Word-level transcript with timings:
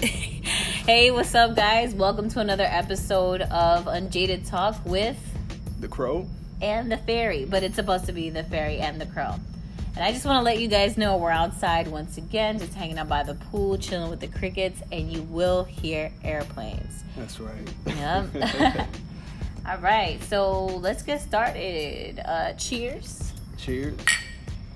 Hey, 0.86 1.10
what's 1.10 1.34
up, 1.34 1.56
guys? 1.56 1.94
Welcome 1.94 2.28
to 2.30 2.40
another 2.40 2.64
episode 2.64 3.42
of 3.42 3.86
Unjaded 3.86 4.44
Talk 4.44 4.76
with 4.84 5.18
the 5.80 5.88
crow. 5.88 6.26
and 6.62 6.90
the 6.90 6.96
fairy, 6.96 7.44
but 7.44 7.62
it's 7.62 7.74
supposed 7.76 8.06
to 8.06 8.12
be 8.12 8.30
the 8.30 8.44
fairy 8.44 8.78
and 8.78 9.00
the 9.00 9.06
crow. 9.06 9.34
And 9.96 10.04
I 10.04 10.12
just 10.12 10.24
want 10.24 10.38
to 10.38 10.42
let 10.42 10.60
you 10.60 10.68
guys 10.68 10.96
know 10.96 11.16
we're 11.16 11.30
outside 11.30 11.88
once 11.88 12.18
again, 12.18 12.58
just 12.58 12.74
hanging 12.74 12.98
out 12.98 13.08
by 13.08 13.22
the 13.24 13.34
pool, 13.34 13.76
chilling 13.78 14.10
with 14.10 14.20
the 14.20 14.28
crickets, 14.28 14.80
and 14.92 15.12
you 15.12 15.22
will 15.22 15.64
hear 15.64 16.12
airplanes. 16.24 17.04
That's 17.16 17.40
right. 17.40 17.68
Yep. 17.86 18.28
All 19.66 19.78
right, 19.78 20.22
so 20.24 20.66
let's 20.66 21.02
get 21.02 21.20
started. 21.20 22.20
Uh, 22.24 22.52
cheers. 22.54 23.32
Cheers. 23.58 23.96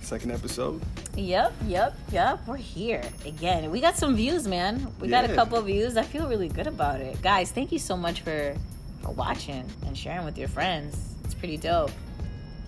Second 0.05 0.33
episode. 0.33 0.83
Yep, 1.17 1.53
yep, 1.67 1.97
yep. 2.13 2.47
We're 2.47 2.57
here 2.57 3.03
again. 3.25 3.71
We 3.71 3.81
got 3.81 3.97
some 3.97 4.15
views, 4.15 4.47
man. 4.47 4.87
We 5.01 5.09
got 5.09 5.29
a 5.29 5.35
couple 5.35 5.57
of 5.57 5.65
views. 5.65 5.97
I 5.97 6.03
feel 6.03 6.29
really 6.29 6.49
good 6.49 6.67
about 6.67 7.01
it, 7.01 7.21
guys. 7.23 7.51
Thank 7.51 7.73
you 7.73 7.79
so 7.79 7.97
much 7.97 8.21
for 8.21 8.55
for 9.03 9.13
watching 9.13 9.65
and 9.87 9.97
sharing 9.97 10.27
with 10.27 10.37
your 10.37 10.49
friends. 10.49 11.15
It's 11.25 11.33
pretty 11.35 11.57
dope. 11.57 11.91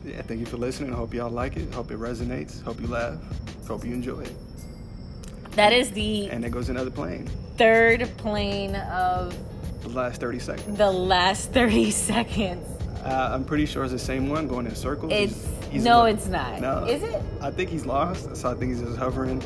Yeah, 0.04 0.22
thank 0.22 0.40
you 0.40 0.46
for 0.46 0.56
listening. 0.56 0.92
I 0.95 0.96
hope 0.96 1.12
y'all 1.12 1.30
like 1.30 1.56
it. 1.59 1.72
Hope 1.74 1.90
it 1.90 1.98
resonates. 1.98 2.62
Hope 2.62 2.80
you 2.80 2.86
laugh. 2.86 3.18
Hope 3.68 3.84
you 3.84 3.92
enjoy 3.92 4.20
it. 4.20 4.32
That 5.52 5.73
is 5.74 5.90
the 5.92 6.30
And 6.30 6.42
there 6.42 6.50
goes 6.50 6.68
another 6.70 6.90
plane. 6.90 7.28
third 7.59 8.10
plane 8.16 8.76
of 8.76 9.34
The 9.82 9.88
last 9.90 10.20
30 10.20 10.38
seconds. 10.38 10.78
the 10.78 10.90
last 10.90 11.52
30 11.52 11.90
seconds. 11.90 12.66
Uh, 13.04 13.30
I'm 13.32 13.45
pretty 13.45 13.66
sure 13.66 13.84
it's 13.84 13.92
the 13.92 13.98
same 13.98 14.28
one 14.28 14.48
going 14.48 14.66
in 14.66 14.74
circles. 14.74 15.12
It's 15.12 15.46
He's 15.76 15.84
no, 15.84 15.98
lo- 16.00 16.04
it's 16.06 16.26
not. 16.26 16.60
No. 16.60 16.84
Is 16.84 17.02
it? 17.02 17.22
I 17.40 17.50
think 17.50 17.70
he's 17.70 17.86
lost, 17.86 18.36
so 18.36 18.50
I 18.50 18.54
think 18.54 18.72
he's 18.72 18.82
just 18.82 18.96
hovering. 18.98 19.38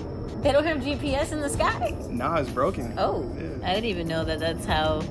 They 0.42 0.52
don't 0.52 0.64
have 0.64 0.78
GPS 0.78 1.32
in 1.32 1.40
the 1.40 1.50
sky. 1.50 1.94
Nah, 2.08 2.36
it's 2.36 2.50
broken. 2.50 2.94
Oh, 2.98 3.30
Yeah. 3.36 3.68
I 3.68 3.74
didn't 3.74 3.90
even 3.90 4.08
know 4.08 4.24
that. 4.24 4.38
That's 4.40 4.64
how 4.64 5.02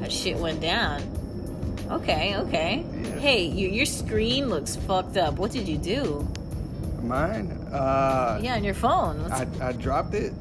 how 0.00 0.08
shit 0.08 0.36
went 0.38 0.60
down. 0.60 1.02
Okay, 1.90 2.34
okay. 2.38 2.84
Yeah. 3.02 3.18
Hey, 3.18 3.44
your 3.46 3.70
your 3.70 3.86
screen 3.86 4.48
looks 4.48 4.74
fucked 4.76 5.16
up. 5.18 5.34
What 5.38 5.50
did 5.52 5.68
you 5.68 5.76
do? 5.76 6.26
Mine? 7.02 7.50
Uh, 7.72 8.38
Yeah, 8.42 8.54
on 8.54 8.64
your 8.64 8.72
phone. 8.74 9.30
I, 9.30 9.46
I 9.60 9.72
dropped 9.72 10.14
it. 10.14 10.32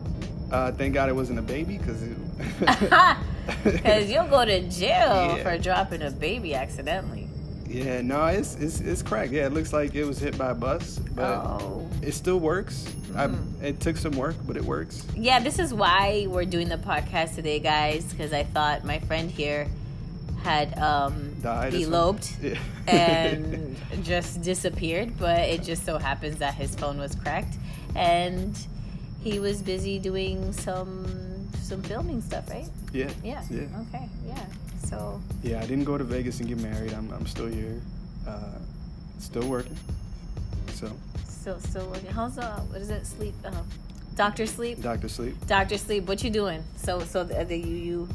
Uh, 0.52 0.72
thank 0.72 0.94
God 0.94 1.10
it 1.10 1.16
wasn't 1.16 1.40
a 1.40 1.42
baby 1.42 1.78
because 1.78 2.02
it. 2.02 2.16
Because 3.66 4.10
you'll 4.10 4.28
go 4.28 4.46
to 4.46 4.62
jail 4.70 5.36
Yeah. 5.36 5.44
for 5.44 5.58
dropping 5.58 6.02
a 6.02 6.12
baby 6.12 6.56
accidentally. 6.56 7.23
Yeah, 7.68 8.02
no, 8.02 8.26
it's 8.26 8.56
it's 8.56 8.80
it's 8.82 9.02
cracked. 9.02 9.32
Yeah, 9.32 9.46
it 9.48 9.54
looks 9.54 9.74
like 9.74 9.96
it 9.96 10.06
was 10.06 10.20
hit 10.20 10.38
by 10.38 10.52
a 10.52 10.56
bus, 10.56 11.00
but 11.16 11.24
Oh. 11.46 11.88
it 12.02 12.14
still 12.14 12.40
works. 12.40 12.86
I, 13.16 13.28
Mm-hmm. 13.28 13.64
it 13.66 13.80
took 13.80 13.98
some 13.98 14.14
work, 14.14 14.36
but 14.46 14.58
it 14.58 14.64
works. 14.66 15.06
Yeah, 15.16 15.40
this 15.40 15.60
is 15.60 15.74
why 15.74 16.26
we're 16.30 16.46
doing 16.46 16.68
the 16.70 16.78
podcast 16.78 17.36
today, 17.36 17.60
guys. 17.60 18.06
Because 18.06 18.34
I 18.34 18.44
thought 18.44 18.84
my 18.86 19.00
friend 19.00 19.30
here 19.30 19.68
had 20.44 20.78
um, 20.78 21.36
Died 21.42 21.74
eloped 21.74 22.36
Yeah. 22.42 22.58
and 22.88 23.78
just 24.04 24.42
disappeared. 24.42 25.18
But 25.18 25.40
it 25.42 25.64
just 25.64 25.86
so 25.86 25.98
happens 26.00 26.38
that 26.38 26.56
his 26.56 26.76
phone 26.76 26.98
was 26.98 27.16
cracked, 27.16 27.56
and 27.96 28.58
he 29.24 29.40
was 29.40 29.62
busy 29.62 30.00
doing 30.00 30.52
some 30.54 31.50
some 31.62 31.82
filming 31.84 32.22
stuff, 32.22 32.50
right? 32.50 32.68
Yeah, 32.92 33.10
Yeah. 33.24 33.42
yeah, 33.50 33.62
Okay. 33.88 34.10
Yeah. 34.28 34.46
So 34.94 35.22
yeah. 35.42 35.60
I 35.60 35.66
didn't 35.66 35.86
go 35.86 35.98
to 35.98 36.04
Vegas 36.04 36.40
and 36.40 36.48
get 36.48 36.60
married. 36.60 36.94
I'm 36.94 37.12
I'm 37.12 37.26
still 37.26 37.48
here, 37.48 37.82
uh, 38.28 38.60
still 39.20 39.48
working. 39.48 39.78
So, 40.74 40.92
still 41.28 41.60
still 41.60 41.88
working. 41.88 42.10
How's 42.10 42.38
uh 42.38 42.60
what 42.70 42.82
is 42.82 42.90
it? 42.90 43.06
Sleep. 43.06 43.34
Uh, 43.44 43.52
Doctor 44.16 44.46
sleep. 44.46 44.82
Doctor 44.82 45.10
Sleep. 45.10 45.36
Doctor 45.48 45.78
Sleep, 45.78 46.08
what 46.08 46.24
you 46.24 46.30
doing? 46.30 46.64
So 46.76 47.00
so 47.00 47.24
the, 47.24 47.44
the, 47.46 47.58
you 47.58 47.76
you 47.76 48.08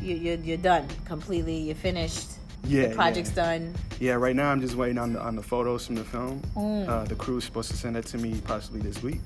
you 0.00 0.14
you 0.14 0.40
you're 0.44 0.56
done 0.56 0.86
completely. 1.04 1.56
You're 1.56 1.74
finished. 1.74 2.28
Yeah, 2.64 2.88
the 2.88 2.94
project's 2.94 3.30
yeah. 3.30 3.58
done. 3.58 3.74
Yeah, 3.98 4.12
right 4.12 4.36
now 4.36 4.50
I'm 4.52 4.60
just 4.60 4.76
waiting 4.76 4.98
on 4.98 5.14
the 5.14 5.20
on 5.20 5.34
the 5.34 5.42
photos 5.42 5.86
from 5.86 5.96
the 5.96 6.04
film. 6.04 6.40
Mm. 6.54 6.88
Uh, 6.88 7.04
the 7.04 7.16
crew's 7.16 7.44
supposed 7.44 7.70
to 7.70 7.76
send 7.76 7.96
that 7.96 8.06
to 8.06 8.18
me 8.18 8.40
possibly 8.44 8.80
this 8.80 9.02
week. 9.02 9.20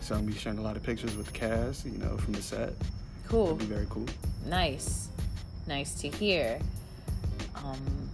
So 0.00 0.14
I'm 0.14 0.22
gonna 0.22 0.32
be 0.32 0.38
sharing 0.38 0.58
a 0.58 0.62
lot 0.62 0.76
of 0.76 0.82
pictures 0.82 1.16
with 1.16 1.26
the 1.26 1.32
cast, 1.32 1.86
you 1.86 1.98
know, 1.98 2.16
from 2.18 2.34
the 2.34 2.42
set. 2.42 2.74
Cool. 3.26 3.46
It'll 3.46 3.56
be 3.56 3.64
very 3.64 3.86
cool. 3.88 4.06
Nice. 4.46 5.08
Nice 5.66 5.94
to 6.00 6.08
hear. 6.08 6.58
Um, 7.56 8.08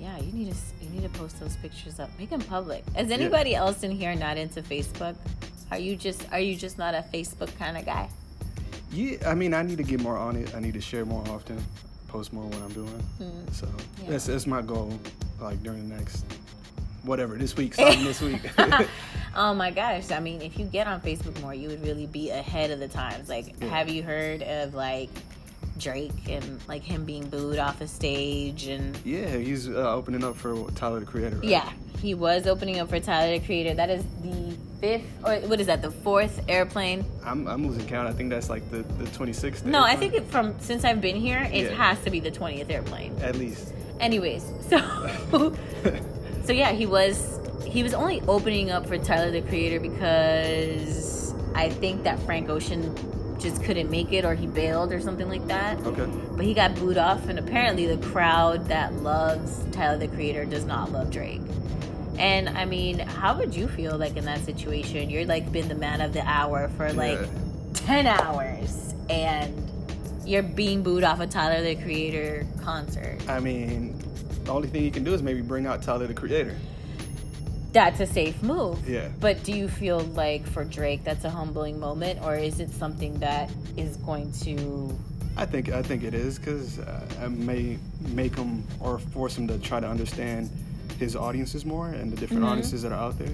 yeah, 0.00 0.16
you 0.18 0.32
need 0.32 0.52
to 0.52 0.84
you 0.84 0.90
need 0.90 1.02
to 1.02 1.18
post 1.18 1.38
those 1.40 1.56
pictures 1.56 1.98
up. 2.00 2.10
Make 2.18 2.30
them 2.30 2.40
public. 2.40 2.84
Is 2.96 3.10
anybody 3.10 3.54
else 3.54 3.82
in 3.82 3.90
here 3.90 4.14
not 4.14 4.36
into 4.36 4.62
Facebook? 4.62 5.16
Are 5.70 5.78
you 5.78 5.96
just 5.96 6.30
are 6.32 6.40
you 6.40 6.56
just 6.56 6.78
not 6.78 6.94
a 6.94 7.04
Facebook 7.12 7.54
kind 7.58 7.76
of 7.76 7.84
guy? 7.84 8.08
Yeah, 8.90 9.16
I 9.26 9.34
mean, 9.34 9.52
I 9.52 9.62
need 9.62 9.76
to 9.78 9.84
get 9.84 10.00
more 10.00 10.16
on 10.16 10.36
it. 10.36 10.54
I 10.54 10.60
need 10.60 10.74
to 10.74 10.80
share 10.80 11.04
more 11.04 11.22
often, 11.28 11.62
post 12.06 12.32
more 12.32 12.44
what 12.44 12.62
I'm 12.62 12.72
doing. 12.72 13.02
Mm. 13.20 13.52
So 13.54 13.68
Yeah. 14.02 14.10
that's 14.10 14.26
that's 14.26 14.46
my 14.46 14.62
goal. 14.62 14.98
Like 15.40 15.62
during 15.62 15.88
the 15.88 15.94
next, 15.94 16.24
whatever 17.02 17.36
this 17.36 17.54
week, 17.56 17.74
starting 17.74 18.04
this 18.04 18.22
week. 18.22 18.40
oh 19.36 19.52
my 19.52 19.70
gosh! 19.70 20.10
I 20.10 20.20
mean, 20.20 20.40
if 20.40 20.58
you 20.58 20.64
get 20.64 20.86
on 20.86 21.00
Facebook 21.02 21.38
more, 21.42 21.52
you 21.54 21.68
would 21.68 21.84
really 21.84 22.06
be 22.06 22.30
ahead 22.30 22.70
of 22.70 22.78
the 22.80 22.88
times. 22.88 23.28
Like, 23.28 23.54
Yeah. 23.60 23.68
have 23.68 23.90
you 23.90 24.02
heard 24.02 24.42
of 24.42 24.74
like 24.74 25.10
Drake 25.78 26.28
and 26.28 26.60
like 26.68 26.82
him 26.82 27.04
being 27.04 27.28
booed 27.28 27.58
off 27.58 27.80
a 27.80 27.86
stage 27.88 28.66
and 28.66 28.98
yeah, 29.04 29.36
he's 29.36 29.68
uh, 29.68 29.94
opening 29.94 30.24
up 30.24 30.36
for 30.36 30.70
Tyler 30.72 31.00
the 31.00 31.06
Creator. 31.06 31.36
Right? 31.36 31.44
yeah, 31.48 31.70
he 32.00 32.14
was 32.14 32.46
opening 32.46 32.78
up 32.80 32.88
for 32.88 33.00
Tyler 33.00 33.38
the 33.38 33.44
Creator. 33.44 33.74
That 33.74 33.90
is 33.90 34.04
the 34.22 34.56
fifth 34.80 35.04
or 35.24 35.36
what 35.48 35.60
is 35.60 35.66
that? 35.66 35.82
The 35.82 35.90
fourth 35.90 36.40
airplane? 36.48 37.04
I'm, 37.24 37.46
I'm 37.46 37.66
losing 37.66 37.86
count. 37.86 38.08
I 38.08 38.12
think 38.12 38.30
that's 38.30 38.48
like 38.50 38.68
the 38.70 38.78
the 38.82 39.04
26th. 39.06 39.64
No, 39.64 39.82
I 39.82 39.96
think 39.96 40.14
it, 40.14 40.26
from 40.26 40.58
since 40.60 40.84
I've 40.84 41.00
been 41.00 41.16
here, 41.16 41.48
it 41.52 41.70
Yeah. 41.70 41.74
has 41.74 42.02
to 42.04 42.10
be 42.10 42.20
the 42.20 42.30
twentieth 42.30 42.70
airplane. 42.70 43.16
at 43.20 43.36
least. 43.36 43.72
Anyways, 44.00 44.44
so 44.68 44.78
so 46.44 46.52
yeah, 46.52 46.70
he 46.72 46.86
was 46.86 47.40
he 47.66 47.82
was 47.82 47.92
only 47.94 48.20
opening 48.22 48.70
up 48.70 48.86
for 48.86 48.96
Tyler 48.98 49.30
the 49.30 49.42
Creator 49.42 49.80
because 49.80 51.34
I 51.54 51.68
think 51.70 52.04
that 52.04 52.18
Frank 52.20 52.48
Ocean 52.48 52.94
just 53.38 53.62
couldn't 53.62 53.90
make 53.90 54.12
it 54.12 54.24
or 54.24 54.34
he 54.34 54.46
bailed 54.46 54.92
or 54.92 55.00
something 55.00 55.28
like 55.28 55.46
that. 55.48 55.78
okay. 55.86 56.06
But 56.36 56.44
he 56.44 56.54
got 56.54 56.74
booed 56.74 56.98
off, 56.98 57.28
and 57.28 57.38
apparently 57.38 57.86
the 57.86 58.04
crowd 58.08 58.66
that 58.68 58.92
loves 58.94 59.64
Tyler 59.72 59.98
the 59.98 60.08
Creator 60.08 60.46
does 60.46 60.64
not 60.64 60.90
love 60.92 61.10
Drake. 61.10 61.40
And 62.18 62.48
I 62.48 62.64
mean, 62.64 62.98
how 62.98 63.36
would 63.38 63.54
you 63.54 63.68
feel 63.68 63.96
like 63.96 64.16
in 64.16 64.24
that 64.24 64.44
situation? 64.44 65.08
You're 65.08 65.24
like 65.26 65.52
been 65.52 65.68
the 65.68 65.74
man 65.76 66.00
of 66.00 66.12
the 66.12 66.22
hour 66.28 66.68
for 66.76 66.92
like 66.92 67.20
Yeah. 67.20 67.26
10 67.74 68.06
hours 68.08 68.92
and 69.08 69.54
you're 70.24 70.42
being 70.42 70.82
booed 70.82 71.04
off 71.04 71.20
a 71.20 71.26
Tyler 71.28 71.62
the 71.62 71.80
Creator 71.80 72.44
concert. 72.60 73.18
I 73.28 73.38
mean, 73.38 73.96
the 74.44 74.52
only 74.52 74.68
thing 74.68 74.82
you 74.84 74.90
can 74.90 75.04
do 75.04 75.14
is 75.14 75.22
maybe 75.22 75.42
bring 75.42 75.66
out 75.66 75.80
Tyler 75.82 76.06
the 76.08 76.14
Creator. 76.14 76.56
That's 77.72 78.00
a 78.00 78.06
safe 78.06 78.42
move. 78.42 78.88
Yeah. 78.88 79.08
But 79.20 79.44
do 79.44 79.52
you 79.52 79.68
feel 79.68 80.00
like 80.00 80.46
for 80.46 80.64
Drake 80.64 81.04
that's 81.04 81.24
a 81.24 81.30
humbling 81.30 81.78
moment 81.78 82.20
or 82.22 82.34
is 82.36 82.60
it 82.60 82.70
something 82.70 83.18
that 83.20 83.50
is 83.76 83.96
going 83.98 84.32
to 84.42 84.96
I 85.36 85.44
think 85.46 85.68
I 85.70 85.82
think 85.82 86.02
it 86.02 86.14
is 86.14 86.38
because 86.38 86.78
uh, 86.80 87.06
it 87.22 87.30
may 87.30 87.78
make 88.00 88.34
him 88.34 88.64
or 88.80 88.98
force 88.98 89.36
him 89.38 89.46
to 89.48 89.58
try 89.58 89.78
to 89.80 89.86
understand 89.88 90.50
his 90.98 91.14
audiences 91.14 91.64
more 91.64 91.88
and 91.90 92.10
the 92.12 92.16
different 92.16 92.42
Mhm. 92.42 92.48
audiences 92.50 92.82
that 92.82 92.90
are 92.90 92.98
out 92.98 93.18
there, 93.20 93.30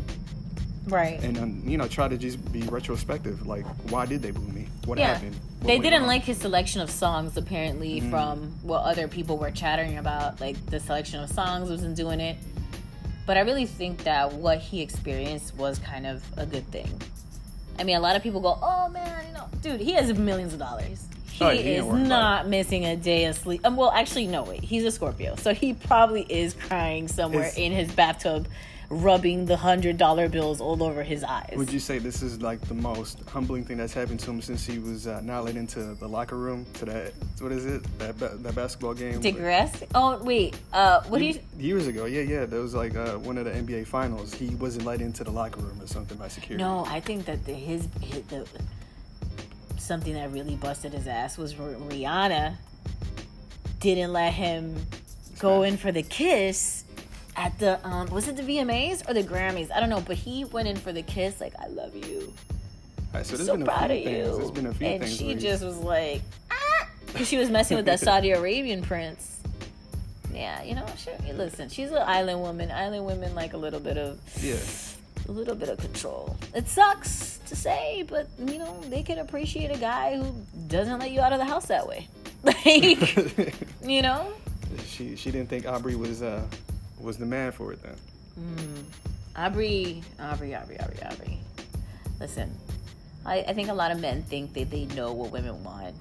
right? 0.87 1.19
and 1.23 1.39
um, 1.39 1.63
you 1.65 1.79
know 1.79 1.89
try 1.89 2.07
to 2.09 2.19
just 2.19 2.53
be 2.53 2.61
retrospective. 2.63 3.47
Like, 3.47 3.65
why 3.91 4.05
did 4.05 4.21
they 4.21 4.33
boo 4.33 4.43
me? 4.53 4.67
What 4.85 4.99
yeah. 4.99 5.15
happened? 5.15 5.35
What 5.61 5.69
They 5.69 5.79
didn't 5.79 6.07
like 6.07 6.25
his 6.25 6.37
selection 6.37 6.83
of 6.83 6.91
songs 6.91 7.39
apparently 7.39 8.03
Mhm. 8.03 8.11
from 8.11 8.53
what 8.63 8.81
other 8.83 9.09
people 9.09 9.39
were 9.39 9.51
chattering 9.51 9.97
about 9.97 10.41
like 10.43 10.57
the 10.67 10.81
selection 10.81 11.23
of 11.23 11.31
songs 11.31 11.71
wasn't 11.71 11.97
doing 11.97 12.21
it. 12.21 12.37
But 13.27 13.37
I 13.37 13.41
really 13.41 13.67
think 13.67 14.05
that 14.05 14.33
what 14.33 14.59
he 14.59 14.83
experienced 14.83 15.57
was 15.57 15.79
kind 15.79 16.07
of 16.07 16.23
a 16.37 16.45
good 16.45 16.67
thing. 16.69 16.89
I 17.79 17.85
mean, 17.85 17.97
a 17.97 18.01
lot 18.01 18.17
of 18.17 18.23
people 18.23 18.41
go, 18.41 18.59
"Oh 18.63 18.89
man, 18.91 19.25
you 19.29 19.35
know, 19.35 19.49
dude, 19.63 19.81
he 19.81 19.93
has 19.93 20.17
millions 20.17 20.53
of 20.53 20.59
dollars. 20.59 21.07
He 21.31 21.45
Oh, 21.45 21.51
he 21.51 21.59
is 21.75 21.85
not 21.87 22.47
missing 22.49 22.85
a 22.85 22.97
day 22.97 23.25
of 23.25 23.37
sleep." 23.37 23.63
Um, 23.65 23.77
well, 23.77 23.91
actually, 23.91 24.27
no, 24.27 24.45
wait, 24.45 24.63
he's 24.63 24.85
a 24.85 24.91
Scorpio, 24.91 25.35
so 25.37 25.53
he 25.55 25.73
probably 25.75 26.23
is 26.29 26.55
crying 26.55 27.09
somewhere 27.09 27.49
Is- 27.49 27.57
in 27.57 27.73
his 27.73 27.91
bathtub, 27.91 28.47
rubbing 28.95 29.47
the 29.47 29.57
hundred 29.57 29.99
dollar 29.99 30.29
bills 30.29 30.61
all 30.61 30.83
over 30.83 31.03
his 31.03 31.25
eyes. 31.25 31.55
Would 31.57 31.73
you 31.73 31.81
say 31.81 31.99
this 31.99 32.23
is 32.23 32.41
like 32.41 32.61
the 32.63 32.75
most 32.75 33.21
humbling 33.29 33.65
thing 33.65 33.77
that's 33.77 33.93
happened 33.93 34.21
to 34.21 34.31
him 34.31 34.41
since 34.41 34.65
he 34.65 34.79
was 34.79 35.07
uh, 35.07 35.21
not 35.23 35.45
let 35.45 35.57
into 35.57 35.95
the 35.95 36.09
locker 36.09 36.37
room 36.37 36.65
to 36.75 36.85
that 36.87 37.13
what 37.41 37.53
is 37.53 37.67
it 37.67 37.83
that 37.99 38.19
ba- 38.19 38.37
that 38.37 38.55
basketball 38.55 38.95
game? 38.95 39.21
Digress? 39.21 39.83
Oh 39.95 40.23
wait, 40.23 40.57
uh, 40.73 41.03
what 41.05 41.19
do 41.19 41.25
you? 41.25 41.39
Years 41.59 41.87
ago, 41.87 42.05
yeah, 42.05 42.23
yeah, 42.23 42.45
there 42.47 42.61
was 42.61 42.75
like 42.75 42.95
uh, 42.95 43.19
one 43.19 43.39
of 43.39 43.45
the 43.45 43.51
NBA 43.51 43.87
finals. 43.87 44.33
He 44.33 44.55
wasn't 44.55 44.87
let 44.87 45.01
into 45.01 45.25
the 45.25 45.31
locker 45.31 45.61
room 45.61 45.81
or 45.81 45.87
something 45.87 46.17
by 46.17 46.29
security. 46.29 46.63
No, 46.63 46.85
I 46.87 47.01
think 47.01 47.25
that 47.27 47.45
the, 47.45 47.53
his, 47.53 47.89
his 48.01 48.23
the 48.25 48.47
something 49.77 50.15
that 50.15 50.33
really 50.33 50.57
busted 50.57 50.93
his 50.93 51.07
ass 51.07 51.37
was 51.37 51.55
Rihanna 51.55 52.55
didn't 53.81 54.13
let 54.13 54.33
him 54.33 54.77
go 55.39 55.63
in 55.63 55.77
for 55.77 55.93
the 55.93 56.03
kiss 56.03 56.84
at 57.37 57.59
the 57.59 57.85
um 57.87 58.09
was 58.11 58.29
it 58.29 58.37
the 58.37 58.43
VMAs 58.43 59.09
or 59.09 59.15
the 59.15 59.23
Grammys? 59.23 59.71
I 59.75 59.81
don't 59.81 59.91
know, 59.91 60.01
but 60.01 60.17
he 60.17 60.45
went 60.45 60.69
in 60.69 60.77
for 60.77 60.93
the 60.93 61.03
kiss 61.03 61.41
like 61.41 61.55
I 61.59 61.67
love 61.69 61.95
you. 61.95 62.33
Alright, 63.13 63.27
so 63.27 63.37
there's 63.37 63.49
so 63.49 63.57
proud 63.65 63.91
of 63.91 64.03
things. 64.03 64.07
you. 64.11 64.37
There's 64.39 64.51
been 64.51 64.67
a 64.67 64.75
few 64.75 64.87
and 64.87 65.03
things. 65.05 65.17
she 65.17 65.35
just 65.37 65.63
was 65.65 65.77
like, 65.79 66.23
ah, 66.51 66.89
'cause 67.15 67.29
she 67.29 67.37
was 67.37 67.49
messing 67.51 67.77
with 67.77 67.87
that 67.87 68.01
Saudi 68.09 68.33
Arabian 68.33 68.83
prince. 68.83 69.41
Yeah, 70.33 70.65
you 70.65 70.75
know, 70.75 70.85
she, 70.97 71.11
listen, 71.33 71.69
she's 71.69 71.91
an 71.93 72.03
island 72.05 72.41
woman. 72.41 72.73
Island 72.73 73.07
women 73.07 73.37
like 73.37 73.53
a 73.53 73.57
little 73.57 73.79
bit 73.79 73.97
of 73.97 74.19
yeah. 74.43 74.57
a 75.29 75.33
little 75.33 75.55
bit 75.55 75.69
of 75.69 75.79
control. 75.79 76.37
It 76.57 76.67
sucks 76.69 77.39
to 77.47 77.55
say, 77.55 78.05
but 78.09 78.27
you 78.45 78.59
know, 78.59 78.81
they 78.89 79.05
can 79.05 79.19
appreciate 79.21 79.71
a 79.71 79.79
guy 79.79 80.17
who 80.17 80.35
doesn't 80.67 80.99
let 80.99 81.13
you 81.13 81.21
out 81.21 81.33
of 81.33 81.39
the 81.39 81.45
house 81.45 81.67
that 81.67 81.87
way. 81.87 82.09
Like, 82.45 82.67
you 83.83 84.03
know? 84.03 84.31
she 84.87 85.17
she 85.17 85.31
didn't 85.31 85.49
think 85.49 85.67
Aubrey 85.67 85.95
was 85.95 86.21
uh 86.21 86.43
was 87.05 87.17
the 87.19 87.27
man 87.27 87.53
for 87.53 87.73
it 87.73 87.81
then. 87.83 87.97
Mm. 88.41 88.85
Aubrey, 89.37 90.03
Aubrey, 90.19 90.55
Aubrey, 90.55 90.79
Aubrey, 90.81 90.99
Aubrey. 91.05 91.39
Listen, 92.21 92.57
I, 93.27 93.41
I 93.43 93.53
think 93.53 93.69
a 93.69 93.75
lot 93.75 93.91
of 93.91 94.01
men 94.01 94.23
think 94.23 94.55
that 94.55 94.71
they 94.71 94.87
know 94.87 95.13
what 95.13 95.31
women 95.31 95.63
want 95.65 95.95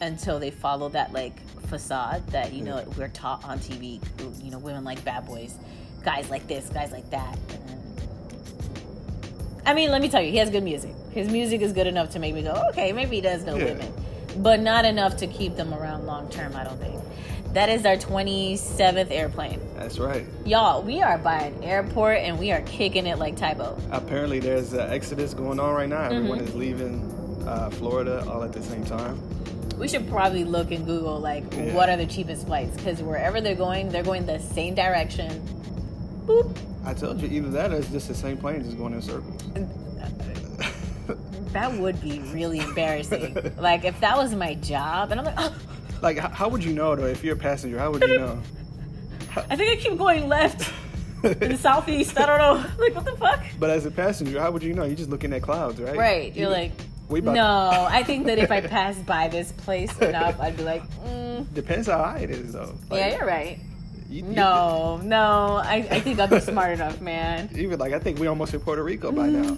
until 0.00 0.38
they 0.38 0.50
follow 0.50 0.88
that 0.90 1.12
like 1.12 1.38
facade 1.68 2.26
that 2.28 2.52
you 2.52 2.62
know 2.62 2.84
we're 2.96 3.08
taught 3.08 3.44
on 3.44 3.58
TV. 3.58 4.00
You 4.42 4.50
know, 4.50 4.58
women 4.58 4.84
like 4.84 5.04
bad 5.04 5.26
boys, 5.26 5.54
guys 6.04 6.30
like 6.30 6.46
this, 6.48 6.68
guys 6.70 6.90
like 6.92 7.08
that. 7.10 7.38
I 9.64 9.74
mean, 9.74 9.90
let 9.90 10.02
me 10.02 10.08
tell 10.08 10.20
you, 10.20 10.30
he 10.32 10.38
has 10.38 10.50
good 10.50 10.64
music. 10.64 10.92
His 11.12 11.30
music 11.30 11.60
is 11.60 11.72
good 11.72 11.86
enough 11.86 12.10
to 12.10 12.18
make 12.18 12.34
me 12.34 12.42
go, 12.42 12.60
okay, 12.70 12.92
maybe 12.92 13.16
he 13.16 13.22
does 13.22 13.44
know 13.44 13.56
Yeah. 13.56 13.66
women, 13.66 13.92
but 14.38 14.60
not 14.60 14.84
enough 14.84 15.16
to 15.18 15.26
keep 15.28 15.54
them 15.56 15.72
around 15.72 16.04
long 16.06 16.28
term. 16.30 16.56
I 16.56 16.64
don't 16.64 16.80
think. 16.80 17.00
That 17.52 17.68
is 17.68 17.84
our 17.84 17.96
27th 17.96 19.10
airplane. 19.10 19.60
That's 19.76 19.98
right. 19.98 20.24
Y'all, 20.46 20.82
we 20.82 21.02
are 21.02 21.18
by 21.18 21.40
an 21.42 21.62
airport 21.62 22.18
and 22.18 22.38
we 22.38 22.50
are 22.50 22.62
kicking 22.62 23.06
it 23.06 23.18
like 23.18 23.36
Tybo. 23.36 23.78
Apparently, 23.90 24.40
there's 24.40 24.72
an 24.72 24.90
exodus 24.90 25.34
going 25.34 25.60
on 25.60 25.74
right 25.74 25.88
now. 25.88 26.04
Everyone 26.04 26.38
Mm-hmm. 26.38 26.48
is 26.48 26.54
leaving 26.54 27.44
uh, 27.46 27.68
Florida 27.70 28.24
all 28.26 28.42
at 28.42 28.52
the 28.54 28.62
same 28.62 28.84
time. 28.86 29.20
We 29.78 29.86
should 29.86 30.08
probably 30.08 30.44
look 30.44 30.70
in 30.70 30.84
Google 30.86 31.18
like 31.20 31.44
Yeah. 31.52 31.74
what 31.74 31.90
are 31.90 31.96
the 31.98 32.06
cheapest 32.06 32.46
flights 32.46 32.74
because 32.76 33.02
wherever 33.02 33.40
they're 33.42 33.54
going, 33.54 33.90
they're 33.90 34.02
going 34.02 34.24
the 34.24 34.38
same 34.38 34.74
direction. 34.74 35.42
Boop. 36.24 36.56
I 36.86 36.94
told 36.94 37.20
you, 37.20 37.28
either 37.28 37.50
that 37.50 37.72
or 37.72 37.76
it's 37.76 37.88
just 37.90 38.08
the 38.08 38.14
same 38.14 38.38
plane 38.38 38.62
just 38.64 38.78
going 38.78 38.94
in 38.94 39.02
circles. 39.02 39.42
That 41.52 41.70
would 41.74 42.00
be 42.00 42.18
really 42.32 42.60
embarrassing. 42.60 43.36
like 43.58 43.84
if 43.84 44.00
that 44.00 44.16
was 44.16 44.34
my 44.34 44.54
job, 44.54 45.10
and 45.10 45.20
I'm 45.20 45.26
like, 45.26 45.34
oh, 45.36 45.54
like, 46.02 46.16
h- 46.18 46.32
how 46.32 46.48
would 46.48 46.62
you 46.64 46.72
know 46.72 46.94
though? 46.96 47.06
If 47.06 47.22
you're 47.24 47.34
a 47.34 47.38
passenger, 47.38 47.78
how 47.78 47.90
would 47.90 48.02
you 48.02 48.18
know? 48.18 48.40
I 49.36 49.56
think 49.56 49.78
I 49.78 49.82
keep 49.82 49.96
going 49.98 50.28
left 50.28 50.72
in 51.24 51.38
the 51.52 51.56
southeast. 51.56 52.18
I 52.18 52.26
don't 52.26 52.38
know. 52.38 52.70
Like 52.78 52.94
what 52.94 53.04
the 53.04 53.16
fuck? 53.16 53.40
but 53.58 53.70
as 53.70 53.86
a 53.86 53.90
passenger, 53.90 54.40
how 54.40 54.50
would 54.50 54.62
you 54.62 54.74
know? 54.74 54.84
You're 54.84 54.96
just 54.96 55.10
looking 55.10 55.32
at 55.32 55.42
clouds, 55.42 55.80
right? 55.80 55.96
Right. 55.96 56.34
You're 56.34 56.48
You- 56.50 56.54
like, 56.54 56.72
we 57.08 57.18
about 57.20 57.34
no. 57.34 57.86
I 57.90 58.02
think 58.04 58.26
that 58.26 58.38
if 58.38 58.50
I 58.50 58.60
passed 58.62 59.04
by 59.06 59.28
this 59.28 59.52
place 59.52 59.96
enough, 59.98 60.40
I'd 60.40 60.56
be 60.56 60.62
like, 60.64 60.82
mm, 61.04 61.46
Depends 61.54 61.86
how 61.88 61.98
high 62.02 62.20
it 62.20 62.30
is 62.30 62.52
though. 62.54 62.74
Like, 62.90 63.00
yeah, 63.00 63.16
you're 63.16 63.26
right. 63.26 63.58
you- 64.08 64.16
you- 64.24 64.30
No, 64.32 64.98
no. 65.04 65.60
I, 65.62 65.86
I 65.90 66.00
think 66.00 66.18
I'll 66.20 66.28
be 66.28 66.40
smart 66.40 66.72
enough, 66.72 67.00
man. 67.00 67.50
Even 67.54 67.78
like 67.78 67.92
I 67.92 67.98
think 67.98 68.18
we 68.18 68.26
almost 68.28 68.54
in 68.54 68.60
Puerto 68.60 68.82
Rico 68.82 69.12
by 69.12 69.28
now. 69.28 69.56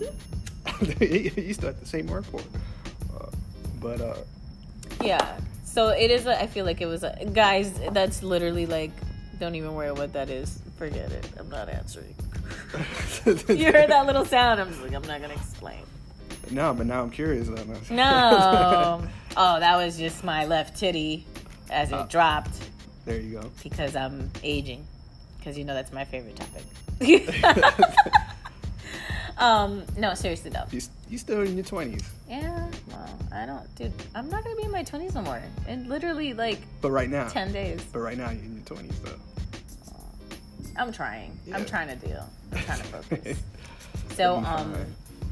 Mm-hmm. 0.66 1.40
you 1.40 1.52
still 1.54 1.68
at 1.68 1.78
the 1.80 1.86
same 1.86 2.08
airport. 2.10 2.44
Uh, 3.14 3.26
but 3.80 4.00
uh, 4.00 4.16
Yeah. 5.02 5.38
So 5.74 5.88
it 5.88 6.10
is. 6.10 6.26
A, 6.26 6.40
I 6.40 6.46
feel 6.46 6.64
like 6.64 6.80
it 6.80 6.86
was 6.86 7.02
a 7.02 7.16
guys. 7.32 7.72
That's 7.90 8.22
literally 8.22 8.66
like. 8.66 8.92
Don't 9.40 9.56
even 9.56 9.74
worry 9.74 9.90
what 9.92 10.12
that 10.12 10.30
is. 10.30 10.60
Forget 10.78 11.10
it. 11.10 11.28
I'm 11.38 11.48
not 11.50 11.68
answering. 11.68 12.14
You 13.26 13.72
heard 13.72 13.90
that 13.90 14.06
little 14.06 14.24
sound. 14.24 14.60
I'm 14.60 14.68
just 14.68 14.80
like, 14.82 14.92
I'm 14.94 15.02
not 15.02 15.20
gonna 15.20 15.34
explain. 15.34 15.80
No, 16.50 16.72
but 16.74 16.86
now 16.86 17.02
I'm 17.02 17.10
curious. 17.10 17.48
though. 17.48 17.64
No. 17.90 19.02
oh, 19.36 19.60
that 19.60 19.76
was 19.76 19.96
just 19.98 20.22
my 20.24 20.44
left 20.46 20.78
titty 20.78 21.24
as 21.70 21.88
it 21.90 21.94
Uh. 21.94 22.04
dropped 22.06 22.54
there 23.06 23.18
you 23.20 23.40
go. 23.40 23.50
because 23.62 23.96
I'm 23.96 24.30
aging. 24.42 24.84
Because 25.38 25.56
you 25.58 25.64
know 25.64 25.74
that's 25.74 25.92
my 25.92 26.04
favorite 26.04 26.36
topic. 26.36 26.64
um. 29.38 29.82
No, 29.96 30.14
seriously 30.14 30.50
though. 30.50 30.64
You, 30.70 30.80
you 31.10 31.18
still 31.18 31.42
in 31.42 31.56
your 31.56 31.64
twenties, 31.64 32.08
Yeah. 32.28 32.63
Well, 32.88 33.18
I 33.32 33.46
don't, 33.46 33.74
dude. 33.76 33.92
I'm 34.14 34.28
not 34.28 34.44
gonna 34.44 34.56
be 34.56 34.64
in 34.64 34.70
my 34.70 34.84
20s 34.84 35.14
no 35.14 35.22
more. 35.22 35.42
In 35.68 35.88
literally 35.88 36.34
like 36.34 36.58
but 36.80 36.90
right 36.90 37.08
now, 37.08 37.28
10 37.28 37.52
days. 37.52 37.80
but 37.92 38.00
right 38.00 38.16
now 38.16 38.30
you're 38.30 38.42
in 38.42 38.54
your 38.56 38.64
twenties 38.64 38.98
though. 39.00 39.16
I'm 40.76 40.92
trying. 40.92 41.38
I'm 41.52 41.64
trying 41.64 41.88
to 41.88 42.06
deal. 42.06 42.28
I'm 42.52 42.58
trying 42.58 42.78
to 42.78 42.84
focus. 42.84 43.42
so 44.14 44.36
um 44.36 44.74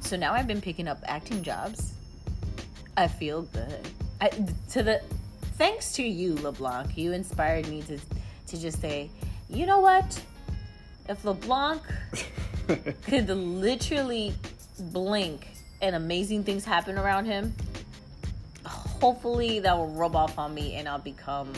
so 0.00 0.16
now 0.16 0.32
I've 0.32 0.46
been 0.46 0.60
picking 0.60 0.88
up 0.88 0.98
acting 1.06 1.42
jobs. 1.42 1.92
I 2.96 3.08
feel 3.08 3.42
good. 3.42 3.88
I, 4.20 4.28
to 4.28 4.82
the 4.82 5.00
thanks 5.58 5.92
to 5.94 6.02
you, 6.02 6.34
LeBlanc, 6.36 6.96
you 6.96 7.12
inspired 7.12 7.66
me 7.68 7.82
to 7.82 7.98
to 8.48 8.60
just 8.60 8.80
say, 8.80 9.10
you 9.48 9.66
know 9.66 9.80
what? 9.80 10.20
If 11.08 11.24
LeBlanc 11.24 11.82
could 13.02 13.28
literally 13.28 14.34
blink 14.78 15.48
and 15.82 15.96
amazing 15.96 16.44
things 16.44 16.64
happen 16.64 16.96
around 16.96 17.26
him, 17.26 17.52
hopefully 18.64 19.58
that 19.60 19.76
will 19.76 19.88
rub 19.88 20.14
off 20.14 20.38
on 20.38 20.54
me 20.54 20.76
and 20.76 20.88
I'll 20.88 20.98
become 20.98 21.52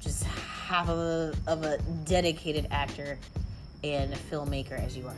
just 0.00 0.24
half 0.24 0.88
of 0.88 0.98
a, 0.98 1.32
of 1.46 1.64
a 1.64 1.78
dedicated 2.04 2.66
actor 2.70 3.18
and 3.84 4.12
filmmaker 4.12 4.84
as 4.84 4.96
you 4.96 5.06
are. 5.06 5.14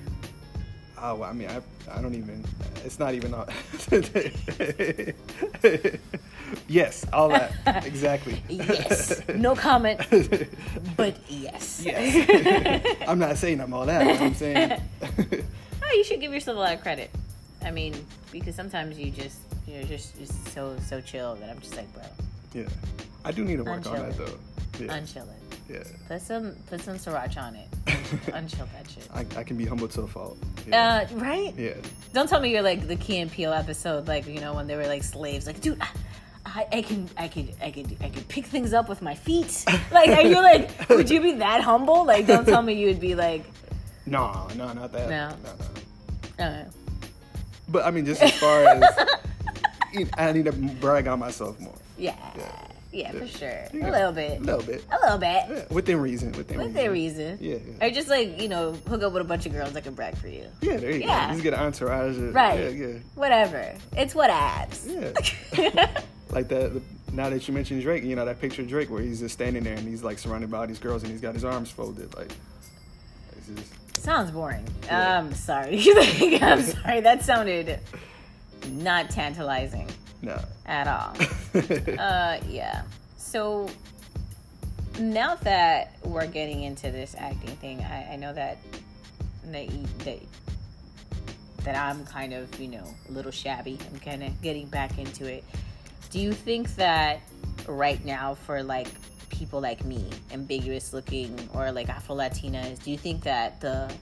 Oh, 1.02 1.14
well, 1.14 1.30
I 1.30 1.32
mean, 1.32 1.48
I, 1.48 1.62
I 1.90 2.02
don't 2.02 2.14
even. 2.14 2.44
It's 2.84 2.98
not 2.98 3.14
even. 3.14 3.32
All, 3.32 3.48
yes, 6.68 7.06
all 7.10 7.30
that 7.30 7.52
exactly. 7.86 8.42
Yes. 8.50 9.22
No 9.34 9.54
comment, 9.54 9.98
but 10.98 11.16
yes. 11.26 11.80
yes. 11.82 12.84
I'm 13.08 13.18
not 13.18 13.38
saying 13.38 13.62
I'm 13.62 13.72
all 13.72 13.86
that. 13.86 14.20
I'm 14.20 14.34
saying. 14.34 14.78
Oh, 15.82 15.92
you 15.94 16.04
should 16.04 16.20
give 16.20 16.34
yourself 16.34 16.58
a 16.58 16.60
lot 16.60 16.74
of 16.74 16.82
credit. 16.82 17.10
I 17.64 17.70
mean, 17.70 17.94
because 18.32 18.54
sometimes 18.54 18.98
you 18.98 19.10
just 19.10 19.38
you're 19.66 19.84
just 19.84 20.18
just 20.18 20.48
so 20.48 20.76
so 20.86 21.00
chill 21.00 21.34
that 21.36 21.50
I'm 21.50 21.60
just 21.60 21.76
like, 21.76 21.92
bro, 21.92 22.02
yeah, 22.54 22.68
I 23.24 23.32
do 23.32 23.44
need 23.44 23.56
to 23.56 23.64
work 23.64 23.86
on 23.86 23.96
that 23.96 24.16
though. 24.16 24.38
Yeah, 24.78 24.98
unchill 24.98 25.28
it. 25.28 25.58
yeah. 25.68 25.82
Put 26.08 26.22
some 26.22 26.54
put 26.68 26.80
some 26.80 26.96
sriracha 26.96 27.42
on 27.42 27.54
it. 27.56 27.68
Unchill 28.32 28.66
that 28.72 28.90
shit. 28.90 29.06
I, 29.14 29.24
I 29.38 29.44
can 29.44 29.56
be 29.56 29.64
humble 29.66 29.86
to 29.88 30.02
a 30.02 30.06
fault. 30.06 30.36
Yeah. 30.66 31.06
Uh, 31.12 31.14
right? 31.16 31.54
yeah. 31.56 31.74
Don't 32.12 32.28
tell 32.28 32.40
me 32.40 32.50
you're 32.50 32.62
like 32.62 32.88
the 32.88 32.96
Key 32.96 33.18
and 33.18 33.30
Peele 33.30 33.52
episode, 33.52 34.08
like 34.08 34.26
you 34.26 34.40
know 34.40 34.54
when 34.54 34.66
they 34.66 34.74
were 34.76 34.86
like 34.86 35.02
slaves. 35.02 35.46
Like, 35.46 35.60
dude, 35.60 35.80
I, 35.80 35.88
I, 36.46 36.66
I 36.78 36.82
can, 36.82 37.08
I 37.16 37.28
could, 37.28 37.52
I 37.62 37.70
could, 37.70 37.96
I 38.00 38.08
could 38.08 38.26
pick 38.28 38.46
things 38.46 38.72
up 38.72 38.88
with 38.88 39.02
my 39.02 39.14
feet. 39.14 39.64
Like, 39.92 40.10
are 40.10 40.22
you 40.22 40.36
like, 40.36 40.88
would 40.88 41.10
you 41.10 41.20
be 41.20 41.32
that 41.32 41.60
humble? 41.62 42.04
Like, 42.04 42.26
don't 42.26 42.46
tell 42.46 42.62
me 42.62 42.72
you 42.74 42.86
would 42.88 43.00
be 43.00 43.14
like, 43.14 43.44
No, 44.06 44.48
no, 44.56 44.72
not 44.72 44.92
that. 44.92 45.10
No. 45.10 45.28
no, 46.38 46.62
no. 46.62 46.66
But 47.70 47.84
I 47.86 47.90
mean, 47.90 48.04
just 48.04 48.22
as 48.22 48.32
far 48.38 48.64
as 48.64 48.82
I 50.18 50.32
need 50.32 50.44
to 50.46 50.52
brag 50.52 51.06
on 51.06 51.18
myself 51.18 51.58
more. 51.60 51.74
yeah, 51.98 52.14
Yeah. 52.36 52.66
yeah, 52.92 53.12
for 53.12 53.26
sure, 53.26 53.64
Yeah. 53.72 53.90
a 53.90 53.92
little 53.92 54.12
bit. 54.12 54.38
A 54.40 54.42
little 54.42 54.62
bit. 54.62 54.84
a 54.90 54.98
little 55.04 55.18
bit, 55.18 55.42
Yeah, 55.48 55.64
within 55.74 56.00
reason. 56.00 56.32
Within 56.32 56.58
with 56.58 56.76
reason. 56.76 56.92
reason. 56.92 57.38
Yeah, 57.40 57.56
yeah. 57.80 57.86
Or 57.86 57.90
just 57.90 58.08
like 58.08 58.40
you 58.40 58.48
know, 58.48 58.72
hook 58.88 59.02
up 59.02 59.12
with 59.12 59.22
a 59.22 59.24
bunch 59.24 59.46
of 59.46 59.52
girls 59.52 59.72
that 59.72 59.84
can 59.84 59.94
brag 59.94 60.16
for 60.16 60.28
you. 60.28 60.46
Yeah, 60.60 60.76
there 60.78 60.90
you 60.92 61.00
Yeah. 61.00 61.26
go. 61.28 61.32
Just 61.32 61.42
get 61.44 61.54
an 61.54 61.60
entourage. 61.60 62.16
of- 62.18 62.34
Right. 62.34 62.60
Yeah, 62.60 62.68
yeah. 62.86 62.94
Whatever. 63.14 63.74
It's 63.96 64.14
what 64.14 64.30
abs. 64.30 64.86
Yeah. 64.88 65.90
Like 66.30 66.46
that. 66.46 66.72
The, 66.74 66.82
now 67.12 67.28
that 67.28 67.48
you 67.48 67.52
mentioned 67.54 67.82
Drake, 67.82 68.04
you 68.04 68.14
know 68.14 68.24
that 68.24 68.40
picture 68.40 68.62
of 68.62 68.68
Drake 68.68 68.88
where 68.88 69.02
he's 69.02 69.18
just 69.18 69.34
standing 69.34 69.64
there 69.64 69.74
and 69.74 69.84
he's 69.88 70.04
like 70.04 70.16
surrounded 70.16 70.48
by 70.48 70.58
all 70.58 70.66
these 70.68 70.78
girls 70.78 71.02
and 71.02 71.10
he's 71.10 71.20
got 71.20 71.34
his 71.34 71.44
arms 71.44 71.72
folded. 71.72 72.14
Like, 72.14 72.30
it's 73.36 73.48
just, 73.48 73.79
Sounds 74.00 74.30
boring. 74.30 74.66
Yeah. 74.86 75.18
I'm 75.18 75.34
sorry. 75.34 75.78
I'm 76.40 76.62
sorry. 76.62 77.00
That 77.00 77.22
sounded 77.22 77.78
not 78.70 79.10
tantalizing 79.10 79.90
no. 80.22 80.40
at 80.64 80.88
all. 80.88 81.14
Uh, 81.98 82.40
yeah. 82.48 82.82
So 83.18 83.68
now 84.98 85.34
that 85.34 85.96
we're 86.04 86.26
getting 86.28 86.62
into 86.62 86.90
this 86.90 87.14
acting 87.18 87.56
thing, 87.56 87.82
I, 87.82 88.12
I 88.12 88.16
know 88.16 88.32
that 88.32 88.56
that, 89.46 89.68
that 90.04 90.20
that 91.64 91.76
I'm 91.76 92.06
kind 92.06 92.32
of 92.32 92.58
you 92.58 92.68
know 92.68 92.84
a 93.08 93.12
little 93.12 93.32
shabby. 93.32 93.78
I'm 93.92 93.98
kind 93.98 94.22
of 94.22 94.40
getting 94.40 94.66
back 94.68 94.98
into 94.98 95.26
it. 95.26 95.44
Do 96.10 96.20
you 96.20 96.32
think 96.32 96.74
that 96.76 97.20
right 97.66 98.02
now 98.04 98.34
for 98.34 98.62
like 98.62 98.88
people 99.30 99.60
like 99.60 99.84
me, 99.84 100.04
ambiguous 100.32 100.92
looking 100.92 101.36
or 101.54 101.72
like 101.72 101.88
Afro 101.88 102.16
Latinas, 102.16 102.82
do 102.82 102.90
you 102.90 102.98
think 102.98 103.22
that 103.22 103.60
the 103.60 103.92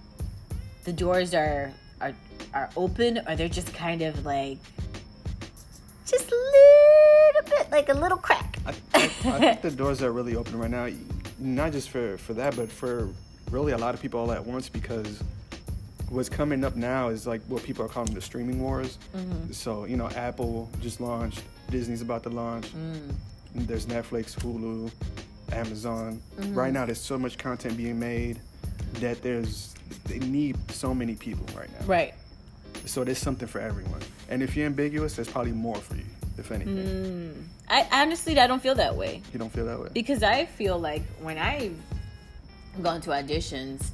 the 0.84 0.92
doors 0.92 1.34
are 1.34 1.72
are 2.00 2.14
are 2.54 2.70
open 2.76 3.20
or 3.26 3.36
they're 3.36 3.48
just 3.48 3.72
kind 3.74 4.02
of 4.02 4.24
like 4.24 4.58
just 6.06 6.30
a 6.32 6.34
little 6.34 7.56
bit 7.56 7.70
like 7.70 7.88
a 7.88 7.94
little 7.94 8.18
crack? 8.18 8.58
I, 8.66 8.70
I, 8.94 9.04
I 9.24 9.38
think 9.38 9.60
the 9.60 9.70
doors 9.70 10.02
are 10.02 10.12
really 10.12 10.36
open 10.36 10.58
right 10.58 10.70
now, 10.70 10.88
not 11.38 11.72
just 11.72 11.90
for, 11.90 12.18
for 12.18 12.34
that, 12.34 12.56
but 12.56 12.70
for 12.70 13.08
really 13.50 13.72
a 13.72 13.78
lot 13.78 13.94
of 13.94 14.02
people 14.02 14.20
all 14.20 14.32
at 14.32 14.44
once 14.44 14.68
because 14.68 15.22
what's 16.10 16.28
coming 16.28 16.64
up 16.64 16.76
now 16.76 17.08
is 17.08 17.26
like 17.26 17.42
what 17.48 17.62
people 17.62 17.84
are 17.84 17.88
calling 17.88 18.14
the 18.14 18.20
streaming 18.20 18.60
wars. 18.60 18.98
Mm-hmm. 19.14 19.52
So 19.52 19.84
you 19.84 19.96
know, 19.96 20.08
Apple 20.10 20.70
just 20.80 21.00
launched, 21.00 21.42
Disney's 21.70 22.02
about 22.02 22.22
to 22.24 22.30
launch. 22.30 22.68
Mm. 22.74 23.14
There's 23.54 23.86
Netflix, 23.86 24.34
Hulu, 24.38 24.90
Amazon. 25.52 26.20
Mm-hmm. 26.38 26.54
Right 26.54 26.72
now, 26.72 26.86
there's 26.86 27.00
so 27.00 27.18
much 27.18 27.38
content 27.38 27.76
being 27.76 27.98
made 27.98 28.40
that 28.94 29.22
there's 29.22 29.74
they 30.04 30.18
need 30.20 30.56
so 30.70 30.94
many 30.94 31.14
people 31.14 31.46
right 31.56 31.70
now. 31.80 31.86
Right. 31.86 32.14
So 32.84 33.04
there's 33.04 33.18
something 33.18 33.48
for 33.48 33.60
everyone. 33.60 34.00
And 34.28 34.42
if 34.42 34.56
you're 34.56 34.66
ambiguous, 34.66 35.16
there's 35.16 35.28
probably 35.28 35.52
more 35.52 35.76
for 35.76 35.96
you, 35.96 36.04
if 36.36 36.50
anything. 36.52 36.76
Mm. 36.76 37.42
I 37.70 37.86
honestly 38.02 38.38
I 38.38 38.46
don't 38.46 38.62
feel 38.62 38.74
that 38.76 38.94
way 38.96 39.20
You 39.32 39.38
don't 39.38 39.52
feel 39.52 39.66
that 39.66 39.78
way? 39.78 39.88
because 39.92 40.22
I 40.22 40.46
feel 40.46 40.78
like 40.78 41.02
when 41.20 41.36
I've 41.38 41.76
gone 42.82 43.00
to 43.02 43.10
auditions, 43.10 43.88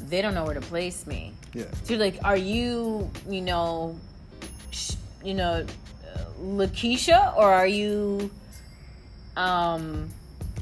they 0.00 0.22
don't 0.22 0.34
know 0.34 0.44
where 0.44 0.54
to 0.54 0.60
place 0.60 1.06
me. 1.06 1.32
Yeah. 1.54 1.64
So 1.84 1.94
you're 1.94 2.00
like, 2.00 2.18
are 2.24 2.36
you, 2.36 3.10
you 3.28 3.40
know, 3.42 3.96
sh- 4.70 4.94
you 5.24 5.34
know, 5.34 5.64
uh, 6.14 6.18
Lakeisha, 6.40 7.36
or 7.36 7.52
are 7.52 7.66
you, 7.66 8.30
um, 9.36 10.10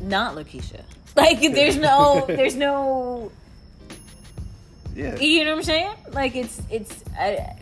not 0.01 0.35
Lakeisha? 0.37 0.83
Like, 1.17 1.41
there's 1.41 1.77
no, 1.77 2.25
there's 2.29 2.55
no, 2.55 3.33
Yeah. 4.95 5.17
you 5.19 5.45
know 5.45 5.51
what 5.53 5.59
I'm 5.59 5.63
saying? 5.65 5.95
Like, 6.13 6.37
it's, 6.37 6.63
it's, 6.71 7.03
I, 7.19 7.57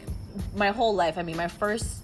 my 0.54 0.70
whole 0.70 0.94
life. 0.94 1.16
I 1.18 1.22
mean, 1.22 1.36
my 1.36 1.48
first 1.48 1.98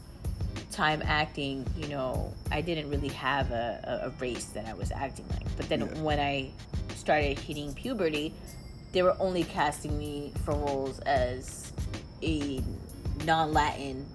time 0.71 1.03
acting, 1.05 1.67
you 1.77 1.89
know, 1.89 2.33
I 2.51 2.61
didn't 2.63 2.89
really 2.91 3.09
have 3.09 3.51
a, 3.51 4.01
a, 4.03 4.07
a 4.07 4.11
race 4.21 4.47
that 4.47 4.67
I 4.67 4.75
was 4.75 4.91
acting 4.91 5.27
like. 5.31 5.57
But 5.57 5.69
then 5.69 5.81
Yeah. 5.81 6.01
when 6.03 6.19
I 6.19 6.51
started 6.97 7.39
hitting 7.39 7.75
puberty, 7.75 8.33
they 8.93 9.03
were 9.03 9.17
only 9.21 9.45
casting 9.45 9.99
me 9.99 10.33
for 10.45 10.53
roles 10.55 10.99
as 11.01 11.73
a 12.23 12.63
non-Latin 13.27 14.07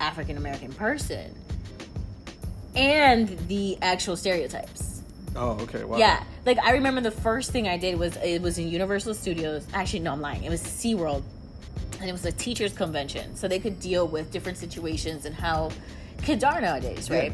African 0.00 0.36
American 0.36 0.72
person, 0.72 1.34
and 2.74 3.28
the 3.48 3.78
actual 3.82 4.16
stereotypes. 4.16 5.02
Oh, 5.34 5.52
okay. 5.62 5.84
Wow. 5.84 5.96
Yeah, 5.96 6.22
like 6.44 6.58
I 6.58 6.72
remember 6.72 7.00
the 7.00 7.10
first 7.10 7.52
thing 7.52 7.66
I 7.68 7.78
did 7.78 7.98
was 7.98 8.16
it 8.18 8.42
was 8.42 8.58
in 8.58 8.68
Universal 8.68 9.14
Studios. 9.14 9.66
Actually, 9.72 10.00
no, 10.00 10.12
I'm 10.12 10.20
lying. 10.20 10.44
It 10.44 10.50
was 10.50 10.62
SeaWorld, 10.62 11.22
and 12.00 12.08
it 12.08 12.12
was 12.12 12.24
a 12.26 12.32
teachers 12.32 12.72
convention, 12.74 13.34
so 13.36 13.48
they 13.48 13.58
could 13.58 13.80
deal 13.80 14.06
with 14.06 14.30
different 14.30 14.58
situations 14.58 15.24
and 15.24 15.34
how 15.34 15.70
kids 16.22 16.44
are 16.44 16.60
nowadays, 16.60 17.08
Yeah. 17.08 17.18
right? 17.18 17.32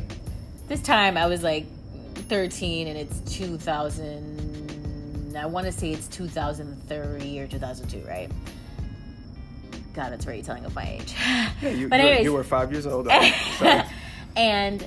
This 0.69 0.81
time 0.83 1.17
I 1.17 1.27
was 1.27 1.43
like 1.43 1.67
13, 2.29 2.87
and 2.89 2.97
it's 2.99 3.21
2000. 3.37 5.37
I 5.37 5.47
want 5.47 5.67
to 5.67 5.73
say 5.73 5.93
it's 5.93 6.09
2003 6.09 7.39
or 7.39 7.47
2002, 7.47 8.07
right? 8.09 8.31
God, 9.95 10.13
that's 10.13 10.27
already 10.27 10.43
telling 10.43 10.65
of 10.65 10.75
my 10.75 10.85
age. 11.01 11.15
Yeah, 11.63 11.71
you, 11.71 11.89
But 11.89 12.01
anyways. 12.01 12.25
you 12.25 12.33
were 12.33 12.45
five 12.45 12.71
years 12.73 12.87
old. 12.87 13.09
And 14.37 14.87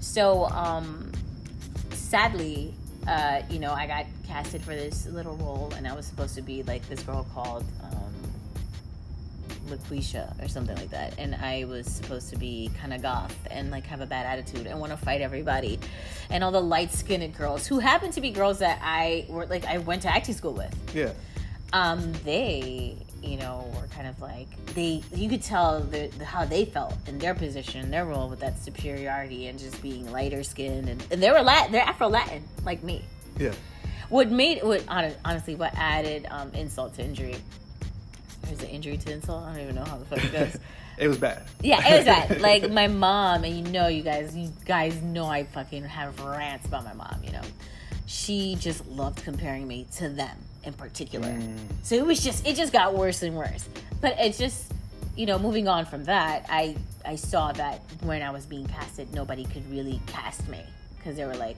so 0.00 0.46
um 0.46 1.10
sadly 1.90 2.74
uh 3.06 3.40
you 3.50 3.58
know 3.58 3.72
i 3.72 3.86
got 3.86 4.06
casted 4.26 4.62
for 4.62 4.74
this 4.74 5.06
little 5.06 5.36
role 5.36 5.72
and 5.76 5.86
i 5.88 5.94
was 5.94 6.06
supposed 6.06 6.34
to 6.34 6.42
be 6.42 6.62
like 6.64 6.86
this 6.88 7.02
girl 7.02 7.26
called 7.34 7.64
um 7.82 7.92
laquisha 9.68 10.42
or 10.42 10.48
something 10.48 10.76
like 10.76 10.90
that. 10.90 11.14
And 11.18 11.34
i 11.34 11.64
was 11.64 11.86
supposed 11.86 12.30
to 12.30 12.36
be 12.38 12.70
kind 12.80 12.94
of 12.94 13.02
goth 13.02 13.36
and 13.50 13.70
like 13.70 13.84
have 13.84 14.00
a 14.00 14.06
bad 14.06 14.24
attitude 14.24 14.66
and 14.66 14.80
want 14.80 14.92
to 14.92 14.96
fight 14.96 15.20
everybody. 15.20 15.78
And 16.30 16.42
all 16.42 16.50
the 16.50 16.60
light-skinned 16.60 17.36
girls 17.36 17.66
who 17.66 17.78
happen 17.78 18.10
to 18.12 18.20
be 18.22 18.30
girls 18.30 18.60
that 18.60 18.78
i 18.82 19.26
were 19.28 19.46
like 19.46 19.66
i 19.66 19.76
went 19.78 20.02
to 20.02 20.08
acting 20.08 20.34
school 20.34 20.54
with. 20.54 20.74
Yeah. 20.94 21.12
um, 21.74 22.12
they, 22.24 22.96
you 23.22 23.36
know, 23.36 23.70
were 23.74 23.86
kind 23.88 24.06
of 24.06 24.20
like 24.20 24.48
they. 24.74 25.02
You 25.14 25.28
could 25.28 25.42
tell 25.42 25.80
the, 25.80 26.08
the, 26.18 26.24
how 26.24 26.44
they 26.44 26.64
felt 26.64 26.94
in 27.06 27.18
their 27.18 27.34
position, 27.34 27.90
their 27.90 28.04
role 28.04 28.28
with 28.28 28.40
that 28.40 28.58
superiority 28.58 29.48
and 29.48 29.58
just 29.58 29.80
being 29.82 30.10
lighter 30.10 30.42
skinned, 30.42 30.88
and, 30.88 31.04
and 31.10 31.22
they 31.22 31.30
were 31.30 31.42
Latin, 31.42 31.72
they're 31.72 31.82
Afro 31.82 32.08
Latin 32.08 32.44
like 32.64 32.82
me. 32.82 33.04
Yeah. 33.38 33.52
What 34.08 34.30
made 34.30 34.62
what 34.62 34.84
honestly 34.88 35.54
what 35.54 35.74
added 35.76 36.26
um, 36.30 36.52
insult 36.54 36.94
to 36.94 37.04
injury. 37.04 37.36
There's 38.42 38.62
an 38.62 38.68
injury 38.68 38.96
to 38.96 39.12
insult. 39.12 39.44
I 39.44 39.52
don't 39.52 39.62
even 39.62 39.74
know 39.74 39.84
how 39.84 39.98
the 39.98 40.04
fuck 40.04 40.24
it 40.24 40.32
goes. 40.32 40.58
It 40.98 41.06
was 41.06 41.18
bad. 41.18 41.44
Yeah, 41.62 41.86
it 41.86 41.96
was 41.98 42.04
bad. 42.06 42.40
Like 42.40 42.72
my 42.72 42.88
mom, 42.88 43.44
and 43.44 43.56
you 43.56 43.72
know, 43.72 43.86
you 43.86 44.02
guys, 44.02 44.36
you 44.36 44.50
guys 44.64 45.00
know 45.00 45.26
I 45.26 45.44
fucking 45.44 45.84
have 45.84 46.20
rants 46.20 46.66
about 46.66 46.82
my 46.82 46.92
mom. 46.92 47.20
You 47.22 47.30
know, 47.30 47.42
she 48.06 48.56
just 48.56 48.84
loved 48.88 49.22
comparing 49.22 49.68
me 49.68 49.86
to 49.98 50.08
them 50.08 50.36
in 50.64 50.72
particular. 50.72 51.38
So 51.82 51.94
it 51.94 52.04
was 52.04 52.22
just, 52.22 52.46
it 52.46 52.56
just 52.56 52.72
got 52.72 52.94
worse 52.94 53.22
and 53.22 53.36
worse. 53.36 53.68
But 54.00 54.16
it's 54.18 54.38
just, 54.38 54.72
you 55.16 55.26
know, 55.26 55.38
moving 55.38 55.68
on 55.68 55.84
from 55.84 56.04
that, 56.04 56.46
I 56.48 56.76
I 57.04 57.16
saw 57.16 57.52
that 57.52 57.80
when 58.02 58.22
I 58.22 58.30
was 58.30 58.44
being 58.44 58.66
casted, 58.66 59.14
nobody 59.14 59.44
could 59.44 59.68
really 59.70 60.00
cast 60.06 60.46
me 60.48 60.62
because 60.96 61.16
they 61.16 61.24
were 61.24 61.36
like, 61.36 61.56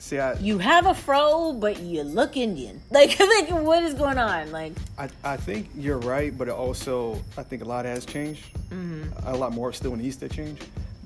See, 0.00 0.18
I, 0.18 0.32
"You 0.38 0.58
have 0.58 0.86
a 0.86 0.94
fro, 0.94 1.52
but 1.52 1.78
you 1.78 2.02
look 2.02 2.36
Indian." 2.36 2.80
Like, 2.90 3.20
like 3.20 3.48
what 3.50 3.84
is 3.84 3.94
going 3.94 4.18
on? 4.18 4.50
Like, 4.50 4.72
I, 4.98 5.08
I 5.22 5.36
think 5.36 5.70
you're 5.76 5.98
right, 5.98 6.36
but 6.36 6.48
it 6.48 6.54
also 6.54 7.22
I 7.38 7.44
think 7.44 7.62
a 7.62 7.64
lot 7.64 7.84
has 7.84 8.04
changed. 8.04 8.44
Mm-hmm. 8.70 9.28
A 9.28 9.36
lot 9.36 9.52
more 9.52 9.72
still 9.72 9.94
needs 9.94 10.16
to 10.16 10.28
change. 10.28 10.60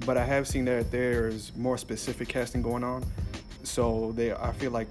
But 0.06 0.16
I 0.16 0.24
have 0.24 0.48
seen 0.48 0.64
that 0.64 0.90
there's 0.90 1.54
more 1.54 1.76
specific 1.76 2.28
casting 2.28 2.62
going 2.62 2.82
on. 2.82 3.04
So 3.62 4.12
they, 4.12 4.32
I 4.32 4.52
feel 4.52 4.70
like 4.70 4.88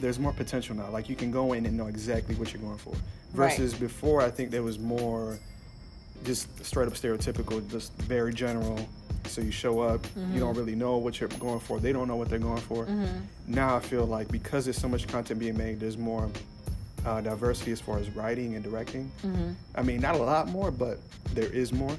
there's 0.00 0.18
more 0.18 0.32
potential 0.32 0.74
now. 0.74 0.88
Like 0.90 1.08
you 1.08 1.16
can 1.16 1.30
go 1.30 1.52
in 1.52 1.66
and 1.66 1.76
know 1.76 1.86
exactly 1.86 2.34
what 2.34 2.52
you're 2.52 2.62
going 2.62 2.78
for. 2.78 2.94
Right. 3.32 3.56
Versus 3.56 3.74
before, 3.74 4.22
I 4.22 4.30
think 4.30 4.50
there 4.50 4.62
was 4.62 4.78
more 4.78 5.38
just 6.24 6.64
straight 6.64 6.88
up 6.88 6.94
stereotypical, 6.94 7.68
just 7.70 7.92
very 8.02 8.32
general. 8.32 8.88
So 9.26 9.40
you 9.40 9.50
show 9.50 9.80
up, 9.80 10.04
you 10.16 10.22
mm-hmm. 10.22 10.38
don't 10.38 10.56
really 10.56 10.74
know 10.74 10.96
what 10.96 11.20
you're 11.20 11.28
going 11.28 11.60
for. 11.60 11.78
They 11.78 11.92
don't 11.92 12.08
know 12.08 12.16
what 12.16 12.28
they're 12.28 12.38
going 12.38 12.60
for. 12.60 12.86
Mm-hmm. 12.86 13.18
Now 13.46 13.76
I 13.76 13.80
feel 13.80 14.06
like 14.06 14.28
because 14.30 14.64
there's 14.64 14.78
so 14.78 14.88
much 14.88 15.06
content 15.06 15.38
being 15.38 15.56
made, 15.56 15.78
there's 15.78 15.98
more 15.98 16.30
uh, 17.04 17.20
diversity 17.20 17.72
as 17.72 17.80
far 17.80 17.98
as 17.98 18.10
writing 18.10 18.54
and 18.54 18.64
directing. 18.64 19.10
Mm-hmm. 19.22 19.52
I 19.74 19.82
mean, 19.82 20.00
not 20.00 20.14
a 20.14 20.18
lot 20.18 20.48
more, 20.48 20.70
but 20.70 20.98
there 21.34 21.50
is 21.50 21.72
more. 21.72 21.96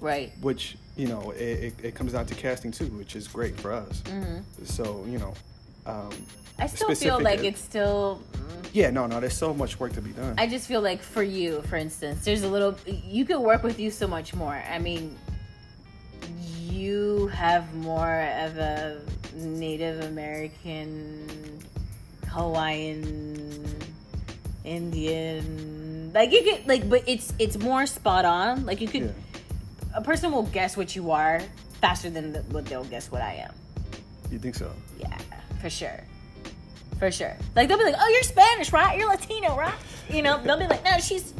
right? 0.00 0.32
Which 0.40 0.76
you 0.96 1.06
know, 1.06 1.30
it, 1.30 1.40
it, 1.40 1.74
it 1.82 1.94
comes 1.94 2.12
down 2.12 2.26
to 2.26 2.34
casting 2.34 2.70
too, 2.72 2.86
which 2.86 3.16
is 3.16 3.28
great 3.28 3.58
for 3.58 3.72
us. 3.72 4.02
So 4.64 5.04
you 5.08 5.18
know, 5.18 5.34
um, 5.86 6.10
I 6.58 6.66
still 6.66 6.94
feel 6.94 7.20
like 7.20 7.42
it's 7.42 7.60
still. 7.60 8.22
yeah, 8.72 8.90
no, 8.90 9.06
no, 9.06 9.20
there's 9.20 9.36
so 9.36 9.52
much 9.52 9.80
work 9.80 9.92
to 9.94 10.02
be 10.02 10.12
done. 10.12 10.34
I 10.38 10.46
just 10.46 10.68
feel 10.68 10.80
like 10.80 11.02
for 11.02 11.22
you, 11.22 11.62
for 11.62 11.76
instance, 11.76 12.24
there's 12.24 12.42
a 12.42 12.48
little. 12.48 12.76
You 12.86 13.24
could 13.24 13.40
work 13.40 13.62
with 13.62 13.80
you 13.80 13.90
so 13.90 14.06
much 14.06 14.34
more. 14.34 14.62
I 14.70 14.78
mean, 14.78 15.16
you 16.38 17.26
have 17.28 17.74
more 17.74 18.20
of 18.40 18.56
a 18.58 19.00
Native 19.34 20.04
American, 20.04 21.58
Hawaiian, 22.28 23.66
Indian. 24.64 26.12
Like 26.14 26.32
you 26.32 26.42
could 26.42 26.68
like, 26.68 26.88
but 26.88 27.02
it's 27.06 27.32
it's 27.38 27.58
more 27.58 27.86
spot 27.86 28.24
on. 28.24 28.66
Like 28.66 28.80
you 28.80 28.88
could, 28.88 29.02
yeah, 29.02 29.40
a 29.94 30.02
person 30.02 30.30
will 30.32 30.44
guess 30.44 30.76
what 30.76 30.94
you 30.94 31.10
are 31.10 31.40
faster 31.80 32.10
than 32.10 32.32
the, 32.32 32.40
what 32.42 32.66
they'll 32.66 32.84
guess 32.84 33.10
what 33.10 33.22
I 33.22 33.34
am. 33.34 33.52
you 34.30 34.38
think 34.38 34.54
so? 34.54 34.70
Yeah, 35.00 35.18
for 35.62 35.70
sure. 35.70 36.04
For 36.98 37.10
sure. 37.10 37.34
Like 37.56 37.68
they'll 37.68 37.78
be 37.78 37.84
like, 37.84 37.94
"Oh, 37.98 38.08
you're 38.08 38.22
Spanish, 38.22 38.72
right? 38.72 38.98
You're 38.98 39.08
Latino, 39.08 39.56
right?" 39.56 39.74
You 40.10 40.22
know, 40.22 40.40
they'll 40.42 40.58
be 40.58 40.66
like, 40.66 40.84
"No, 40.84 40.98
she's 40.98 41.32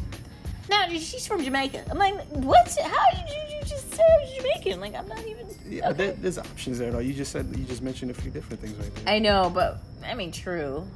no, 0.71 0.89
she's 0.91 1.27
from 1.27 1.45
Jamaica." 1.45 1.85
I'm 1.91 1.99
like, 1.99 2.15
"What? 2.31 2.75
How 2.83 3.05
did 3.11 3.29
you, 3.29 3.57
you 3.59 3.63
just 3.65 3.93
say 3.93 4.03
Jamaican? 4.37 4.81
Like, 4.81 4.95
I'm 4.95 5.07
not 5.09 5.25
even." 5.27 5.47
Yeah, 5.69 5.91
okay. 5.91 5.99
there, 6.07 6.13
there's 6.15 6.39
options 6.39 6.79
there 6.79 6.91
though. 6.91 6.99
You 7.01 7.13
just 7.13 7.31
said 7.33 7.47
you 7.57 7.65
just 7.65 7.83
mentioned 7.83 8.11
a 8.11 8.15
few 8.15 8.31
different 8.31 8.61
things 8.63 8.75
right 8.77 8.95
there. 8.95 9.15
I 9.15 9.19
know, 9.19 9.51
but 9.55 9.79
I 10.07 10.15
mean, 10.15 10.33
true. 10.33 10.87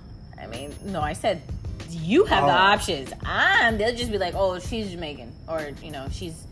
I 0.40 0.47
mean, 0.47 0.75
no, 0.85 1.00
I 1.00 1.12
said 1.12 1.42
you 1.90 2.25
have 2.25 2.45
the 2.47 2.52
Oh. 2.52 2.73
options. 2.75 3.12
I'm. 3.25 3.78
They'll 3.78 3.95
just 3.95 4.11
be 4.11 4.18
like, 4.18 4.35
"Oh, 4.35 4.59
she's 4.59 4.90
Jamaican," 4.90 5.33
or 5.49 5.71
you 5.83 5.90
know, 5.92 6.06
she's 6.11 6.45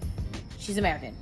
she's 0.58 0.78
American. 0.78 1.16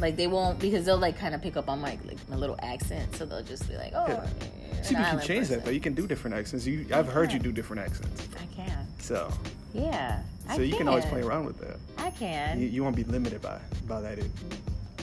Like 0.00 0.16
they 0.16 0.26
won't 0.26 0.58
because 0.58 0.84
they'll 0.84 0.98
like 0.98 1.18
kind 1.18 1.34
of 1.34 1.42
pick 1.42 1.56
up 1.56 1.68
on 1.68 1.80
my 1.80 1.98
like 2.06 2.18
my 2.28 2.36
little 2.36 2.56
accent, 2.62 3.14
so 3.16 3.26
they'll 3.26 3.42
just 3.42 3.68
be 3.68 3.76
like, 3.76 3.92
"Oh." 3.94 4.06
Yeah. 4.08 4.82
See, 4.82 4.94
you 4.94 5.00
can 5.02 5.20
change 5.20 5.48
that 5.48 5.54
person." 5.56 5.64
though. 5.64 5.70
You 5.72 5.80
can 5.80 5.94
do 5.94 6.06
different 6.06 6.36
accents. 6.36 6.66
You, 6.66 6.86
I've 6.92 7.08
heard 7.08 7.32
you 7.32 7.38
do 7.38 7.50
different 7.52 7.82
accents. 7.82 8.28
I 8.40 8.46
can. 8.54 8.86
So, 9.00 9.30
Yeah. 9.74 10.22
I 10.48 10.56
so 10.56 10.62
you 10.62 10.76
can 10.76 10.88
always 10.88 11.04
play 11.06 11.22
around 11.22 11.46
with 11.46 11.58
that. 11.60 11.76
I 11.98 12.10
can. 12.10 12.60
You, 12.60 12.68
you 12.68 12.82
won't 12.84 12.96
be 12.96 13.04
limited 13.04 13.42
by 13.42 13.58
by 13.86 14.00
that. 14.00 14.18
It, 14.18 14.30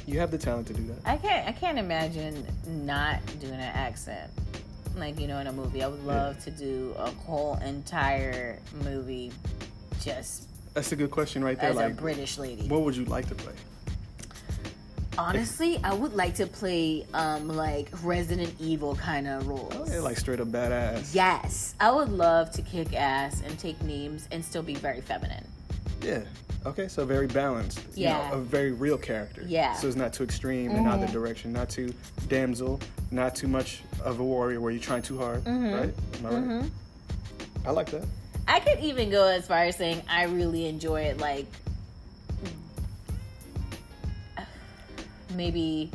you 0.07 0.19
have 0.19 0.31
the 0.31 0.37
talent 0.37 0.67
to 0.67 0.73
do 0.73 0.83
that. 0.87 0.97
I 1.05 1.17
can't. 1.17 1.47
I 1.47 1.51
can't 1.51 1.77
imagine 1.77 2.45
not 2.65 3.19
doing 3.39 3.53
an 3.53 3.59
accent, 3.61 4.31
like 4.95 5.19
you 5.19 5.27
know, 5.27 5.39
in 5.39 5.47
a 5.47 5.53
movie. 5.53 5.83
I 5.83 5.87
would 5.87 6.05
love 6.05 6.41
to 6.45 6.51
do 6.51 6.93
a 6.97 7.09
whole 7.11 7.55
entire 7.57 8.59
movie 8.83 9.31
just 10.01 10.47
That's 10.73 10.91
a 10.91 10.95
good 10.95 11.11
question 11.11 11.43
right 11.43 11.59
there. 11.59 11.71
as 11.71 11.77
a 11.77 11.89
British 11.89 12.37
lady. 12.37 12.67
what 12.67 12.81
would 12.81 12.95
you 12.95 13.05
like 13.05 13.27
to 13.29 13.35
play? 13.35 13.53
Honestly, 15.17 15.79
I 15.83 15.93
would 15.93 16.13
like 16.13 16.35
to 16.35 16.47
play 16.47 17.05
um 17.13 17.47
like 17.47 17.89
Resident 18.03 18.53
Evil 18.59 18.95
kind 18.95 19.27
of 19.27 19.47
roles. 19.47 19.73
Oh, 19.75 19.85
yeah, 19.87 19.99
like 19.99 20.17
straight 20.17 20.39
up 20.39 20.49
badass. 20.49 21.13
Yes, 21.15 21.75
I 21.79 21.91
would 21.91 22.09
love 22.09 22.51
to 22.51 22.61
kick 22.61 22.93
ass 22.93 23.41
and 23.45 23.57
take 23.57 23.81
names 23.81 24.27
and 24.31 24.43
still 24.43 24.63
be 24.63 24.75
very 24.75 25.01
feminine. 25.01 25.45
Yeah. 26.01 26.23
Okay, 26.65 26.87
so 26.87 27.05
very 27.05 27.27
balanced. 27.27 27.79
You 27.95 28.05
Yeah. 28.05 28.29
know, 28.29 28.35
a 28.37 28.41
very 28.41 28.71
real 28.71 28.97
character. 28.97 29.43
Yeah. 29.45 29.69
Mm-hmm. 29.71 29.81
So 29.81 29.87
it's 29.87 29.95
not 29.95 30.13
too 30.13 30.23
extreme 30.23 30.71
in 30.71 30.87
either 30.87 31.05
direction, 31.07 31.53
not 31.53 31.69
too 31.69 31.93
damsel, 32.27 32.79
not 33.11 33.35
too 33.35 33.47
much 33.47 33.83
of 34.03 34.19
a 34.19 34.23
warrior 34.23 34.59
where 34.59 34.71
you're 34.71 34.81
trying 34.81 35.03
too 35.03 35.17
hard. 35.17 35.43
Mm-hmm. 35.43 35.73
Right? 35.73 35.93
Am 36.17 36.25
I 36.25 36.55
right? 36.61 36.71
I 37.67 37.71
like 37.71 37.91
that. 37.91 38.03
I 38.47 38.59
could 38.59 38.79
even 38.79 39.09
go 39.11 39.27
as 39.27 39.47
far 39.47 39.63
as 39.63 39.75
saying 39.75 40.01
I 40.09 40.23
really 40.25 40.65
enjoy 40.67 41.01
it, 41.03 41.19
like 41.19 41.45
maybe 45.35 45.91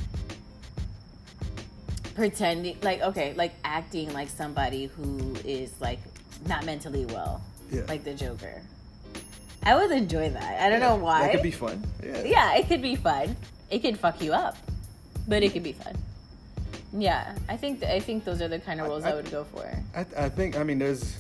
pretending, 2.15 2.77
like 2.83 3.01
okay, 3.03 3.35
like 3.35 3.53
acting 3.65 4.13
like 4.13 4.29
somebody 4.29 4.87
who 4.87 5.35
is 5.45 5.73
like 5.81 5.99
not 6.47 6.65
mentally 6.65 7.07
well, 7.07 7.43
Yeah. 7.71 7.83
like 7.89 8.05
the 8.05 8.15
Joker. 8.15 8.61
I 9.63 9.75
would 9.77 9.91
enjoy 9.91 10.31
that. 10.31 10.61
I 10.63 10.71
don't 10.71 10.81
know 10.81 10.97
why. 10.97 11.23
That 11.23 11.33
could 11.33 11.43
be 11.43 11.51
fun. 11.51 11.85
Yeah. 12.03 12.23
yeah, 12.25 12.55
it 12.57 12.67
could 12.69 12.81
be 12.83 12.97
fun. 12.97 13.37
It 13.71 13.81
could 13.81 13.99
fuck 13.99 14.23
you 14.23 14.33
up, 14.33 14.57
but 15.29 15.43
it 15.43 15.53
could 15.53 15.63
be 15.63 15.73
fun. 15.73 15.97
Yeah, 16.93 17.37
I 17.49 17.57
think 17.57 17.83
I 17.85 18.01
think 18.01 18.25
those 18.25 18.41
are 18.43 18.49
the 18.49 18.59
kind 18.59 18.81
of 18.81 18.89
roles 18.89 19.05
I, 19.05 19.11
I- 19.13 19.15
would 19.15 19.31
go 19.31 19.45
for. 19.45 19.71
I, 19.95 20.01
I 20.17 20.29
think 20.29 20.57
I 20.59 20.63
mean 20.65 20.79
there's 20.79 21.17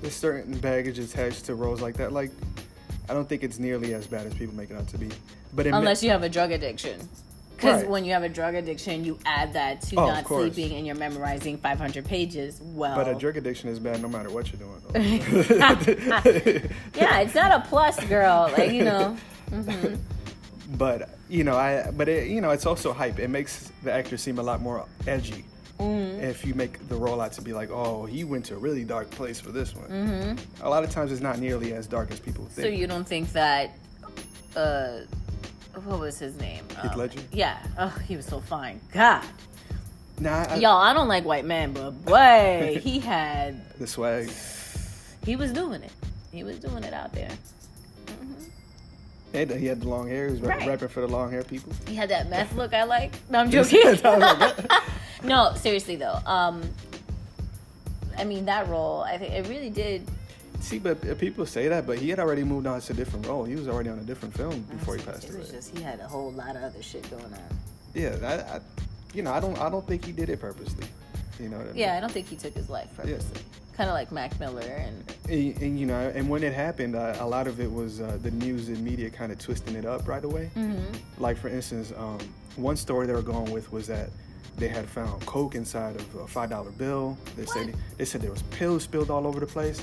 there's 0.00 0.14
certain 0.14 0.58
baggage 0.58 0.98
attached 0.98 1.44
to 1.46 1.54
roles 1.54 1.80
like 1.80 1.96
that. 1.96 2.12
Like 2.12 2.30
I 3.08 3.14
don't 3.14 3.28
think 3.28 3.44
it's 3.44 3.58
nearly 3.58 3.94
as 3.94 4.06
bad 4.06 4.26
as 4.26 4.34
people 4.34 4.54
make 4.56 4.70
it 4.70 4.76
out 4.76 4.88
to 4.88 4.98
be. 4.98 5.08
But 5.52 5.66
it 5.66 5.74
Unless 5.74 6.02
you 6.02 6.10
have 6.10 6.22
a 6.24 6.28
drug 6.28 6.50
addiction. 6.50 7.08
Because 7.56 7.82
Right. 7.82 7.90
when 7.90 8.04
you 8.04 8.12
have 8.12 8.22
a 8.22 8.28
drug 8.28 8.54
addiction, 8.54 9.04
you 9.04 9.18
add 9.24 9.52
that 9.52 9.80
to 9.82 9.96
Oh, 9.96 10.06
not 10.06 10.26
sleeping 10.26 10.74
and 10.76 10.86
you're 10.86 10.96
memorizing 10.96 11.56
500 11.58 12.04
pages. 12.04 12.60
Well, 12.62 12.96
but 12.96 13.08
a 13.08 13.14
drug 13.14 13.36
addiction 13.36 13.68
is 13.68 13.78
bad 13.78 14.02
no 14.02 14.08
matter 14.08 14.30
what 14.30 14.52
you're 14.52 14.60
doing. 14.60 14.72
yeah, 16.94 17.20
it's 17.20 17.34
not 17.34 17.52
a 17.52 17.60
plus, 17.68 17.98
girl. 18.06 18.50
Like, 18.56 18.72
you 18.72 18.84
know. 18.84 19.16
but 20.76 21.10
you 21.28 21.44
know, 21.44 21.56
I 21.56 21.90
but 21.90 22.08
it, 22.08 22.28
you 22.28 22.40
know, 22.40 22.50
it's 22.50 22.66
also 22.66 22.92
hype. 22.92 23.18
It 23.18 23.28
makes 23.28 23.70
the 23.82 23.92
actor 23.92 24.16
seem 24.16 24.38
a 24.38 24.42
lot 24.42 24.60
more 24.60 24.86
edgy. 25.06 25.44
Mm-hmm. 25.78 26.22
If 26.22 26.44
you 26.44 26.54
make 26.54 26.88
the 26.88 26.94
rollout 26.94 27.32
to 27.32 27.42
be 27.42 27.52
like, 27.52 27.70
oh, 27.70 28.04
he 28.06 28.22
went 28.24 28.44
to 28.46 28.54
a 28.54 28.58
really 28.58 28.84
dark 28.84 29.10
place 29.10 29.40
for 29.40 29.50
this 29.50 29.74
one. 29.74 30.38
A 30.62 30.68
lot 30.68 30.84
of 30.84 30.90
times, 30.90 31.10
it's 31.10 31.20
not 31.20 31.38
nearly 31.40 31.72
as 31.74 31.86
dark 31.86 32.10
as 32.12 32.20
people 32.20 32.44
think. 32.44 32.66
Mm-hmm. 32.68 32.74
So 32.74 32.80
you 32.80 32.86
don't 32.86 33.06
think 33.06 33.32
that. 33.32 33.76
Uh, 34.54 35.00
what 35.84 36.00
was 36.00 36.18
his 36.18 36.36
name? 36.38 36.64
Heath 36.82 36.92
Um, 36.92 36.98
Ledger? 36.98 37.20
Yeah. 37.32 37.58
Oh, 37.78 37.88
he 38.06 38.16
was 38.16 38.26
so 38.26 38.40
fine. 38.40 38.80
God. 38.92 39.24
nah, 40.18 40.46
I, 40.48 40.56
Y'all, 40.56 40.80
I 40.80 40.92
don't 40.94 41.08
like 41.08 41.24
white 41.24 41.44
men, 41.44 41.72
but 41.72 41.90
boy, 42.04 42.78
he 42.82 42.98
had. 43.00 43.60
the 43.78 43.86
swag. 43.86 44.30
He 45.24 45.36
was 45.36 45.52
doing 45.52 45.82
it. 45.82 45.92
He 46.32 46.42
was 46.44 46.58
doing 46.58 46.84
it 46.84 46.92
out 46.92 47.12
there. 47.12 47.30
He 49.32 49.38
had, 49.38 49.50
he 49.50 49.66
had 49.66 49.80
the 49.80 49.88
long 49.88 50.08
hair. 50.08 50.26
He 50.26 50.32
was 50.32 50.40
Right. 50.42 50.66
rapping 50.66 50.88
for 50.88 51.00
the 51.00 51.08
long 51.08 51.30
hair 51.30 51.42
people. 51.42 51.72
He 51.88 51.94
had 51.96 52.08
that 52.10 52.28
meth 52.30 52.54
look 52.54 52.72
I 52.72 52.84
like. 52.84 53.12
No, 53.30 53.40
I'm 53.40 53.50
joking. 53.50 53.80
no, 55.24 55.52
seriously 55.56 55.96
though. 55.96 56.18
Um, 56.26 56.62
I 58.16 58.22
mean 58.24 58.44
that 58.44 58.68
role. 58.68 59.00
I 59.00 59.18
think 59.18 59.32
it 59.32 59.48
really 59.48 59.70
did. 59.70 60.06
See, 60.64 60.78
but 60.78 61.06
uh, 61.06 61.14
people 61.16 61.44
say 61.44 61.68
that, 61.68 61.86
but 61.86 61.98
he 61.98 62.08
had 62.08 62.18
already 62.18 62.42
moved 62.42 62.66
on 62.66 62.80
to 62.80 62.92
a 62.94 62.96
different 62.96 63.26
role. 63.26 63.44
He 63.44 63.54
was 63.54 63.68
already 63.68 63.90
on 63.90 63.98
a 63.98 64.02
different 64.02 64.34
film 64.34 64.62
before 64.62 64.96
he 64.96 65.02
passed 65.02 65.28
away. 65.28 65.36
It 65.36 65.40
was 65.40 65.50
just 65.50 65.76
he 65.76 65.82
had 65.82 66.00
a 66.00 66.08
whole 66.08 66.32
lot 66.32 66.56
of 66.56 66.62
other 66.62 66.82
shit 66.82 67.08
going 67.10 67.22
on. 67.22 67.58
Yeah, 67.92 68.16
I, 68.22 68.56
I, 68.56 68.60
you 69.12 69.22
know, 69.22 69.30
I 69.30 69.40
don't, 69.40 69.58
I 69.60 69.68
don't 69.68 69.86
think 69.86 70.06
he 70.06 70.12
did 70.12 70.30
it 70.30 70.40
purposely. 70.40 70.86
You 71.38 71.50
know 71.50 71.58
what 71.58 71.66
I 71.66 71.68
mean? 71.72 71.76
Yeah, 71.76 71.96
I 71.96 72.00
don't 72.00 72.10
think 72.10 72.28
he 72.28 72.36
took 72.36 72.54
his 72.54 72.70
life 72.70 72.88
purposely. 72.96 73.42
Kind 73.76 73.90
of 73.90 73.94
like 73.94 74.10
Mac 74.10 74.40
Miller 74.40 74.62
and 74.62 75.04
And, 75.28 75.62
and, 75.62 75.78
you 75.78 75.84
know, 75.84 75.98
and 76.14 76.30
when 76.30 76.42
it 76.42 76.54
happened, 76.54 76.96
uh, 76.96 77.16
a 77.20 77.26
lot 77.26 77.46
of 77.46 77.60
it 77.60 77.70
was 77.70 78.00
uh, 78.00 78.16
the 78.22 78.30
news 78.30 78.68
and 78.68 78.82
media 78.82 79.10
kind 79.10 79.32
of 79.32 79.38
twisting 79.38 79.74
it 79.74 79.84
up 79.84 80.08
right 80.08 80.24
away. 80.24 80.50
Like 81.18 81.36
for 81.36 81.48
instance, 81.48 81.92
um, 81.98 82.20
one 82.56 82.76
story 82.78 83.06
they 83.06 83.12
were 83.12 83.20
going 83.20 83.52
with 83.52 83.70
was 83.70 83.86
that 83.88 84.08
they 84.56 84.68
had 84.68 84.88
found 84.88 85.26
coke 85.26 85.56
inside 85.56 85.96
of 85.96 86.14
a 86.14 86.26
five 86.26 86.48
dollar 86.48 86.70
bill. 86.70 87.18
They 87.36 87.44
said 87.44 87.74
they 87.98 88.06
said 88.06 88.22
there 88.22 88.30
was 88.30 88.42
pills 88.44 88.84
spilled 88.84 89.10
all 89.10 89.26
over 89.26 89.40
the 89.40 89.46
place, 89.46 89.82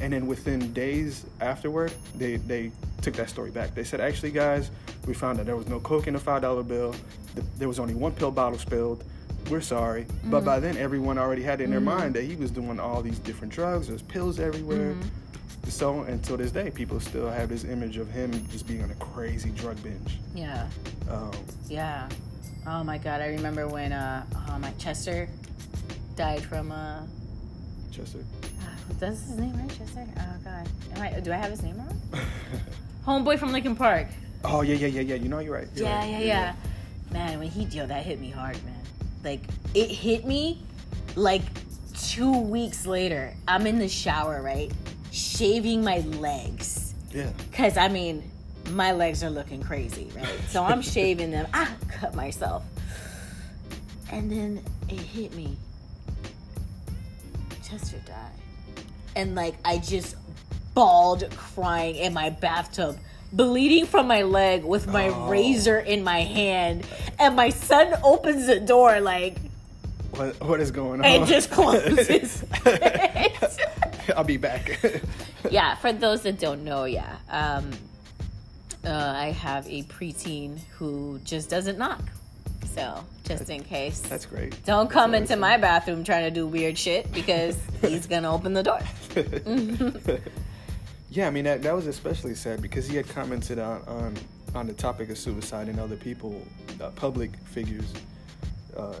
and 0.00 0.12
then 0.12 0.26
within 0.26 0.72
days 0.72 1.24
afterward, 1.40 1.92
they 2.16 2.36
they 2.36 2.72
took 3.02 3.14
that 3.14 3.28
story 3.30 3.50
back. 3.50 3.74
They 3.74 3.84
said, 3.84 4.00
actually, 4.00 4.30
guys, 4.30 4.70
we 5.06 5.14
found 5.14 5.38
that 5.38 5.46
there 5.46 5.56
was 5.56 5.68
no 5.68 5.80
coke 5.80 6.06
in 6.06 6.14
the 6.14 6.20
five 6.20 6.42
dollar 6.42 6.62
bill. 6.62 6.92
Th- 7.34 7.46
There 7.58 7.68
was 7.68 7.78
only 7.78 7.94
one 7.94 8.12
pill 8.12 8.30
bottle 8.30 8.58
spilled. 8.58 9.04
We're 9.50 9.62
sorry, 9.62 10.06
but 10.24 10.44
by 10.44 10.60
then 10.60 10.76
everyone 10.76 11.16
already 11.18 11.42
had 11.42 11.60
it 11.60 11.64
in 11.64 11.70
their 11.70 11.80
mind 11.80 12.14
that 12.14 12.24
he 12.24 12.36
was 12.36 12.50
doing 12.50 12.78
all 12.78 13.00
these 13.02 13.18
different 13.18 13.52
drugs. 13.52 13.88
There's 13.88 14.02
pills 14.02 14.38
everywhere. 14.38 14.94
So 15.66 16.02
until 16.02 16.36
this 16.36 16.50
day, 16.52 16.70
people 16.70 17.00
still 17.00 17.30
have 17.30 17.48
this 17.48 17.64
image 17.64 17.96
of 17.96 18.10
him 18.10 18.30
just 18.48 18.66
being 18.66 18.82
on 18.82 18.90
a 18.90 18.94
crazy 18.96 19.50
drug 19.50 19.82
binge. 19.82 20.18
yeah, 20.34 20.68
Um, 21.10 21.30
yeah. 21.68 22.08
Oh 22.66 22.84
my 22.84 22.98
god, 22.98 23.20
I 23.22 23.28
remember 23.28 23.66
when 23.66 23.92
uh, 23.92 24.24
oh 24.50 24.58
my 24.58 24.72
Chester 24.78 25.28
died 26.16 26.42
from 26.44 26.70
uh, 26.70 27.00
Chester. 27.90 28.18
That's 28.98 29.20
his 29.22 29.36
name 29.36 29.56
right, 29.56 29.68
Chester? 29.68 30.06
Oh 30.18 30.22
god, 30.44 30.68
Am 30.96 31.02
I, 31.02 31.20
do 31.20 31.32
I 31.32 31.36
have 31.36 31.50
his 31.50 31.62
name 31.62 31.76
wrong? 31.78 32.00
Homeboy 33.06 33.38
from 33.38 33.52
Linkin 33.52 33.76
Park. 33.76 34.08
oh 34.44 34.60
yeah, 34.62 34.74
yeah, 34.74 34.88
yeah, 34.88 35.00
yeah. 35.00 35.14
You 35.14 35.28
know 35.28 35.38
you're 35.38 35.54
right. 35.54 35.68
You're 35.74 35.86
Yeah, 35.86 35.98
right. 35.98 36.10
yeah, 36.10 36.18
You're 36.18 36.26
yeah. 36.26 36.54
Man, 37.12 37.38
when 37.38 37.48
he 37.48 37.64
yo, 37.64 37.86
that 37.86 38.04
hit 38.04 38.20
me 38.20 38.30
hard, 38.30 38.62
man. 38.64 38.74
Like 39.24 39.40
it 39.74 39.88
hit 39.90 40.26
me 40.26 40.62
like 41.16 41.42
two 41.98 42.38
weeks 42.38 42.86
later. 42.86 43.32
I'm 43.48 43.66
in 43.66 43.78
the 43.78 43.88
shower, 43.88 44.42
right? 44.42 44.70
Shaving 45.12 45.82
my 45.82 45.98
legs. 46.18 46.94
Yeah. 47.12 47.30
Cause 47.52 47.76
I 47.76 47.88
mean, 47.88 48.30
my 48.70 48.92
legs 48.92 49.24
are 49.24 49.30
looking 49.30 49.62
crazy, 49.62 50.10
right? 50.14 50.28
So 50.48 50.62
I'm 50.62 50.82
shaving 50.94 51.30
them. 51.30 51.46
I 51.54 51.68
cut 51.88 52.14
myself. 52.14 52.64
And 54.12 54.30
then 54.30 54.62
it 54.88 54.98
hit 55.00 55.34
me. 55.34 55.56
Chester 57.64 57.98
died. 58.06 58.16
And 59.20 59.34
like 59.34 59.56
I 59.64 59.76
just 59.78 60.16
bawled 60.74 61.28
crying 61.36 61.96
in 61.96 62.14
my 62.14 62.30
bathtub, 62.30 62.98
bleeding 63.32 63.84
from 63.86 64.06
my 64.08 64.22
leg 64.22 64.64
with 64.64 64.86
my 64.86 65.08
Oh. 65.08 65.28
razor 65.28 65.78
in 65.78 66.02
my 66.04 66.20
hand. 66.22 66.86
And 67.18 67.36
my 67.36 67.50
son 67.50 67.92
opens 68.02 68.46
the 68.46 68.60
door 68.60 69.00
like 69.00 69.36
What 70.16 70.40
What 70.42 70.60
is 70.60 70.70
going 70.70 71.00
on? 71.00 71.04
and 71.06 71.26
just 71.26 71.50
closes. 71.56 72.44
I'll 74.16 74.24
be 74.24 74.38
back. 74.38 74.80
yeah, 75.50 75.74
for 75.76 75.92
those 75.92 76.22
that 76.22 76.38
don't 76.40 76.64
know, 76.64 76.84
yeah, 76.84 77.16
um, 77.28 77.70
uh, 78.84 78.90
I 79.16 79.32
have 79.32 79.66
a 79.68 79.82
preteen 79.84 80.58
who 80.78 81.20
just 81.24 81.50
doesn't 81.50 81.78
knock. 81.78 82.00
So, 82.74 83.04
just 83.24 83.50
in 83.50 83.62
case, 83.64 84.00
That's 84.00 84.26
great. 84.26 84.64
don't 84.64 84.88
come 84.88 85.14
into 85.14 85.36
my 85.36 85.56
bathroom 85.56 86.04
trying 86.04 86.24
to 86.24 86.30
do 86.30 86.46
weird 86.46 86.78
shit 86.78 87.10
because 87.12 87.58
he's 87.80 88.06
gonna 88.06 88.32
open 88.32 88.52
the 88.54 88.62
door. 88.62 88.80
Yeah, 91.12 91.26
I 91.26 91.30
mean 91.30 91.44
that 91.44 91.62
that 91.62 91.74
was 91.74 91.88
especially 91.88 92.36
sad 92.36 92.62
because 92.62 92.86
he 92.86 92.96
had 92.96 93.08
commented 93.08 93.58
on 93.58 93.82
on, 93.88 94.16
on 94.54 94.66
the 94.68 94.72
topic 94.72 95.10
of 95.10 95.18
suicide 95.18 95.68
and 95.68 95.80
other 95.80 95.96
people, 95.96 96.40
uh, 96.80 96.90
public 96.90 97.36
figures, 97.46 97.92
uh, 98.76 98.94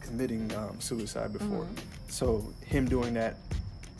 committing 0.00 0.50
um, 0.54 0.80
suicide 0.80 1.34
before. 1.34 1.64
Mm-hmm. 1.64 1.74
So 2.08 2.50
him 2.64 2.88
doing 2.88 3.12
that 3.14 3.36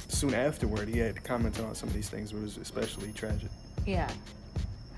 soon 0.08 0.32
afterward, 0.32 0.88
he 0.88 0.98
had 0.98 1.22
commented 1.22 1.64
on 1.64 1.74
some 1.74 1.90
of 1.90 1.94
these 1.94 2.08
things 2.08 2.32
was 2.32 2.56
especially 2.56 3.12
tragic 3.12 3.50
Yeah, 3.86 4.10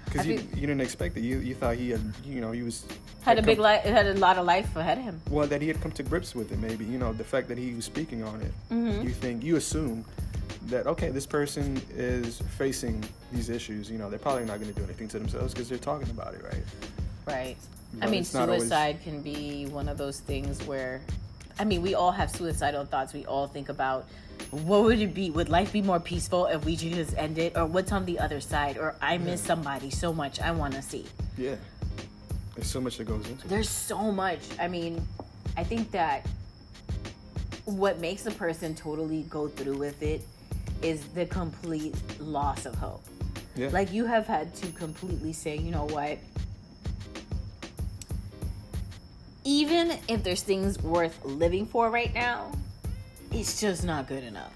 because 0.05 0.25
you, 0.25 0.35
you 0.55 0.69
didn't 0.69 0.83
expect 0.83 1.17
it. 1.17 1.23
You 1.23 1.39
you 1.39 1.57
thought 1.57 1.75
he 1.75 1.91
had 1.91 2.01
you 2.25 2.41
know 2.41 2.53
he 2.53 2.63
was 2.63 2.85
had 3.25 3.39
a 3.39 3.43
big 3.43 3.59
life, 3.59 3.83
had 3.83 4.07
a 4.07 4.15
lot 4.15 4.39
of 4.39 4.45
life 4.47 4.75
ahead 4.77 4.99
of 4.99 5.05
him. 5.05 5.21
well 5.31 5.47
that 5.47 5.61
he 5.63 5.69
had 5.69 5.81
come 5.81 5.93
to 5.93 6.03
grips 6.03 6.35
with 6.35 6.53
it 6.53 6.59
maybe 6.59 6.85
you 6.85 6.99
know 6.99 7.13
the 7.13 7.25
fact 7.25 7.49
that 7.49 7.59
he 7.59 7.75
was 7.75 7.85
speaking 7.85 8.23
on 8.23 8.41
it 8.41 8.53
mm-hmm. 8.71 9.03
you 9.03 9.11
think 9.11 9.43
you 9.43 9.57
assume 9.57 10.05
that 10.67 10.87
okay 10.87 11.11
this 11.11 11.27
person 11.27 11.81
is 11.95 12.41
facing 12.57 13.03
these 13.33 13.49
issues 13.51 13.91
you 13.91 13.99
know 13.99 14.09
they're 14.09 14.19
probably 14.19 14.45
not 14.45 14.61
going 14.61 14.73
to 14.73 14.79
do 14.79 14.85
anything 14.85 15.09
to 15.09 15.19
themselves 15.19 15.53
because 15.53 15.69
they're 15.69 15.79
talking 15.79 16.09
about 16.11 16.35
it 16.35 16.43
right 16.43 16.65
Right. 17.27 17.57
I 18.03 18.07
mean, 18.09 18.25
not 18.35 18.49
always- 18.49 18.63
suicide 18.63 18.99
can 19.03 19.23
be 19.23 19.67
one 19.67 19.89
of 19.89 19.99
those 19.99 20.21
things 20.21 20.63
where, 20.67 21.01
I 21.59 21.65
mean, 21.65 21.81
we 21.81 21.95
all 21.95 22.11
have 22.13 22.31
suicidal 22.31 22.85
thoughts. 22.85 23.13
We 23.13 23.25
all 23.27 23.47
think 23.47 23.69
about 23.69 24.07
what 24.51 24.83
would 24.83 24.99
it 24.99 25.15
be? 25.15 25.31
Would 25.31 25.49
life 25.49 25.73
be 25.73 25.81
more 25.81 26.01
peaceful 26.01 26.47
if 26.47 26.65
we 26.65 26.75
just 26.77 27.17
end 27.17 27.39
it? 27.39 27.57
Or 27.57 27.67
what's 27.67 27.93
on 27.93 28.05
the 28.05 28.19
other 28.19 28.41
side? 28.41 28.79
Or 28.79 28.97
I 29.01 29.19
miss 29.19 29.41
somebody 29.41 29.91
so 29.91 30.13
much 30.13 30.41
I 30.41 30.51
want 30.51 30.75
to 30.75 30.83
see. 30.83 31.07
yeah 31.39 31.55
there's 32.55 32.71
so 32.71 32.81
much 32.81 32.99
that 32.99 33.05
goes 33.05 33.27
into 33.29 33.47
it 33.47 33.49
There's 33.49 33.69
so 33.69 34.13
much. 34.13 34.41
I 34.61 34.69
mean, 34.69 35.07
I 35.57 35.65
think 35.65 35.91
that 35.91 36.27
what 37.65 38.01
makes 38.01 38.27
a 38.27 38.31
person 38.31 38.75
totally 38.75 39.23
go 39.23 39.49
through 39.49 39.79
with 39.79 40.03
it 40.03 40.23
is 40.83 41.05
the 41.09 41.27
complete 41.27 41.97
loss 42.21 42.67
of 42.67 42.75
hope. 42.75 43.03
yeah 43.57 43.69
Like 43.69 43.93
you 43.93 44.05
have 44.05 44.27
had 44.27 44.55
to 44.57 44.67
completely 44.73 45.33
say, 45.33 45.57
you 45.57 45.71
know 45.71 45.87
what? 45.87 46.19
even 49.45 49.99
if 50.09 50.25
there's 50.25 50.43
things 50.43 50.83
worth 50.83 51.23
living 51.25 51.67
for 51.67 51.91
right 51.91 52.13
now, 52.15 52.51
it's 53.31 53.61
just 53.61 53.85
not 53.85 54.09
good 54.09 54.25
enough. 54.25 54.53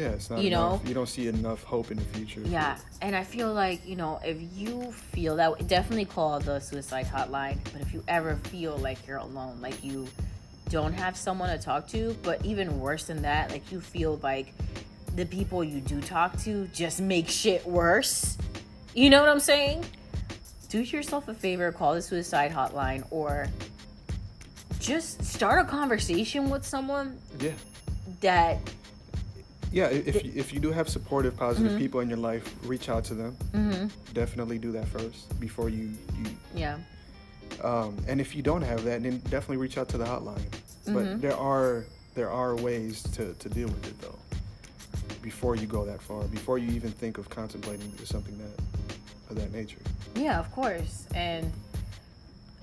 Yeah, 0.00 0.08
it's 0.12 0.30
not 0.30 0.40
You 0.40 0.48
enough. 0.48 0.82
know? 0.82 0.88
You 0.88 0.94
don't 0.94 1.08
see 1.08 1.28
enough 1.28 1.62
hope 1.64 1.90
in 1.90 1.98
the 1.98 2.04
future. 2.04 2.40
Yeah, 2.46 2.78
and 3.02 3.14
I 3.14 3.22
feel 3.22 3.52
like 3.52 3.86
you 3.86 3.96
know 3.96 4.18
if 4.24 4.38
you 4.56 4.92
feel 4.92 5.36
that, 5.36 5.68
definitely 5.68 6.06
call 6.06 6.40
the 6.40 6.58
suicide 6.60 7.06
hotline. 7.06 7.58
But 7.72 7.82
if 7.82 7.92
you 7.92 8.02
ever 8.08 8.36
feel 8.44 8.78
like 8.78 9.06
you're 9.06 9.18
alone, 9.18 9.60
like 9.60 9.84
you 9.84 10.08
don't 10.70 10.92
have 10.94 11.16
someone 11.16 11.50
to 11.50 11.62
talk 11.62 11.86
to, 11.88 12.16
but 12.22 12.44
even 12.46 12.80
worse 12.80 13.04
than 13.04 13.20
that, 13.22 13.50
like 13.50 13.70
you 13.70 13.80
feel 13.80 14.18
like 14.22 14.54
the 15.16 15.26
people 15.26 15.62
you 15.62 15.80
do 15.80 16.00
talk 16.00 16.38
to 16.44 16.66
just 16.68 17.00
make 17.00 17.28
shit 17.28 17.66
worse. 17.66 18.38
You 18.94 19.10
know 19.10 19.20
what 19.20 19.28
I'm 19.28 19.40
saying? 19.40 19.84
Do 20.70 20.80
yourself 20.80 21.28
a 21.28 21.34
favor, 21.34 21.72
call 21.72 21.94
the 21.94 22.00
suicide 22.02 22.52
hotline, 22.52 23.04
or 23.10 23.48
just 24.78 25.22
start 25.24 25.60
a 25.60 25.68
conversation 25.68 26.48
with 26.48 26.64
someone 26.64 27.18
Yeah. 27.40 27.50
that 28.20 28.58
Yeah, 29.72 29.86
if 29.86 30.24
you, 30.24 30.32
if 30.34 30.52
you 30.52 30.58
do 30.60 30.72
have 30.72 30.88
supportive, 30.88 31.36
positive 31.36 31.72
Mm-hmm. 31.72 31.78
people 31.78 32.00
in 32.00 32.08
your 32.08 32.18
life, 32.18 32.54
reach 32.64 32.88
out 32.88 33.04
to 33.04 33.14
them. 33.14 33.90
Definitely 34.12 34.58
do 34.58 34.72
that 34.72 34.88
first 34.88 35.38
before 35.38 35.68
you 35.68 35.92
you. 36.18 36.30
yeah 36.54 36.76
Um, 37.62 37.96
and 38.08 38.20
if 38.20 38.34
you 38.34 38.42
don't 38.42 38.62
have 38.62 38.82
that, 38.84 39.02
then 39.02 39.18
definitely 39.30 39.58
reach 39.58 39.78
out 39.78 39.88
to 39.90 39.98
the 39.98 40.04
hotline. 40.04 40.38
Mm-hmm. 40.50 40.94
But 40.94 41.20
there 41.20 41.36
are 41.36 41.84
there 42.14 42.30
are 42.30 42.56
ways 42.56 43.02
to 43.14 43.34
to 43.34 43.48
deal 43.48 43.68
with 43.68 43.86
it 43.86 44.00
though. 44.00 44.18
Before 45.22 45.54
you 45.54 45.66
go 45.66 45.84
that 45.84 46.00
far, 46.02 46.22
before 46.24 46.58
you 46.58 46.70
even 46.72 46.90
think 46.90 47.18
of 47.18 47.28
contemplating 47.28 47.92
something 48.04 48.36
that 48.38 48.56
of 49.30 49.36
that 49.36 49.52
nature. 49.52 49.78
Yeah, 50.16 50.40
of 50.40 50.50
course. 50.50 51.06
And 51.14 51.52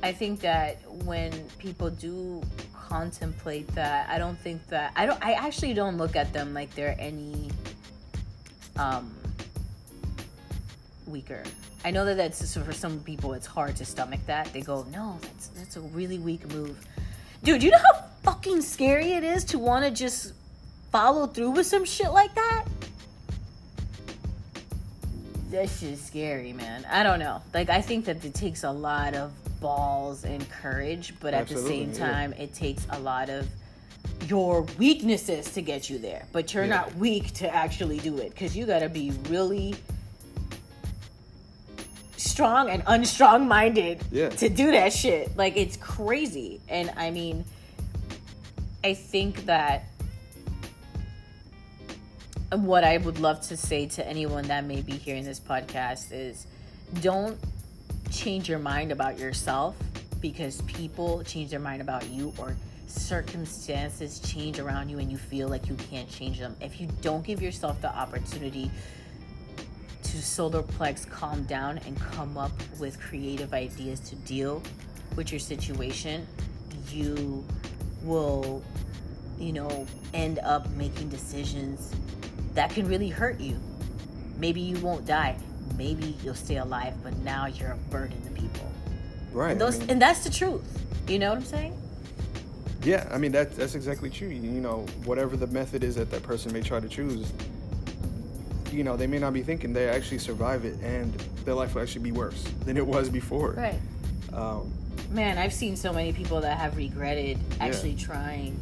I 0.04 0.12
think 0.12 0.42
that 0.42 0.82
when 1.06 1.32
people 1.60 1.90
do 1.90 2.42
contemplate 2.88 3.68
that, 3.76 4.10
I 4.10 4.18
don't 4.18 4.38
think 4.40 4.66
that 4.68 4.94
I 4.96 5.06
don't 5.06 5.24
I 5.24 5.34
actually 5.34 5.74
don't 5.74 5.98
look 5.98 6.16
at 6.16 6.32
them 6.34 6.54
like 6.54 6.74
they're 6.76 6.96
any 7.00 7.52
um 8.78 9.14
weaker. 11.06 11.44
I 11.84 11.92
know 11.92 12.06
that 12.06 12.18
that's 12.18 12.56
for 12.58 12.74
some 12.74 13.00
people 13.02 13.34
it's 13.34 13.46
hard 13.46 13.76
to 13.78 13.86
stomach 13.86 14.22
that. 14.28 14.52
They 14.54 14.62
go, 14.62 14.86
"No, 14.92 15.18
that's 15.22 15.48
that's 15.50 15.76
a 15.78 15.82
really 15.82 16.20
weak 16.20 16.48
move." 16.52 16.78
Dude, 17.44 17.62
you 17.64 17.72
know 17.72 17.78
how 17.78 18.04
fucking 18.24 18.62
scary 18.62 19.12
it 19.12 19.24
is 19.24 19.44
to 19.46 19.60
want 19.60 19.86
to 19.86 19.92
just 19.92 20.34
follow 20.92 21.28
through 21.28 21.52
with 21.52 21.66
some 21.66 21.86
shit 21.86 22.12
like 22.12 22.34
that? 22.36 22.66
that 25.52 25.70
shit's 25.70 26.02
scary, 26.02 26.52
man. 26.54 26.86
I 26.90 27.04
don't 27.04 27.20
know. 27.20 27.42
Like 27.54 27.70
I 27.70 27.82
think 27.82 28.06
that 28.06 28.24
it 28.24 28.34
takes 28.34 28.64
a 28.64 28.72
lot 28.72 29.16
of 29.16 29.32
balls 29.60 30.24
and 30.24 30.48
courage, 30.50 31.14
but 31.20 31.34
at 31.34 31.48
the 31.48 31.58
same 31.58 31.92
yeah. 31.92 31.98
time, 31.98 32.34
it 32.34 32.54
takes 32.54 32.86
a 32.90 33.00
lot 33.00 33.30
of 33.30 33.48
your 34.28 34.62
weaknesses 34.78 35.52
to 35.54 35.62
get 35.62 35.90
you 35.90 36.00
there. 36.00 36.26
But 36.32 36.54
you're 36.54 36.64
Yeah. 36.64 36.76
not 36.78 36.96
weak 36.96 37.34
to 37.36 37.54
actually 37.54 38.00
do 38.00 38.18
it 38.18 38.32
because 38.32 38.56
you 38.56 38.66
got 38.66 38.80
to 38.80 38.90
be 38.90 39.12
really 39.30 39.76
strong 42.18 42.70
and 42.70 42.84
unstrong 42.88 43.48
minded 43.48 44.02
Yeah. 44.12 44.30
to 44.30 44.50
do 44.50 44.72
that 44.72 44.94
shit. 44.94 45.36
Like 45.38 45.56
it's 45.58 45.78
crazy. 45.78 46.62
And 46.68 46.92
I 46.98 47.12
mean, 47.12 47.46
I 48.84 48.94
think 48.94 49.46
that 49.46 49.86
what 52.52 52.84
I 52.84 52.98
would 52.98 53.20
love 53.20 53.42
to 53.48 53.58
say 53.58 53.88
to 53.88 54.08
anyone 54.08 54.48
that 54.48 54.64
may 54.66 54.82
be 54.82 54.94
hearing 54.94 55.26
this 55.26 55.40
podcast 55.40 56.12
is 56.12 56.48
don't 57.02 57.38
change 58.12 58.50
your 58.50 58.60
mind 58.60 58.92
about 58.92 59.20
yourself 59.20 59.76
because 60.20 60.62
people 60.64 61.24
change 61.24 61.52
their 61.52 61.60
mind 61.60 61.82
about 61.82 62.08
you 62.10 62.34
or 62.38 62.56
circumstances 62.88 64.20
change 64.20 64.60
around 64.60 64.90
you 64.90 65.00
and 65.00 65.12
you 65.12 65.18
feel 65.18 65.48
like 65.48 65.68
you 65.68 65.76
can't 65.76 66.10
change 66.10 66.40
them. 66.40 66.56
If 66.62 66.80
you 66.80 66.88
don't 67.02 67.26
give 67.26 67.42
yourself 67.42 67.82
the 67.82 67.96
opportunity 67.96 68.72
to 70.04 70.22
solar 70.22 70.64
plex 70.64 71.08
calm 71.10 71.44
down 71.44 71.80
and 71.80 72.00
come 72.00 72.38
up 72.38 72.52
with 72.80 73.00
creative 73.00 73.54
ideas 73.54 74.00
to 74.02 74.16
deal 74.18 74.64
with 75.16 75.32
your 75.32 75.40
situation, 75.40 76.26
you 76.90 77.46
will, 78.04 78.64
you 79.38 79.52
know, 79.52 79.86
end 80.14 80.40
up 80.40 80.70
making 80.72 81.10
decisions 81.10 81.94
that 82.54 82.70
can 82.70 82.88
really 82.88 83.10
hurt 83.10 83.40
you. 83.40 83.60
Maybe 84.38 84.62
you 84.62 84.80
won't 84.80 85.06
die. 85.06 85.36
Maybe 85.78 86.16
you'll 86.24 86.36
stay 86.36 86.58
alive, 86.58 86.94
but 87.04 87.16
now 87.20 87.48
you're 87.48 87.72
a 87.72 87.76
burden 87.90 88.22
to 88.24 88.30
people. 88.32 88.72
Right. 89.32 89.52
And 89.52 89.62
I 89.62 89.70
mean- 89.72 89.90
and 89.90 90.02
that's 90.02 90.24
the 90.24 90.30
truth. 90.30 90.64
You 91.08 91.20
know 91.20 91.30
what 91.30 91.38
I'm 91.40 91.46
saying? 91.46 91.74
Yeah, 92.84 93.08
I 93.12 93.18
mean 93.18 93.32
that 93.34 93.56
that's 93.56 93.76
exactly 93.76 94.10
true. 94.10 94.30
You 94.30 94.40
know, 94.62 94.86
whatever 95.04 95.36
the 95.36 95.48
method 95.48 95.84
is 95.84 95.96
that 95.96 96.10
that 96.12 96.24
person 96.24 96.54
may 96.54 96.62
try 96.62 96.80
to 96.80 96.88
choose, 96.88 97.32
you 98.72 98.84
know, 98.84 98.96
they 98.96 99.08
may 99.08 99.20
not 99.20 99.34
be 99.34 99.42
thinking 99.42 99.74
they 99.74 99.90
actually 99.90 100.20
survive 100.20 100.64
it, 100.66 100.76
and 100.82 101.12
their 101.46 101.54
life 101.56 101.76
will 101.76 101.82
actually 101.82 102.04
be 102.04 102.12
worse 102.12 102.44
than 102.66 102.78
it 102.78 102.86
was 102.86 103.10
before. 103.10 103.52
Right. 103.52 103.80
Um, 104.34 104.72
Man, 105.10 105.38
I've 105.38 105.54
seen 105.54 105.76
so 105.78 105.94
many 105.94 106.12
people 106.12 106.42
that 106.42 106.58
have 106.58 106.76
regretted 106.76 107.38
actually 107.62 107.96
trying, 107.96 108.60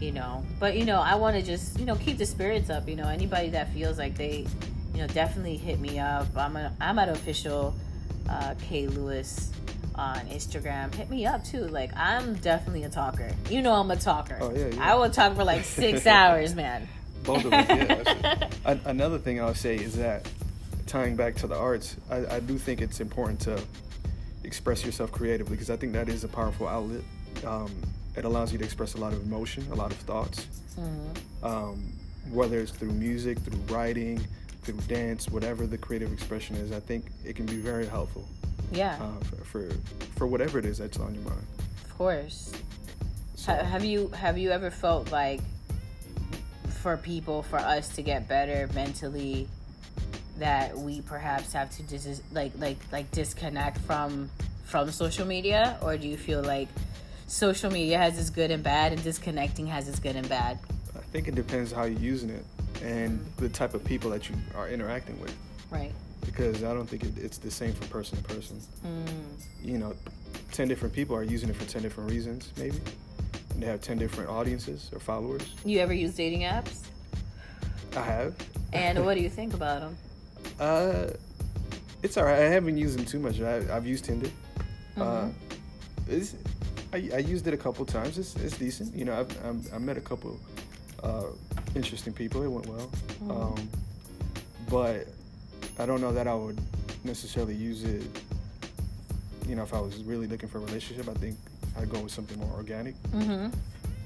you 0.00 0.12
know. 0.12 0.42
But 0.58 0.76
you 0.78 0.84
know, 0.86 1.00
I 1.00 1.14
want 1.14 1.36
to 1.36 1.42
just 1.42 1.78
you 1.78 1.84
know 1.86 1.96
keep 1.96 2.16
the 2.18 2.26
spirits 2.26 2.70
up. 2.70 2.88
You 2.88 2.96
know, 2.96 3.08
anybody 3.08 3.50
that 3.50 3.70
feels 3.72 3.98
like 3.98 4.16
they, 4.16 4.46
you 4.94 5.00
know, 5.00 5.06
definitely 5.08 5.56
hit 5.56 5.80
me 5.80 5.98
up. 5.98 6.26
I'm 6.36 6.56
a, 6.56 6.72
I'm 6.80 6.98
at 6.98 7.08
official 7.08 7.74
uh, 8.28 8.54
K 8.62 8.86
Lewis 8.86 9.50
on 9.96 10.16
Instagram. 10.28 10.94
Hit 10.94 11.10
me 11.10 11.26
up 11.26 11.44
too. 11.44 11.66
Like 11.66 11.90
I'm 11.96 12.34
definitely 12.36 12.84
a 12.84 12.88
talker. 12.88 13.30
You 13.50 13.62
know, 13.62 13.74
I'm 13.74 13.90
a 13.90 13.96
talker. 13.96 14.38
Oh, 14.40 14.52
yeah, 14.54 14.66
yeah. 14.68 14.92
I 14.92 14.94
will 14.94 15.10
talk 15.10 15.34
for 15.36 15.44
like 15.44 15.64
six 15.64 16.06
hours, 16.18 16.54
man. 16.54 16.88
both 17.24 17.44
of 17.44 17.52
us, 17.52 17.66
yeah. 17.68 18.48
An- 18.64 18.80
Another 18.84 19.18
thing 19.18 19.40
I'll 19.40 19.54
say 19.54 19.76
is 19.76 19.96
that 19.96 20.28
tying 20.86 21.16
back 21.16 21.34
to 21.36 21.46
the 21.46 21.56
arts, 21.56 21.96
I, 22.10 22.36
I 22.36 22.40
do 22.40 22.56
think 22.58 22.80
it's 22.80 23.00
important 23.00 23.40
to 23.40 23.60
express 24.44 24.84
yourself 24.84 25.10
creatively 25.10 25.54
because 25.56 25.70
I 25.70 25.76
think 25.76 25.92
that 25.94 26.08
is 26.08 26.22
a 26.24 26.28
powerful 26.28 26.68
outlet. 26.68 27.02
Um, 27.46 27.70
it 28.16 28.24
allows 28.24 28.52
you 28.52 28.58
to 28.58 28.64
express 28.64 28.94
a 28.94 28.98
lot 28.98 29.12
of 29.12 29.22
emotion, 29.24 29.66
a 29.72 29.74
lot 29.74 29.90
of 29.90 29.96
thoughts, 29.98 30.46
um, 31.42 31.92
whether 32.30 32.58
it's 32.60 32.70
through 32.70 32.92
music, 32.92 33.38
through 33.40 33.58
writing, 33.74 34.24
through 34.64 34.80
dance, 34.88 35.28
whatever 35.28 35.66
the 35.66 35.78
creative 35.78 36.12
expression 36.12 36.56
is. 36.56 36.72
I 36.72 36.80
think 36.80 37.06
it 37.24 37.36
can 37.36 37.46
be 37.46 37.56
very 37.56 37.86
helpful 37.86 38.26
Yeah, 38.72 38.98
uh, 39.00 39.24
for, 39.24 39.44
for 39.44 39.68
for 40.16 40.26
whatever 40.26 40.58
it 40.58 40.64
is 40.64 40.78
that's 40.78 40.98
on 40.98 41.14
your 41.14 41.24
mind. 41.24 41.46
of 41.84 41.96
course. 41.98 42.52
So, 43.36 43.52
Ha- 43.52 43.64
have 43.64 43.84
you 43.84 44.08
have 44.08 44.38
you 44.38 44.50
ever 44.50 44.70
felt 44.70 45.12
like 45.12 45.40
for 46.82 46.96
people 46.96 47.42
for 47.42 47.58
us 47.58 47.88
to 47.96 48.02
get 48.02 48.28
better 48.28 48.68
mentally 48.74 49.48
that 50.38 50.76
we 50.76 51.00
perhaps 51.02 51.52
have 51.52 51.70
to 51.76 51.82
dis- 51.84 52.20
like 52.32 52.52
like 52.58 52.76
like 52.92 53.10
disconnect 53.10 53.78
from 53.82 54.28
from 54.64 54.90
social 54.90 55.26
media 55.26 55.78
or 55.82 55.96
do 55.96 56.06
you 56.08 56.16
feel 56.16 56.42
like 56.42 56.68
social 57.26 57.70
media 57.70 57.96
has 57.98 58.18
its 58.18 58.28
good 58.30 58.50
and 58.50 58.62
bad 58.62 58.92
and 58.92 59.02
disconnecting 59.02 59.66
has 59.66 59.88
its 59.88 59.98
good 59.98 60.16
and 60.16 60.28
bad 60.28 60.58
I 60.96 61.00
think 61.12 61.28
it 61.28 61.34
depends 61.36 61.70
how 61.72 61.84
you're 61.84 61.98
using 62.00 62.30
it 62.30 62.44
and 62.84 63.24
the 63.38 63.48
type 63.48 63.74
of 63.74 63.82
people 63.84 64.10
that 64.10 64.28
you 64.28 64.34
are 64.54 64.68
interacting 64.68 65.18
with. 65.20 65.34
right 65.70 65.92
because 66.26 66.64
I 66.64 66.72
don't 66.72 66.86
think 66.86 67.04
it, 67.04 67.18
it's 67.18 67.36
the 67.36 67.50
same 67.50 67.72
from 67.74 67.86
person 67.88 68.16
to 68.16 68.24
person. 68.34 68.58
Mm. 68.86 69.06
You 69.62 69.76
know, 69.78 69.94
10 70.52 70.68
different 70.68 70.94
people 70.94 71.14
are 71.14 71.22
using 71.22 71.50
it 71.50 71.56
for 71.56 71.66
10 71.66 71.82
different 71.82 72.10
reasons, 72.10 72.50
maybe. 72.56 72.78
And 73.50 73.62
they 73.62 73.66
have 73.66 73.82
10 73.82 73.98
different 73.98 74.30
audiences 74.30 74.90
or 74.94 75.00
followers. 75.00 75.42
you 75.66 75.80
ever 75.80 75.92
use 75.92 76.14
dating 76.14 76.40
apps 76.40 76.86
I 77.94 78.00
have. 78.00 78.34
and 78.72 79.04
what 79.04 79.14
do 79.16 79.20
you 79.22 79.28
think 79.40 79.52
about 79.52 79.80
them 79.82 79.96
Uh, 80.58 81.08
it's 82.02 82.16
all 82.16 82.24
right. 82.24 82.38
I 82.38 82.48
haven't 82.48 82.78
used 82.78 82.96
them 82.98 83.04
too 83.04 83.18
much. 83.18 83.40
I, 83.42 83.56
I've 83.74 83.86
used 83.86 84.04
Tinder. 84.06 84.30
Uh, 84.96 85.00
Mm-hmm. 85.00 85.30
it's, 86.08 86.36
I, 86.92 87.10
I 87.16 87.18
used 87.18 87.46
it 87.46 87.52
a 87.54 87.56
couple 87.58 87.84
times. 87.84 88.16
It's, 88.18 88.34
it's 88.36 88.56
decent. 88.56 88.94
You 88.94 89.04
know, 89.04 89.14
I've, 89.20 89.44
I'm, 89.44 89.62
I 89.74 89.78
met 89.78 89.96
a 89.98 90.00
couple 90.00 90.38
uh, 91.02 91.24
interesting 91.74 92.12
people. 92.12 92.42
It 92.42 92.48
went 92.48 92.66
well. 92.66 92.86
Mm-hmm. 92.88 93.30
Um, 93.30 93.68
but 94.70 95.08
I 95.78 95.86
don't 95.86 96.00
know 96.00 96.12
that 96.12 96.26
I 96.26 96.34
would 96.34 96.58
necessarily 97.04 97.54
use 97.54 97.84
it. 97.84 98.02
You 99.46 99.56
know, 99.56 99.62
if 99.62 99.74
I 99.74 99.80
was 99.80 100.02
really 100.04 100.26
looking 100.26 100.48
for 100.48 100.58
a 100.58 100.62
relationship, 100.62 101.08
I 101.08 101.14
think 101.14 101.36
I'd 101.78 101.90
go 101.90 102.00
with 102.00 102.12
something 102.12 102.38
more 102.38 102.52
organic. 102.54 102.94
mm-hmm. 103.04 103.48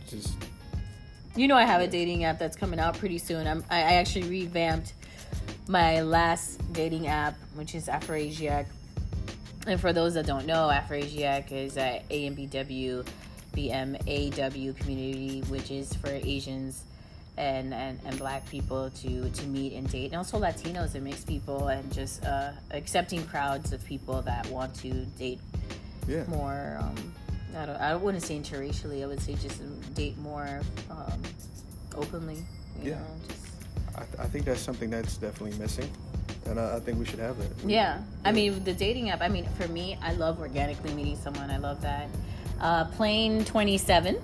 Just 0.09 0.35
You 1.37 1.46
know, 1.48 1.57
I 1.57 1.64
have 1.64 1.81
a 1.81 1.87
dating 1.87 2.24
app 2.24 2.38
that's 2.38 2.57
coming 2.57 2.81
out 2.81 2.96
pretty 2.98 3.18
soon. 3.18 3.46
I'm, 3.46 3.64
I 3.70 3.76
I 3.78 3.92
actually 3.94 4.28
revamped 4.28 4.94
my 5.68 6.00
last 6.00 6.61
dating 6.72 7.07
app, 7.07 7.37
which 7.54 7.74
is 7.74 7.88
Afroasiac. 7.88 8.66
And 9.66 9.78
for 9.78 9.92
those 9.92 10.14
that 10.14 10.26
don't 10.26 10.46
know, 10.46 10.70
Afroasiac 10.72 11.52
is 11.52 11.76
a 11.76 12.02
AMBW, 12.11 13.07
BMAW 13.54 14.76
community, 14.78 15.42
which 15.48 15.70
is 15.70 15.94
for 15.94 16.09
Asians 16.09 16.85
and, 17.38 17.72
and, 17.72 18.01
and 18.05 18.18
black 18.18 18.48
people 18.51 18.90
to, 18.90 19.31
to 19.31 19.46
meet 19.46 19.72
and 19.72 19.88
date, 19.90 20.07
and 20.07 20.16
also 20.16 20.38
Latinos 20.38 20.94
and 20.94 21.05
mixed 21.05 21.27
people, 21.27 21.68
and 21.68 21.90
just 21.92 22.24
uh, 22.24 22.51
accepting 22.72 23.24
crowds 23.27 23.72
of 23.72 23.85
people 23.85 24.20
that 24.22 24.46
want 24.48 24.74
to 24.77 24.90
date 25.18 25.40
yeah. 26.07 26.24
more 26.24 26.79
um, 26.81 27.14
I 27.57 27.66
don't. 27.66 27.77
I 27.77 27.96
wouldn't 27.96 28.22
say 28.22 28.38
interracially. 28.38 29.03
I 29.03 29.07
would 29.07 29.20
say 29.20 29.35
just 29.35 29.61
date 29.94 30.16
more 30.18 30.61
um, 30.90 31.22
openly. 31.96 32.44
Yeah. 32.83 32.94
Know, 32.94 33.05
just, 33.27 33.46
I, 33.96 34.05
th- 34.05 34.18
I 34.18 34.24
think 34.27 34.44
that's 34.44 34.61
something 34.61 34.90
that's 34.90 35.16
definitely 35.16 35.59
missing, 35.59 35.90
and 36.46 36.61
I, 36.61 36.79
think 36.81 36.98
we 36.98 37.05
should 37.05 37.18
have 37.18 37.38
that. 37.38 37.68
yeah. 37.68 38.01
I 38.24 38.33
mean, 38.33 38.62
the 38.64 38.72
dating 38.74 39.11
app. 39.11 39.22
I 39.22 39.29
mean, 39.29 39.46
for 39.59 39.66
me, 39.68 39.98
I 40.03 40.12
love 40.12 40.40
organically 40.40 40.92
meeting 40.94 41.16
someone. 41.16 41.51
I 41.51 41.59
love 41.59 41.81
that. 41.83 42.09
Uh, 42.61 42.85
Plane 42.85 43.44
twenty 43.44 43.79
seven. 43.79 44.20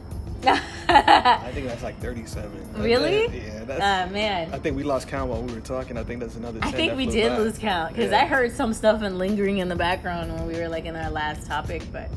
I 0.89 1.51
think 1.53 1.67
that's 1.67 1.83
like 1.83 1.99
37. 2.01 2.75
Really? 2.83 3.27
Yeah. 3.39 3.65
That's, 3.65 3.81
Uh, 3.81 4.13
man. 4.13 4.53
I 4.53 4.59
think 4.59 4.77
we 4.77 4.83
lost 4.83 5.09
count 5.09 5.31
while 5.31 5.43
we 5.43 5.53
were 5.53 5.61
talking. 5.61 5.97
I 5.97 6.05
think 6.05 6.21
that's 6.21 6.37
another. 6.37 6.61
10 6.61 6.69
I 6.69 6.73
think 6.73 6.97
we 6.97 7.07
did 7.07 7.31
by. 7.33 7.39
lose 7.39 7.59
count 7.59 7.95
because 7.95 8.11
Yeah. 8.11 8.23
I 8.23 8.27
heard 8.27 8.53
some 8.53 8.75
stuff 8.75 9.03
and 9.03 9.19
lingering 9.19 9.59
in 9.59 9.69
the 9.69 9.77
background 9.77 10.33
when 10.33 10.47
we 10.47 10.55
were 10.59 10.69
like 10.69 10.85
in 10.85 10.95
our 10.97 11.11
last 11.11 11.47
topic, 11.47 11.83
but 11.93 12.09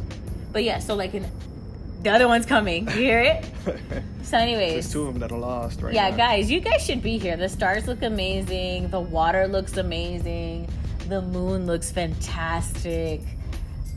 but 0.51 0.63
yeah. 0.63 0.79
So 0.79 0.95
like 0.95 1.13
in 1.13 1.25
the 2.03 2.11
other 2.11 2.27
one's 2.27 2.45
coming. 2.45 2.85
You 2.87 2.93
hear 2.93 3.21
it? 3.21 3.45
So, 4.23 4.37
anyways, 4.37 4.73
There's 4.73 4.91
two 4.91 5.03
of 5.03 5.13
them 5.13 5.19
that 5.21 5.31
are 5.31 5.39
lost 5.39 5.81
right 5.81 5.93
yeah, 5.93 6.09
now. 6.09 6.17
guys, 6.17 6.51
you 6.51 6.59
guys 6.59 6.85
should 6.85 7.01
be 7.01 7.17
here. 7.17 7.37
The 7.37 7.47
stars 7.47 7.87
look 7.87 8.01
amazing. 8.01 8.89
The 8.89 8.99
water 8.99 9.47
looks 9.47 9.77
amazing. 9.77 10.67
The 11.07 11.21
moon 11.21 11.65
looks 11.65 11.93
fantastic. 11.93 13.21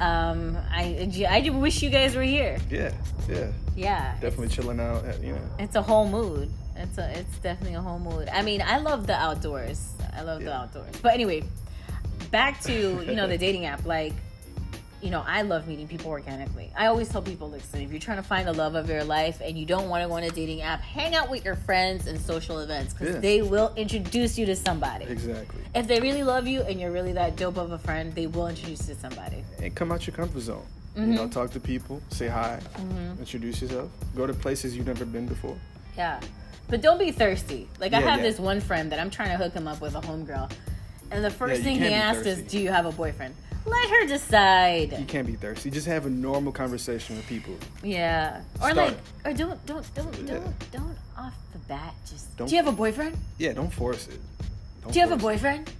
Um, 0.00 0.56
I 0.70 1.10
I 1.28 1.40
just 1.40 1.56
wish 1.56 1.82
you 1.82 1.90
guys 1.90 2.14
were 2.14 2.22
here. 2.22 2.58
Yeah, 2.70 2.92
yeah. 3.28 3.48
Yeah, 3.76 4.14
Definitely 4.20 4.48
chilling 4.48 4.80
out. 4.80 5.04
At, 5.04 5.22
you 5.22 5.32
know. 5.32 5.40
it's 5.58 5.76
a 5.76 5.82
whole 5.82 6.08
mood. 6.08 6.50
It's 6.76 6.98
a 6.98 7.18
it's 7.18 7.38
definitely 7.38 7.74
a 7.76 7.80
whole 7.80 7.98
mood. 7.98 8.28
I 8.28 8.42
mean, 8.42 8.62
I 8.62 8.78
love 8.78 9.06
the 9.06 9.14
outdoors. 9.14 9.92
I 10.16 10.22
love 10.22 10.42
the 10.42 10.52
outdoors. 10.54 10.94
But 11.02 11.14
anyway, 11.14 11.44
back 12.30 12.60
to 12.62 12.72
you 12.72 13.14
know 13.14 13.26
the 13.26 13.38
dating 13.46 13.66
app. 13.66 13.84
Like, 13.84 14.12
you 15.02 15.10
know, 15.10 15.22
I 15.26 15.42
love 15.42 15.66
meeting 15.68 15.88
people 15.88 16.08
organically. 16.10 16.70
I 16.76 16.86
always 16.86 17.08
tell 17.08 17.22
people, 17.22 17.48
listen, 17.50 17.80
if 17.80 17.90
you're 17.90 18.00
trying 18.00 18.16
to 18.18 18.22
find 18.22 18.46
the 18.46 18.52
love 18.52 18.74
of 18.74 18.88
your 18.88 19.04
life 19.04 19.40
and 19.42 19.56
you 19.58 19.64
don't 19.66 19.88
want 19.88 20.02
to 20.02 20.08
go 20.08 20.14
on 20.14 20.22
a 20.24 20.30
dating 20.30 20.60
app, 20.62 20.80
hang 20.80 21.14
out 21.14 21.30
with 21.30 21.44
your 21.44 21.54
friends 21.56 22.06
and 22.06 22.20
social 22.20 22.58
events 22.60 22.92
because 22.94 23.14
Yeah. 23.14 23.20
they 23.20 23.40
will 23.42 23.72
introduce 23.76 24.38
you 24.38 24.44
to 24.46 24.56
somebody. 24.56 25.04
Exactly. 25.06 25.62
If 25.74 25.86
they 25.86 26.00
really 26.00 26.22
love 26.22 26.46
you 26.46 26.60
and 26.62 26.78
you're 26.80 26.90
really 26.92 27.12
that 27.14 27.36
dope 27.36 27.56
of 27.56 27.72
a 27.72 27.78
friend, 27.78 28.14
they 28.14 28.26
will 28.26 28.48
introduce 28.48 28.88
you 28.88 28.94
to 28.94 29.00
somebody. 29.00 29.42
And 29.58 29.74
come 29.74 29.90
out 29.92 30.06
your 30.06 30.14
comfort 30.16 30.40
zone. 30.40 30.64
You 30.96 31.02
Mm-hmm. 31.02 31.14
know, 31.14 31.28
talk 31.28 31.52
to 31.52 31.60
people, 31.60 32.02
say 32.10 32.26
hi, 32.26 32.58
introduce 33.18 33.62
yourself, 33.62 33.90
go 34.16 34.26
to 34.26 34.34
places 34.34 34.76
you've 34.76 34.86
never 34.88 35.04
been 35.04 35.26
before. 35.26 35.56
Yeah. 35.96 36.20
But 36.68 36.82
don't 36.82 36.98
be 36.98 37.12
thirsty. 37.12 37.68
Like 37.78 37.92
I 37.92 38.00
have 38.00 38.18
yeah. 38.20 38.26
this 38.26 38.38
one 38.40 38.60
friend 38.60 38.90
that 38.92 38.98
I'm 38.98 39.10
trying 39.10 39.30
to 39.30 39.36
hook 39.36 39.52
him 39.54 39.68
up 39.68 39.80
with 39.80 39.94
a 39.94 40.00
homegirl. 40.00 40.50
And 41.12 41.24
the 41.24 41.30
first 41.30 41.58
you 41.58 41.64
thing 41.64 41.76
he 41.78 41.92
asked 41.92 42.26
is. 42.26 42.42
Do 42.42 42.58
you 42.58 42.70
have 42.70 42.86
a 42.86 42.92
boyfriend? 42.92 43.34
Let 43.66 43.90
her 43.90 44.06
decide. 44.06 44.96
You 44.98 45.04
can't 45.04 45.26
be 45.26 45.34
thirsty. 45.34 45.70
Just 45.70 45.86
have 45.86 46.06
a 46.06 46.10
normal 46.10 46.50
conversation 46.52 47.16
with 47.16 47.26
people. 47.26 47.54
Yeah. 47.82 48.40
Or 48.62 48.70
Start. 48.70 48.76
like 48.76 48.96
or 49.24 49.32
don't 49.32 49.66
don't 49.66 49.94
don't 49.94 50.26
don't 50.26 50.70
don't 50.72 50.96
off 51.18 51.34
the 51.52 51.58
bat 51.60 51.94
just 52.08 52.36
Don't- 52.36 52.48
Do 52.48 52.54
you 52.56 52.62
have 52.62 52.72
a 52.72 52.76
boyfriend? 52.76 53.16
Yeah, 53.38 53.52
don't 53.52 53.72
force 53.72 54.08
it. 54.08 54.18
Don't 54.82 54.92
Do 54.92 54.98
you 54.98 55.06
have 55.06 55.16
a 55.16 55.20
force 55.20 55.34
it. 55.34 55.42
boyfriend? 55.42 55.72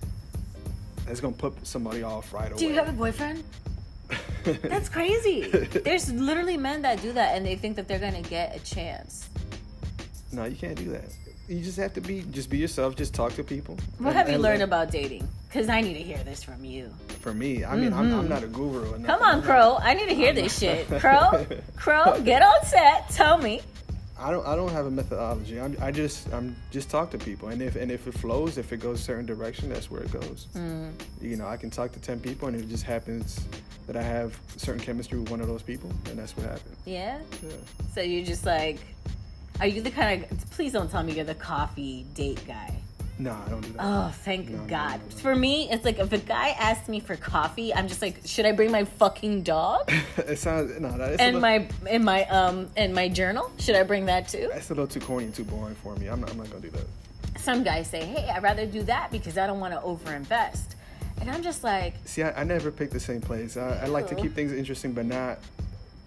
That's 1.07 1.21
gonna 1.21 1.35
put 1.35 1.67
somebody 1.67 2.03
off 2.03 2.33
right 2.33 2.51
away. 2.51 2.59
Do 2.59 2.67
you 2.67 2.75
have 2.75 2.89
a 2.89 2.93
boyfriend? 2.93 3.43
That's 4.45 4.89
crazy. 4.89 5.43
There's 5.85 6.13
literally 6.13 6.57
men 6.57 6.83
that 6.83 7.01
do 7.03 7.13
that 7.13 7.37
and 7.37 7.45
they 7.45 7.57
think 7.57 7.77
that 7.77 7.87
they're 7.89 7.99
gonna 7.99 8.23
get 8.23 8.57
a 8.57 8.61
chance. 8.61 9.29
no, 10.33 10.45
you 10.45 10.57
can't 10.57 10.77
do 10.77 10.91
that. 10.93 11.13
You 11.49 11.61
just 11.65 11.79
have 11.79 11.93
to 11.95 12.01
be, 12.01 12.23
just 12.31 12.49
be 12.49 12.59
yourself. 12.59 12.95
Just 12.95 13.13
talk 13.13 13.33
to 13.35 13.43
people. 13.43 13.77
What 13.99 14.11
And- 14.11 14.17
have 14.19 14.31
you 14.31 14.39
learned 14.39 14.61
let- 14.61 14.69
about 14.69 14.91
dating? 14.93 15.27
Because 15.49 15.69
I 15.69 15.81
need 15.81 15.95
to 15.95 16.03
hear 16.03 16.23
this 16.23 16.45
from 16.45 16.65
you. 16.65 16.95
For 17.23 17.35
me, 17.35 17.65
I 17.65 17.75
mean, 17.75 17.93
I'm, 17.93 18.15
I'm 18.15 18.29
not 18.29 18.45
a 18.45 18.47
guru. 18.47 19.03
Come 19.05 19.21
on, 19.21 19.43
Crow. 19.43 19.79
I 19.83 19.95
need 19.95 20.09
to 20.09 20.15
hear 20.15 20.33
this 20.33 20.57
shit. 20.57 20.87
Crow, 21.01 21.45
Crow, 21.77 22.21
get 22.25 22.41
on 22.43 22.65
set. 22.65 23.11
Tell 23.11 23.37
me. 23.37 23.61
I 24.17 24.31
don't. 24.31 24.47
I 24.47 24.55
don't 24.55 24.71
have 24.71 24.87
a 24.87 24.91
methodology. 24.93 25.59
I'm, 25.61 25.77
I 25.81 25.91
just. 25.91 26.33
I'm 26.33 26.55
just 26.71 26.89
talk 26.89 27.11
to 27.11 27.19
people, 27.19 27.49
and 27.49 27.61
if 27.61 27.75
and 27.75 27.91
if 27.91 28.07
it 28.07 28.15
flows, 28.15 28.59
if 28.59 28.73
it 28.73 28.77
goes 28.79 29.01
a 29.01 29.03
certain 29.03 29.27
direction, 29.27 29.71
that's 29.71 29.91
where 29.91 30.03
it 30.03 30.13
goes. 30.13 30.47
Mm. 30.55 30.93
You 31.21 31.37
know, 31.37 31.49
I 31.49 31.57
can 31.57 31.69
talk 31.71 31.91
to 31.93 32.01
ten 32.01 32.21
people, 32.21 32.47
and 32.47 32.57
if 32.57 32.63
it 32.63 32.69
just 32.69 32.85
happens 32.85 33.41
that 33.91 33.97
I 33.99 34.03
have 34.07 34.39
certain 34.57 34.81
chemistry 34.81 35.19
with 35.19 35.31
one 35.31 35.41
of 35.41 35.49
those 35.49 35.63
people, 35.63 35.91
and 36.09 36.17
that's 36.17 36.37
what 36.37 36.47
happened. 36.47 36.77
Yeah. 36.87 37.19
Yeah. 37.43 37.51
So 37.93 38.01
you're 38.01 38.25
just 38.25 38.47
like, 38.47 38.79
are 39.59 39.67
you 39.67 39.83
the 39.83 39.91
kind 39.91 40.25
of? 40.31 40.51
Please 40.53 40.73
don't 40.73 40.89
tell 40.89 41.03
me 41.03 41.15
you're 41.15 41.25
the 41.25 41.35
coffee 41.35 42.07
date 42.15 42.41
guy. 42.47 42.73
No, 43.19 43.33
I 43.33 43.51
don't 43.51 43.63
do 43.63 43.73
that. 43.73 43.81
Oh, 43.81 44.15
thank 44.23 44.49
No, 44.49 44.59
God. 44.69 45.01
no, 45.01 45.07
no. 45.11 45.17
For 45.17 45.35
me, 45.35 45.69
it's 45.73 45.85
like 45.85 45.99
if 45.99 46.13
a 46.13 46.19
guy 46.19 46.51
asks 46.51 46.89
me 46.89 47.01
for 47.01 47.17
coffee, 47.17 47.75
I'm 47.75 47.89
just 47.89 48.01
like, 48.01 48.21
should 48.25 48.47
I 48.47 48.53
bring 48.53 48.71
my 48.71 48.85
fucking 48.85 49.43
dog 49.43 49.91
it 50.19 50.39
sounds 50.39 50.79
no. 50.81 50.97
That, 50.97 51.21
and 51.21 51.35
little, 51.37 51.41
my 51.41 51.69
in 51.91 52.05
my 52.05 52.25
um 52.27 52.71
in 52.77 52.95
my 52.95 53.09
journal? 53.09 53.51
Should 53.59 53.75
I 53.75 53.83
bring 53.83 54.07
that 54.07 54.29
too? 54.29 54.49
That's 54.53 54.71
a 54.71 54.75
little 54.75 54.87
too 54.87 55.01
corny 55.01 55.27
and 55.27 55.35
too 55.35 55.43
boring 55.45 55.75
for 55.75 55.97
me. 55.97 56.07
I'm 56.07 56.21
not. 56.21 56.31
I'm 56.31 56.39
not 56.39 56.49
gonna 56.49 56.63
do 56.63 56.71
that. 56.71 56.87
Some 57.41 57.65
guys 57.65 57.91
say, 57.91 58.05
hey, 58.05 58.31
I'd 58.31 58.43
rather 58.45 58.67
do 58.67 58.85
that 58.85 59.11
because 59.11 59.37
I 59.37 59.49
don't 59.49 59.59
want 59.59 59.75
to 59.75 59.81
overinvest, 59.81 60.77
and 61.21 61.31
I'm 61.31 61.43
just 61.43 61.63
like, 61.65 61.95
See, 62.05 62.23
I, 62.23 62.41
I 62.41 62.45
never 62.45 62.71
pick 62.71 62.91
the 62.91 63.01
same 63.01 63.21
place. 63.21 63.57
I, 63.57 63.81
I 63.83 63.87
like 63.87 64.07
to 64.09 64.15
keep 64.15 64.35
things 64.35 64.53
interesting, 64.53 64.93
but 64.93 65.07
not 65.07 65.39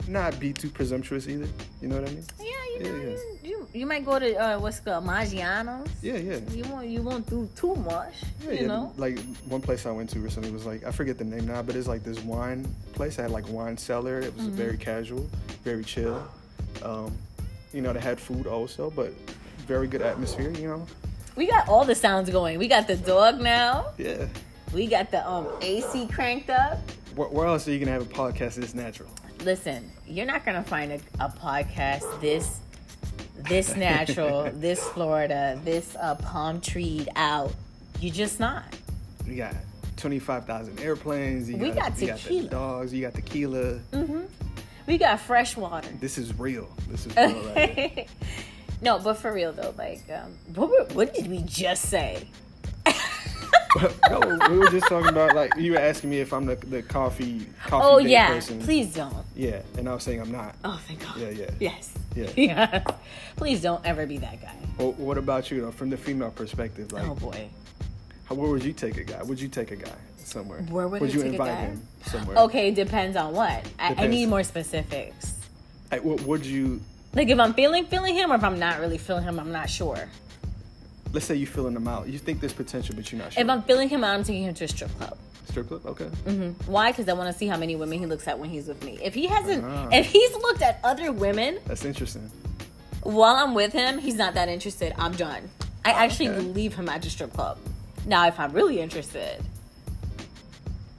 not 0.07 0.37
be 0.37 0.51
too 0.51 0.69
presumptuous 0.69 1.29
either. 1.29 1.47
You 1.81 1.87
know 1.87 2.01
what 2.01 2.09
I 2.09 2.13
mean? 2.13 2.25
yeah, 2.39 2.45
you 2.45 2.77
Yeah, 2.81 2.91
know, 2.91 2.97
yeah. 2.97 3.09
You, 3.09 3.17
you 3.43 3.67
you 3.73 3.85
might 3.85 4.03
go 4.05 4.19
to 4.19 4.35
uh, 4.35 4.59
what's 4.59 4.79
called 4.81 5.05
Maggiano's. 5.05 5.89
Yeah, 6.01 6.17
yeah. 6.17 6.39
You 6.51 6.63
won't 6.65 6.87
you 6.87 7.01
won't 7.01 7.25
do 7.29 7.47
too 7.55 7.75
much, 7.75 8.13
Yeah, 8.45 8.51
you 8.51 8.61
yeah, 8.61 8.67
know. 8.67 8.93
like 8.97 9.17
one 9.47 9.61
place 9.61 9.85
I 9.85 9.91
went 9.91 10.09
to 10.11 10.19
recently 10.19 10.51
was 10.51 10.65
like 10.65 10.83
I 10.83 10.91
forget 10.91 11.17
the 11.17 11.23
name 11.23 11.47
now, 11.47 11.61
but 11.61 11.75
it's 11.77 11.87
like 11.87 12.03
this 12.03 12.19
wine 12.19 12.67
place. 12.93 13.17
I 13.17 13.21
had 13.23 13.31
like 13.31 13.47
wine 13.49 13.77
cellar. 13.77 14.19
It 14.19 14.33
was 14.35 14.45
Mm-hmm. 14.47 14.55
very 14.57 14.77
casual, 14.77 15.29
very 15.63 15.83
chill. 15.85 16.21
Um, 16.83 17.15
you 17.71 17.81
know, 17.81 17.93
they 17.93 18.01
had 18.01 18.19
food 18.19 18.45
also, 18.45 18.89
but 18.91 19.11
very 19.67 19.87
good 19.87 20.01
atmosphere. 20.01 20.51
You 20.51 20.67
know, 20.67 20.87
We 21.37 21.47
got 21.47 21.67
all 21.69 21.85
the 21.85 21.95
sounds 21.95 22.29
going. 22.29 22.59
We 22.59 22.67
got 22.67 22.87
the 22.87 22.97
dog 22.97 23.39
now. 23.39 23.85
yeah. 23.97 24.27
We 24.73 24.87
got 24.87 25.11
the 25.11 25.27
um 25.29 25.47
AC 25.61 26.07
cranked 26.07 26.49
up. 26.49 26.79
Where, 27.15 27.29
where 27.29 27.45
else 27.45 27.67
are 27.67 27.71
you 27.71 27.79
gonna 27.79 27.91
have 27.91 28.01
a 28.01 28.05
podcast 28.05 28.55
this 28.55 28.73
natural? 28.73 29.09
Listen, 29.43 29.91
you're 30.07 30.25
not 30.25 30.45
gonna 30.45 30.63
find 30.63 30.91
a, 30.91 30.99
a 31.19 31.29
podcast 31.29 32.19
this 32.21 32.59
this 33.37 33.75
natural, 33.75 34.49
this 34.53 34.81
Florida, 34.89 35.59
this 35.63 35.95
uh, 35.99 36.15
palm 36.15 36.59
treed 36.59 37.09
out. 37.15 37.53
You're 37.99 38.13
just 38.13 38.39
not. 38.39 38.63
You 39.27 39.35
got 39.35 39.55
twenty 39.95 40.19
five 40.19 40.45
thousand 40.45 40.79
airplanes. 40.79 41.49
You 41.49 41.57
We 41.57 41.69
got 41.69 41.99
you 42.01 42.07
got 42.07 42.17
tequila. 42.17 42.43
the 42.43 42.49
dogs. 42.49 42.93
You 42.93 43.01
got 43.01 43.13
tequila. 43.13 43.79
Mm-hmm. 43.91 44.21
We 44.87 44.97
got 44.97 45.19
fresh 45.19 45.55
water. 45.55 45.89
This 45.99 46.17
is 46.17 46.37
real. 46.37 46.67
This 46.89 47.05
is 47.05 47.15
real. 47.15 47.53
right 47.53 48.09
no, 48.83 48.99
but 48.99 49.13
for 49.15 49.31
real 49.31 49.53
though, 49.53 49.73
like, 49.77 50.03
um, 50.11 50.33
what, 50.55 50.69
were, 50.69 50.83
what 50.93 51.13
did 51.13 51.27
we 51.27 51.41
just 51.43 51.83
say? 51.85 52.27
No, 54.09 54.37
we 54.49 54.57
were 54.57 54.69
just 54.69 54.87
talking 54.87 55.09
about 55.09 55.35
like 55.35 55.55
you 55.57 55.71
were 55.73 55.77
asking 55.79 56.09
me 56.09 56.19
if 56.19 56.33
I'm 56.33 56.45
the, 56.45 56.55
the 56.55 56.81
coffee 56.83 57.45
coffee 57.65 57.85
Oh 57.85 57.97
yeah, 57.97 58.27
person. 58.33 58.59
please 58.61 58.93
don't. 58.93 59.13
Yeah, 59.35 59.61
and 59.77 59.89
I 59.89 59.93
was 59.93 60.03
saying 60.03 60.21
I'm 60.21 60.31
not. 60.31 60.55
Oh 60.63 60.79
thank 60.87 61.01
God. 61.01 61.17
Yeah, 61.17 61.29
yeah. 61.29 61.49
Yes. 61.59 61.93
Yeah. 62.15 62.27
Yes. 62.35 62.85
Please 63.35 63.61
don't 63.61 63.83
ever 63.85 64.05
be 64.05 64.17
that 64.19 64.41
guy. 64.41 64.53
Well, 64.77 64.91
what 64.93 65.17
about 65.17 65.49
you 65.49 65.61
though, 65.61 65.71
from 65.71 65.89
the 65.89 65.97
female 65.97 66.31
perspective? 66.31 66.91
Like, 66.91 67.07
Oh 67.07 67.15
boy. 67.15 67.47
how, 68.25 68.35
where 68.35 68.49
would 68.49 68.63
you 68.63 68.73
take 68.73 68.97
a 68.97 69.03
guy? 69.03 69.21
Would 69.23 69.39
you 69.41 69.47
take 69.47 69.71
a 69.71 69.75
guy 69.75 69.91
somewhere? 70.17 70.61
Where 70.63 70.87
would 70.87 71.01
I 71.01 71.05
you 71.05 71.11
take 71.13 71.23
a 71.23 71.31
invite 71.31 71.47
guy? 71.47 71.61
him 71.61 71.87
somewhere? 72.05 72.37
Okay, 72.37 72.71
depends 72.71 73.17
on 73.17 73.33
what. 73.33 73.65
I, 73.79 73.95
I 73.97 74.07
need 74.07 74.27
more 74.29 74.43
specifics. 74.43 75.39
Like, 75.91 76.03
what 76.03 76.21
would 76.21 76.45
you? 76.45 76.81
Like 77.15 77.29
if 77.29 77.39
I'm 77.39 77.53
feeling 77.53 77.85
feeling 77.85 78.15
him 78.15 78.31
or 78.31 78.35
if 78.35 78.43
I'm 78.43 78.57
not 78.59 78.79
really 78.79 78.97
feeling 78.97 79.23
him, 79.23 79.39
I'm 79.39 79.51
not 79.51 79.69
sure. 79.69 80.07
Let's 81.13 81.25
say 81.27 81.35
you're 81.35 81.47
filling 81.47 81.75
him 81.75 81.87
out. 81.87 82.07
You 82.07 82.17
think 82.19 82.39
there's 82.39 82.53
potential, 82.53 82.95
but 82.95 83.11
you're 83.11 83.21
not 83.21 83.33
sure. 83.33 83.43
If 83.43 83.49
I'm 83.49 83.61
filling 83.63 83.87
him 83.87 84.03
out, 84.03 84.15
I'm 84.15 84.23
taking 84.23 84.43
him 84.43 84.53
to 84.55 84.63
a 84.65 84.67
strip 84.67 84.91
club. 84.97 85.17
Strip 85.47 85.67
club, 85.67 85.85
okay. 85.85 86.05
Why? 86.65 86.91
Because 86.91 87.07
I 87.07 87.13
want 87.13 87.31
to 87.31 87.37
see 87.37 87.45
how 87.47 87.57
many 87.57 87.75
women 87.75 87.99
he 87.99 88.05
looks 88.07 88.27
at 88.27 88.39
when 88.39 88.49
he's 88.49 88.67
with 88.67 88.83
me. 88.83 88.97
If 89.01 89.13
he 89.13 89.27
hasn't, 89.27 89.63
Ah. 89.63 89.89
if 89.91 90.07
he's 90.11 90.33
looked 90.33 90.61
at 90.63 90.79
other 90.83 91.11
women 91.11 91.59
That's 91.67 91.85
interesting. 91.85 92.31
while 93.03 93.35
I'm 93.35 93.53
with 93.53 93.73
him, 93.73 93.99
he's 93.99 94.15
not 94.15 94.33
that 94.33 94.49
interested. 94.49 94.93
I'm 94.97 95.11
done. 95.13 95.49
I 95.85 95.91
actually 95.91 96.29
Okay. 96.29 96.39
leave 96.41 96.73
him 96.75 96.89
at 96.89 97.01
the 97.03 97.09
strip 97.09 97.31
club. 97.33 97.57
Now, 98.07 98.25
if 98.27 98.39
I'm 98.39 98.51
really 98.51 98.79
interested, 98.79 99.43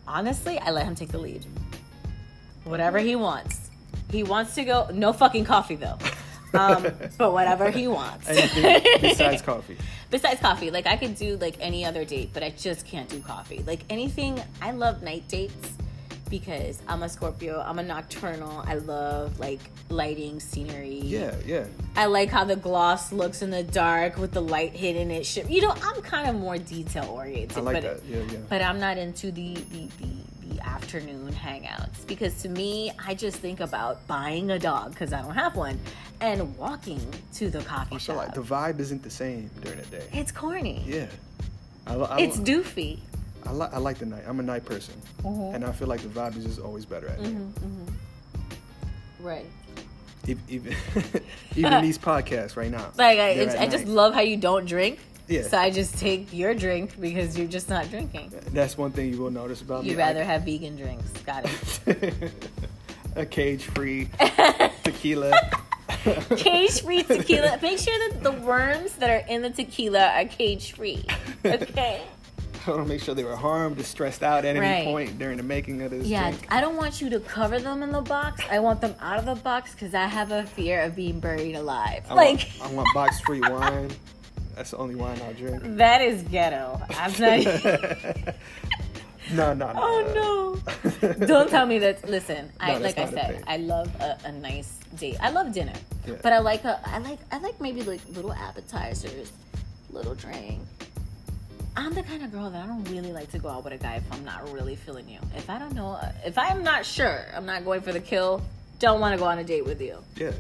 honestly, 0.06 0.58
I 0.58 0.70
let 0.70 0.84
him 0.84 0.94
take 0.94 1.10
the 1.10 1.18
lead. 1.18 1.44
Whatever 2.64 2.98
he 2.98 3.16
wants. 3.16 3.70
He 4.10 4.22
wants 4.22 4.54
to 4.54 4.64
go. 4.64 4.88
No 4.92 5.12
fucking 5.12 5.44
coffee 5.44 5.74
though. 5.76 5.98
Um, 6.56 6.86
but 7.18 7.32
whatever 7.32 7.68
he 7.72 7.88
wants. 7.88 8.28
Anything 8.28 8.80
besides 9.00 9.42
coffee. 9.42 9.76
Besides 10.14 10.40
coffee, 10.40 10.70
like 10.70 10.86
I 10.86 10.96
could 10.96 11.16
do 11.16 11.36
like 11.38 11.56
any 11.58 11.84
other 11.84 12.04
date, 12.04 12.30
but 12.32 12.44
I 12.44 12.50
just 12.50 12.86
can't 12.86 13.08
do 13.08 13.18
coffee. 13.18 13.64
Like 13.66 13.80
anything, 13.90 14.40
I 14.62 14.70
love 14.70 15.02
night 15.02 15.26
dates 15.26 15.72
because 16.30 16.80
I'm 16.86 17.02
a 17.02 17.08
Scorpio. 17.08 17.60
I'm 17.60 17.80
a 17.80 17.82
nocturnal. 17.82 18.62
I 18.64 18.74
love 18.74 19.40
like 19.40 19.58
lighting, 19.88 20.38
scenery. 20.38 21.00
Yeah, 21.02 21.34
yeah. 21.44 21.66
I 21.96 22.06
like 22.06 22.28
how 22.28 22.44
the 22.44 22.54
gloss 22.54 23.10
looks 23.10 23.42
in 23.42 23.50
the 23.50 23.64
dark 23.64 24.16
with 24.16 24.30
the 24.30 24.40
light 24.40 24.70
hitting 24.70 25.10
it. 25.10 25.50
You 25.50 25.62
know, 25.62 25.74
I'm 25.82 26.00
kind 26.02 26.30
of 26.30 26.36
more 26.36 26.58
detail 26.58 27.10
oriented. 27.10 27.58
I 27.58 27.60
like 27.62 27.74
but, 27.74 27.82
that. 27.82 28.06
Yeah, 28.08 28.22
yeah. 28.30 28.38
But 28.48 28.62
I'm 28.62 28.78
not 28.78 28.98
into 28.98 29.32
the 29.32 29.54
the 29.54 29.88
the, 29.98 30.08
afternoon 30.62 31.32
hangouts 31.32 32.06
because 32.06 32.40
to 32.42 32.48
me, 32.48 32.92
I 33.04 33.14
just 33.14 33.36
think 33.38 33.60
about 33.60 34.06
buying 34.06 34.50
a 34.50 34.58
dog 34.58 34.90
because 34.90 35.12
I 35.12 35.22
don't 35.22 35.34
have 35.34 35.56
one 35.56 35.78
and 36.20 36.56
walking 36.56 37.00
to 37.34 37.50
the 37.50 37.60
coffee 37.62 37.98
shop. 37.98 38.16
like 38.16 38.34
the 38.34 38.42
vibe 38.42 38.80
isn't 38.80 39.02
the 39.02 39.10
same 39.10 39.50
during 39.62 39.78
the 39.78 39.86
day. 39.86 40.06
it's 40.12 40.30
corny. 40.32 40.82
Yeah. 40.86 41.06
I, 41.86 41.94
I, 41.96 42.18
It's 42.20 42.38
doofy. 42.38 42.98
I, 43.46 43.52
li- 43.52 43.68
I 43.72 43.78
like 43.78 43.98
the 43.98 44.06
night. 44.06 44.24
I'm 44.26 44.40
a 44.40 44.42
night 44.42 44.64
person, 44.64 44.94
Mm-hmm. 45.22 45.54
and 45.54 45.64
I 45.66 45.72
feel 45.72 45.86
like 45.88 46.00
the 46.00 46.08
vibe 46.08 46.36
is 46.38 46.44
just 46.46 46.60
always 46.60 46.86
better 46.86 47.08
at 47.08 47.20
night. 47.20 47.36
Right. 49.20 49.46
Ev- 50.28 50.38
Even 50.48 50.74
even 51.56 51.82
these 51.82 51.98
podcasts 51.98 52.56
right 52.56 52.70
now. 52.70 52.90
Like 52.96 53.18
I, 53.18 53.28
it's, 53.30 53.54
I 53.54 53.66
just 53.66 53.84
night. 53.86 53.94
love 53.94 54.14
how 54.14 54.20
you 54.22 54.36
don't 54.38 54.64
drink. 54.66 54.98
Yeah. 55.28 55.42
So 55.42 55.58
I 55.58 55.70
just 55.70 55.98
take 55.98 56.32
your 56.32 56.54
drink 56.54 57.00
because 57.00 57.36
you're 57.38 57.46
just 57.48 57.68
not 57.68 57.88
drinking. 57.90 58.32
That's 58.52 58.76
one 58.76 58.90
thing 58.92 59.12
you 59.12 59.20
will 59.20 59.30
notice 59.30 59.62
about 59.62 59.84
me. 59.84 59.90
You'd 59.90 59.98
rather 59.98 60.22
have 60.24 60.42
vegan 60.42 60.76
drinks. 60.76 61.10
Got 61.24 61.46
it. 61.46 61.50
I- 61.86 62.30
a 63.20 63.24
cage-free 63.26 64.08
tequila. 64.84 65.32
cage 66.36 66.82
free 66.82 67.02
tequila. 67.02 67.58
Make 67.62 67.78
sure 67.78 68.10
that 68.10 68.22
the 68.22 68.32
worms 68.32 68.92
that 68.96 69.10
are 69.10 69.26
in 69.28 69.42
the 69.42 69.50
tequila 69.50 70.08
are 70.08 70.24
cage 70.24 70.72
free. 70.72 71.04
Okay. 71.44 72.02
I 72.66 72.70
want 72.70 72.84
to 72.84 72.88
make 72.88 73.02
sure 73.02 73.14
they 73.14 73.24
were 73.24 73.36
harmed 73.36 73.78
or 73.78 73.82
stressed 73.84 74.22
out 74.22 74.44
at 74.46 74.56
any 74.56 74.84
point 74.84 75.18
during 75.18 75.36
the 75.36 75.42
making 75.42 75.82
of 75.82 75.90
this 75.90 76.06
Yeah, 76.06 76.30
drink. 76.30 76.46
I 76.50 76.60
don't 76.62 76.76
want 76.76 77.00
you 77.00 77.10
to 77.10 77.20
cover 77.20 77.58
them 77.58 77.82
in 77.82 77.92
the 77.92 78.00
box. 78.00 78.42
I 78.50 78.58
want 78.58 78.80
them 78.80 78.94
out 79.00 79.18
of 79.18 79.26
the 79.26 79.34
box 79.34 79.72
because 79.72 79.92
I 79.94 80.06
have 80.06 80.32
a 80.32 80.44
fear 80.44 80.80
of 80.82 80.96
being 80.96 81.20
buried 81.20 81.56
alive. 81.56 82.04
I 82.08 82.14
like 82.14 82.48
want, 82.60 82.72
I 82.72 82.74
want 82.74 82.88
box-free 82.94 83.40
wine. 83.40 83.90
That's 84.56 84.70
the 84.70 84.76
only 84.78 84.94
wine 84.94 85.20
I'll 85.26 85.34
drink. 85.34 85.60
that 85.76 86.00
is 86.00 86.22
ghetto. 86.22 86.80
I'm 86.90 87.12
not. 87.18 87.64
no, 89.32 89.54
no, 89.54 89.72
no. 89.72 89.72
oh 89.76 90.60
no! 91.02 91.12
Don't 91.26 91.48
tell 91.48 91.66
me 91.66 91.78
that. 91.80 92.08
Listen, 92.08 92.50
I 92.60 92.76
like 92.78 92.98
I 92.98 93.10
said. 93.10 93.42
I 93.46 93.56
love 93.56 93.94
a, 94.00 94.18
a 94.24 94.32
nice 94.32 94.78
date. 94.96 95.16
I 95.20 95.30
love 95.30 95.52
dinner, 95.52 95.72
Yeah. 96.06 96.14
but 96.22 96.32
I 96.32 96.38
like 96.38 96.64
a 96.64 96.80
I 96.84 96.98
like 96.98 97.18
I 97.32 97.38
like 97.38 97.60
maybe 97.60 97.82
like 97.82 98.00
little 98.10 98.32
appetizers, 98.32 99.32
little 99.90 100.14
drink. 100.14 100.60
I'm 101.76 101.92
the 101.92 102.04
kind 102.04 102.22
of 102.22 102.30
girl 102.30 102.50
that 102.50 102.62
I 102.62 102.66
don't 102.68 102.84
really 102.88 103.12
like 103.12 103.32
to 103.32 103.38
go 103.38 103.48
out 103.48 103.64
with 103.64 103.72
a 103.72 103.78
guy 103.78 103.96
if 103.96 104.04
I'm 104.12 104.24
not 104.24 104.48
really 104.52 104.76
feeling 104.76 105.08
you. 105.08 105.18
If 105.36 105.50
I 105.50 105.58
don't 105.58 105.74
know, 105.74 105.98
if 106.24 106.38
I'm 106.38 106.62
not 106.62 106.86
sure, 106.86 107.26
I'm 107.34 107.46
not 107.46 107.64
going 107.64 107.80
for 107.80 107.92
the 107.92 107.98
kill. 108.00 108.42
Don't 108.78 109.00
want 109.00 109.12
to 109.14 109.18
go 109.18 109.24
on 109.24 109.38
a 109.38 109.44
date 109.44 109.64
with 109.64 109.80
you. 109.80 109.98
Yeah. 110.16 110.30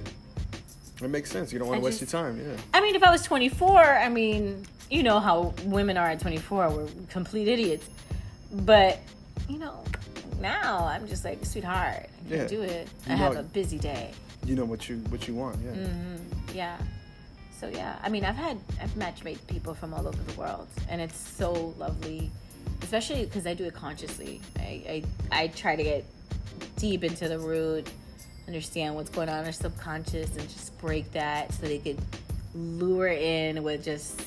It 1.02 1.08
makes 1.10 1.30
sense. 1.30 1.52
You 1.52 1.58
don't 1.58 1.68
want 1.68 1.80
to 1.80 1.84
waste 1.84 2.00
just- 2.00 2.12
your 2.12 2.22
time. 2.22 2.38
Yeah. 2.40 2.56
I 2.72 2.80
mean, 2.80 2.94
if 2.94 3.02
I 3.02 3.10
was 3.10 3.22
24, 3.22 3.78
I 3.82 4.08
mean, 4.08 4.64
you 4.90 5.02
know 5.02 5.18
how 5.20 5.52
women 5.64 5.96
are 5.96 6.06
at 6.08 6.20
24. 6.20 6.70
We're 6.70 6.86
complete 7.10 7.48
idiots. 7.48 7.88
But, 8.52 9.00
you 9.48 9.58
know, 9.58 9.82
now 10.40 10.86
I'm 10.86 11.08
just 11.08 11.24
like, 11.24 11.44
sweetheart, 11.44 11.96
I 12.26 12.28
can't 12.28 12.42
Yeah. 12.42 12.46
do 12.46 12.62
it. 12.62 12.88
I 13.06 13.10
You 13.12 13.16
have 13.16 13.36
a 13.36 13.42
busy 13.42 13.78
day. 13.78 14.10
You 14.44 14.54
know 14.54 14.64
what 14.64 14.88
you 14.88 14.98
what 15.08 15.26
you 15.26 15.34
want. 15.34 15.56
Yeah. 15.64 15.70
Mm-hmm. 15.72 16.16
Yeah. 16.56 16.76
So, 17.60 17.68
yeah. 17.68 17.96
I 18.02 18.08
mean, 18.08 18.24
I've 18.24 18.36
had, 18.36 18.58
I've 18.80 18.90
matchmade 18.94 19.38
people 19.46 19.74
from 19.74 19.94
all 19.94 20.06
over 20.06 20.22
the 20.22 20.38
world. 20.38 20.68
And 20.88 21.00
it's 21.00 21.18
so 21.18 21.74
lovely, 21.78 22.30
especially 22.82 23.24
because 23.24 23.46
I 23.46 23.54
do 23.54 23.64
it 23.64 23.74
consciously. 23.74 24.40
I, 24.58 25.02
I, 25.32 25.40
I 25.42 25.46
try 25.48 25.74
to 25.76 25.82
get 25.82 26.04
deep 26.76 27.02
into 27.04 27.28
the 27.28 27.38
root, 27.38 27.88
understand 28.46 28.94
what's 28.94 29.10
going 29.10 29.28
on 29.28 29.38
in 29.38 29.44
their 29.44 29.52
subconscious, 29.52 30.36
and 30.36 30.48
just 30.48 30.76
break 30.78 31.10
that 31.12 31.52
so 31.52 31.66
they 31.66 31.78
could 31.78 31.98
lure 32.54 33.08
in 33.08 33.62
with 33.62 33.84
just 33.84 34.20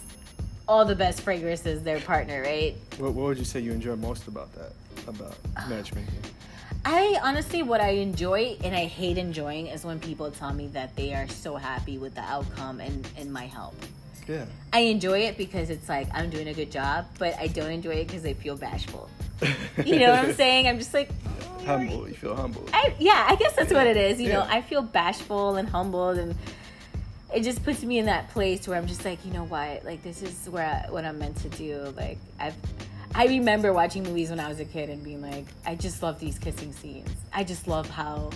all 0.67 0.84
the 0.86 0.95
best 0.95 1.21
fragrances 1.21 1.82
their 1.84 1.99
partner, 2.01 2.41
right? 2.41 2.75
What, 2.97 3.13
what 3.13 3.25
would 3.27 3.38
you 3.38 3.45
say 3.45 3.60
you 3.60 3.71
enjoy 3.71 3.95
most 3.95 4.27
about 4.27 4.53
that? 4.56 4.73
About 5.08 5.36
matchmaking? 5.69 6.13
I 6.86 7.19
honestly, 7.23 7.63
what 7.63 7.82
I 7.82 7.89
enjoy 7.91 8.58
and 8.63 8.75
I 8.75 8.86
hate 8.86 9.17
enjoying 9.17 9.67
is 9.67 9.84
when 9.84 9.99
people 9.99 10.32
tell 10.32 10.53
me 10.53 10.67
that 10.67 10.95
they 10.95 11.13
are 11.13 11.27
so 11.27 11.56
happy 11.56 11.97
with 11.97 12.15
the 12.15 12.21
outcome 12.21 12.80
and, 12.80 13.08
and 13.17 13.32
my 13.32 13.45
help. 13.45 13.75
Yeah. 14.27 14.45
I 14.73 14.80
enjoy 14.80 15.19
it 15.19 15.38
because 15.38 15.69
it's 15.69 15.88
like 15.88 16.08
I'm 16.13 16.30
doing 16.30 16.47
a 16.49 16.53
good 16.53 16.71
job, 16.71 17.06
but 17.17 17.38
I 17.39 17.47
don't 17.47 17.71
enjoy 17.71 17.91
it 17.91 18.08
because 18.08 18.25
I 18.25 18.34
feel 18.34 18.58
bashful. 18.58 19.10
You 19.86 19.99
know 19.99 20.10
what 20.10 20.25
I'm 20.25 20.34
saying? 20.34 20.67
I'm 20.67 20.80
just 20.80 20.93
like, 20.93 21.10
"Oh, 21.10 21.30
you're- 21.30 21.37
humble. 21.67 22.08
You 22.08 22.15
feel 22.15 22.36
humble. 22.36 22.65
I, 22.73 22.95
yeah, 22.99 23.25
I 23.30 23.36
guess 23.36 23.56
that's 23.56 23.71
what 23.71 23.86
it 23.86 23.97
is. 23.97 24.19
You 24.19 24.30
know, 24.30 24.45
I 24.47 24.62
feel 24.62 24.82
bashful 24.82 25.56
and 25.58 25.69
humbled, 25.69 26.17
and 26.17 26.36
it 27.34 27.43
just 27.43 27.63
puts 27.63 27.84
me 27.84 27.99
in 27.99 28.06
that 28.06 28.30
place 28.30 28.67
where 28.67 28.77
I'm 28.77 28.88
just 28.88 29.06
like, 29.06 29.23
you 29.25 29.32
know 29.32 29.43
what? 29.45 29.86
Like, 29.86 30.01
this 30.01 30.21
is 30.23 30.49
where 30.49 30.65
I, 30.65 30.89
what 30.91 31.06
I'm 31.06 31.19
meant 31.19 31.38
to 31.38 31.49
do. 31.49 31.93
Like, 31.95 32.17
I've. 32.39 32.56
I 33.15 33.25
remember 33.27 33.73
watching 33.73 34.03
movies 34.03 34.30
when 34.30 34.39
I 34.39 34.47
was 34.47 34.60
a 34.60 34.65
kid 34.65 34.89
and 34.89 35.03
being 35.03 35.21
like, 35.21 35.45
I 35.65 35.75
just 35.75 36.03
love 36.03 36.19
these 36.19 36.38
kissing 36.38 36.71
scenes. 36.73 37.10
I 37.34 37.43
just 37.43 37.67
love 37.67 37.89
how, 37.89 38.30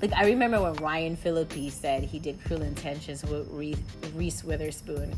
like, 0.00 0.12
I 0.12 0.26
remember 0.26 0.60
when 0.60 0.74
Ryan 0.74 1.16
Phillippe 1.16 1.70
said 1.70 2.04
he 2.04 2.18
did 2.18 2.38
Cruel 2.44 2.62
Intentions 2.62 3.24
with 3.24 3.48
Reese 4.14 4.44
Witherspoon, 4.44 5.14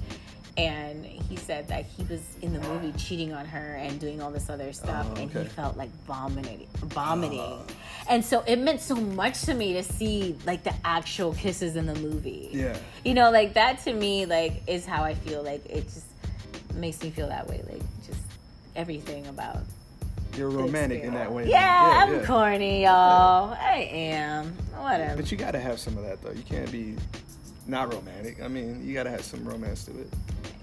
and 0.56 1.04
he 1.04 1.36
said 1.36 1.66
that 1.68 1.84
he 1.86 2.04
was 2.04 2.20
in 2.42 2.52
the 2.52 2.60
movie 2.68 2.92
cheating 2.98 3.32
on 3.32 3.46
her 3.46 3.74
and 3.74 3.98
doing 3.98 4.20
all 4.20 4.30
this 4.30 4.50
other 4.50 4.72
stuff, 4.72 5.06
Oh, 5.10 5.20
and 5.20 5.30
he 5.30 5.44
felt 5.44 5.76
like 5.76 5.90
vomiting, 6.06 6.66
vomiting, 6.76 7.40
ah. 7.40 7.62
and 8.08 8.24
so 8.24 8.42
it 8.46 8.56
meant 8.58 8.80
so 8.80 8.94
much 8.94 9.42
to 9.42 9.54
me 9.54 9.72
to 9.74 9.82
see 9.82 10.36
like 10.46 10.62
the 10.62 10.74
actual 10.84 11.32
kisses 11.34 11.76
in 11.76 11.86
the 11.86 11.94
movie. 11.94 12.50
Yeah. 12.52 12.76
you 13.04 13.14
know, 13.14 13.30
like 13.30 13.54
that 13.54 13.82
to 13.84 13.92
me, 13.94 14.26
like 14.26 14.62
is 14.66 14.84
how 14.84 15.02
I 15.04 15.14
feel. 15.14 15.42
Like 15.42 15.64
it 15.66 15.84
just 15.84 16.04
makes 16.74 17.02
me 17.02 17.10
feel 17.10 17.28
that 17.28 17.48
way. 17.48 17.62
Like 17.70 17.82
just 18.06 18.20
everything 18.76 19.26
about. 19.28 19.58
You're 20.36 20.48
romantic 20.48 21.02
in 21.02 21.12
that 21.14 21.30
way. 21.30 21.48
Yeah, 21.48 22.04
I'm 22.06 22.14
yeah. 22.20 22.26
corny, 22.26 22.84
y'all. 22.84 23.52
I 23.52 23.88
am. 23.92 24.52
Whatever. 24.78 25.16
But 25.16 25.30
you 25.30 25.36
gotta 25.36 25.60
have 25.60 25.78
some 25.78 25.96
of 25.98 26.04
that 26.04 26.22
though. 26.22 26.30
You 26.32 26.42
can't 26.42 26.70
be 26.72 26.96
not 27.66 27.92
romantic. 27.92 28.42
I 28.42 28.48
mean, 28.48 28.87
you 28.87 28.94
gotta 28.94 29.11
have 29.11 29.25
some 29.25 29.44
romance 29.44 29.85
to 29.85 29.92
it. 30.01 30.09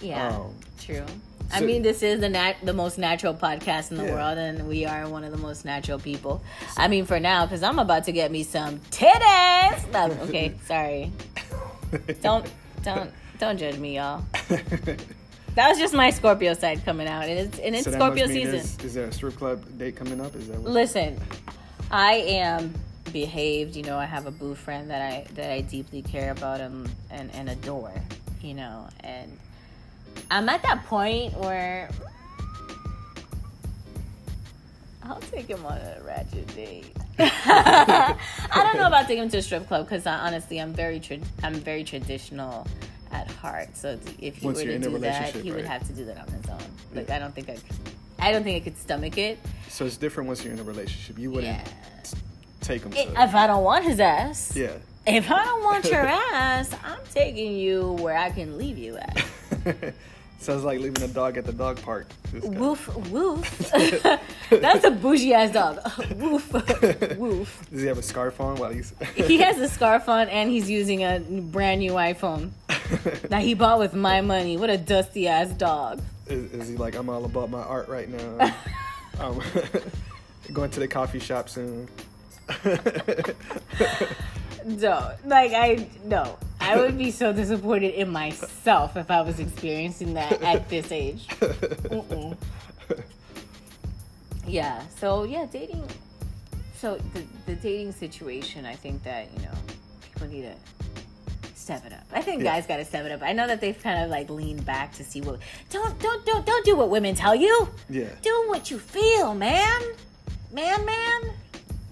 yeah, 0.01 0.29
um, 0.35 0.53
true. 0.79 1.05
I 1.51 1.61
mean, 1.61 1.81
this 1.81 2.03
is 2.03 2.19
the 2.19 2.29
nat- 2.29 2.57
the 2.63 2.73
most 2.73 2.99
natural 2.99 3.33
podcast 3.33 3.89
in 3.89 3.97
the 3.97 4.03
Yeah. 4.05 4.13
world, 4.13 4.37
and 4.37 4.67
we 4.67 4.85
are 4.85 5.07
one 5.09 5.23
of 5.23 5.31
the 5.31 5.37
most 5.37 5.65
natural 5.65 5.97
people. 5.97 6.43
I 6.77 6.87
mean, 6.87 7.05
for 7.05 7.19
now, 7.19 7.45
because 7.45 7.63
I'm 7.63 7.79
about 7.79 8.03
to 8.03 8.11
get 8.11 8.31
me 8.31 8.43
some 8.43 8.79
titties. 8.91 9.91
No, 9.91 10.11
okay, 10.25 10.53
sorry. 10.67 11.11
Don't 12.21 12.45
don't 12.83 13.09
don't 13.39 13.57
judge 13.57 13.77
me, 13.79 13.95
y'all. 13.97 14.21
That 15.55 15.67
was 15.69 15.79
just 15.79 15.95
my 15.95 16.11
Scorpio 16.11 16.53
side 16.53 16.85
coming 16.85 17.07
out, 17.07 17.23
and 17.25 17.39
it's 17.39 17.57
and 17.59 17.75
it's 17.75 17.85
So 17.85 17.91
Scorpio 17.93 18.27
season. 18.27 18.51
there's- 18.51 18.77
Is 18.83 18.93
there 18.93 19.05
a 19.05 19.11
strip 19.11 19.35
club 19.35 19.63
date 19.79 19.95
coming 19.95 20.21
up? 20.21 20.35
Is 20.35 20.47
that 20.49 20.59
what? 20.59 20.71
Listen, 20.71 21.19
I 21.89 22.13
am 22.13 22.75
behaved. 23.09 23.75
You 23.75 23.83
know, 23.83 23.97
I 23.97 24.05
have 24.05 24.25
a 24.27 24.31
boo 24.31 24.55
friend 24.55 24.89
that 24.89 25.01
I 25.01 25.25
that 25.35 25.51
I 25.51 25.61
deeply 25.61 26.01
care 26.01 26.31
about 26.31 26.61
and 26.61 26.89
and, 27.11 27.33
and 27.35 27.49
adore. 27.49 27.93
You 28.41 28.53
know, 28.53 28.87
and 29.01 29.37
I'm 30.31 30.47
at 30.49 30.61
that 30.63 30.85
point 30.85 31.35
where 31.37 31.89
I'll 35.03 35.19
take 35.21 35.47
him 35.47 35.65
on 35.65 35.77
a 35.77 36.01
ratchet 36.05 36.47
date. 36.55 36.95
I 37.19 38.15
don't 38.53 38.77
know 38.77 38.87
about 38.87 39.07
taking 39.07 39.23
him 39.23 39.29
to 39.29 39.37
a 39.37 39.41
strip 39.41 39.67
club 39.67 39.85
because 39.85 40.05
uh, 40.05 40.11
honestly, 40.21 40.59
I'm 40.59 40.73
very 40.73 40.99
tra- 40.99 41.17
I'm 41.43 41.55
very 41.55 41.83
traditional 41.83 42.67
at 43.11 43.29
heart. 43.29 43.75
So 43.75 43.97
if 44.19 44.37
he 44.37 44.45
Once 44.45 44.59
were 44.59 44.65
to 44.65 44.79
do 44.79 44.97
that, 44.99 45.33
he 45.35 45.51
would 45.51 45.61
right? 45.63 45.65
have 45.71 45.87
to 45.87 45.93
do 45.93 46.05
that 46.05 46.17
on 46.19 46.27
his 46.27 46.47
own. 46.49 46.59
Like 46.93 47.07
Yeah. 47.09 47.15
I 47.15 47.19
don't 47.19 47.33
think 47.33 47.49
I, 47.49 47.55
could, 47.55 47.63
I 48.19 48.31
don't 48.31 48.43
think 48.43 48.61
I 48.61 48.63
could 48.63 48.77
stomach 48.77 49.17
it. 49.17 49.39
So 49.67 49.85
it's 49.85 49.97
different 49.97 50.27
once 50.27 50.43
you're 50.43 50.53
in 50.53 50.59
a 50.59 50.63
relationship. 50.63 51.17
You 51.17 51.31
wouldn't 51.31 51.57
Yeah. 51.57 51.63
Take 52.69 52.83
him 52.83 52.93
If. 52.95 53.35
I 53.35 53.47
don't 53.47 53.63
want 53.63 53.83
his 53.85 53.99
ass, 53.99 54.55
yeah. 54.55 54.73
if 55.07 55.29
I 55.31 55.43
don't 55.43 55.63
want 55.63 55.85
your 55.85 56.01
ass, 56.33 56.73
I'm 56.83 56.99
taking 57.13 57.55
you 57.55 57.93
where 57.93 58.17
I 58.17 58.29
can 58.29 58.57
leave 58.57 58.77
you 58.77 58.97
at. 58.97 59.25
Sounds 60.39 60.63
like 60.63 60.79
leaving 60.79 61.03
a 61.03 61.07
dog 61.09 61.37
at 61.37 61.45
the 61.45 61.51
dog 61.51 61.81
park. 61.81 62.07
Woof, 62.41 62.95
woof. 63.09 63.71
That's 64.49 64.85
a 64.85 64.91
bougie 64.91 65.33
ass 65.33 65.51
dog. 65.51 65.79
woof, 66.15 66.53
woof. 67.17 67.67
Does 67.69 67.81
he 67.81 67.87
have 67.87 67.97
a 67.97 68.01
scarf 68.01 68.39
on 68.39 68.55
while 68.55 68.71
he's? 68.71 68.93
He 69.15 69.39
has 69.39 69.59
a 69.59 69.67
scarf 69.67 70.07
on 70.07 70.29
and 70.29 70.49
he's 70.49 70.69
using 70.69 71.03
a 71.03 71.19
brand 71.19 71.81
new 71.81 71.91
iPhone 71.91 72.51
that 73.27 73.41
he 73.41 73.53
bought 73.53 73.79
with 73.79 73.93
my 73.93 74.21
money. 74.21 74.55
What 74.55 74.69
a 74.69 74.77
dusty 74.77 75.27
ass 75.27 75.49
dog. 75.49 76.01
is, 76.27 76.53
is 76.53 76.69
he 76.69 76.77
like, 76.77 76.95
I'm 76.95 77.09
all 77.09 77.25
about 77.25 77.49
my 77.49 77.61
art 77.61 77.89
right 77.89 78.07
now? 78.07 78.55
um, 79.19 79.41
going 80.53 80.71
to 80.71 80.79
the 80.79 80.87
coffee 80.87 81.19
shop 81.19 81.49
soon. 81.49 81.89
No, 84.65 85.11
like 85.25 85.53
I 85.53 85.87
no, 86.03 86.37
I 86.59 86.75
would 86.77 86.97
be 86.97 87.11
so 87.11 87.31
disappointed 87.31 87.93
in 87.93 88.09
myself 88.09 88.97
if 88.97 89.09
I 89.09 89.21
was 89.21 89.39
experiencing 89.39 90.13
that 90.15 90.41
at 90.43 90.67
this 90.69 90.91
age. 90.91 91.27
Mm-mm. 91.27 92.35
Yeah. 94.45 94.81
So 94.99 95.23
yeah, 95.23 95.45
dating. 95.51 95.87
So 96.75 96.99
the 97.13 97.23
the 97.45 97.55
dating 97.55 97.93
situation, 97.93 98.65
I 98.65 98.75
think 98.75 99.01
that 99.03 99.29
you 99.35 99.43
know 99.43 99.53
people 100.01 100.27
need 100.27 100.41
to 100.43 100.55
step 101.55 101.85
it 101.85 101.93
up. 101.93 102.03
I 102.11 102.21
think 102.21 102.43
Yeah. 102.43 102.51
guys 102.53 102.67
got 102.67 102.77
to 102.77 102.85
step 102.85 103.05
it 103.05 103.11
up. 103.13 103.21
I 103.23 103.31
know 103.31 103.47
that 103.47 103.61
they've 103.61 103.81
kind 103.81 104.03
of 104.03 104.09
like 104.09 104.29
leaned 104.29 104.65
back 104.65 104.91
to 104.95 105.03
see 105.03 105.21
what 105.21 105.39
don't 105.69 105.97
don't 105.99 106.25
don't 106.25 106.45
don't 106.45 106.65
do 106.65 106.75
what 106.75 106.89
women 106.89 107.15
tell 107.15 107.33
you. 107.33 107.69
yeah. 107.89 108.09
Do 108.21 108.43
what 108.47 108.69
you 108.69 108.77
feel, 108.77 109.33
man. 109.35 109.81
man, 110.51 110.85
man. 110.85 111.21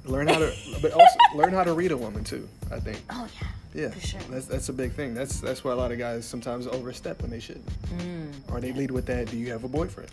Learn 0.07 0.27
how 0.27 0.39
to, 0.39 0.53
but 0.81 0.91
also 0.93 1.15
learn 1.35 1.51
how 1.53 1.63
to 1.63 1.73
read 1.73 1.91
a 1.91 1.97
woman 1.97 2.23
too. 2.23 2.47
I 2.71 2.79
think. 2.79 3.01
Oh 3.09 3.27
yeah. 3.41 3.47
Yeah, 3.73 3.89
For 3.89 3.99
sure. 3.99 4.19
that's 4.29 4.45
that's 4.47 4.69
a 4.69 4.73
big 4.73 4.93
thing. 4.93 5.13
That's 5.13 5.39
that's 5.39 5.63
why 5.63 5.71
a 5.71 5.75
lot 5.75 5.91
of 5.91 5.99
guys 5.99 6.25
sometimes 6.25 6.65
overstep 6.67 7.21
when 7.21 7.29
they 7.29 7.39
should, 7.39 7.61
Mm. 7.97 8.31
or 8.51 8.59
they 8.59 8.71
lead 8.71 8.89
with 8.91 9.05
that. 9.07 9.29
Do 9.29 9.37
you 9.37 9.51
have 9.51 9.63
a 9.65 9.67
boyfriend? 9.67 10.09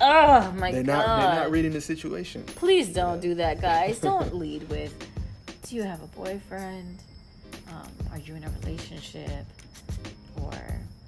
Oh 0.00 0.52
my 0.52 0.70
They're 0.70 0.82
god. 0.84 1.06
not 1.06 1.20
they're 1.32 1.42
not 1.44 1.50
reading 1.50 1.72
the 1.72 1.80
situation. 1.80 2.44
Please 2.44 2.92
don't 2.92 3.20
do 3.20 3.34
that, 3.34 3.60
guys. 3.60 3.98
Don't 3.98 4.34
lead 4.44 4.68
with, 4.68 4.94
do 5.64 5.74
you 5.74 5.82
have 5.82 6.00
a 6.02 6.06
boyfriend? 6.08 6.98
Um, 7.70 7.88
are 8.12 8.18
you 8.18 8.36
in 8.36 8.44
a 8.44 8.50
relationship? 8.60 9.44
Or 10.40 10.54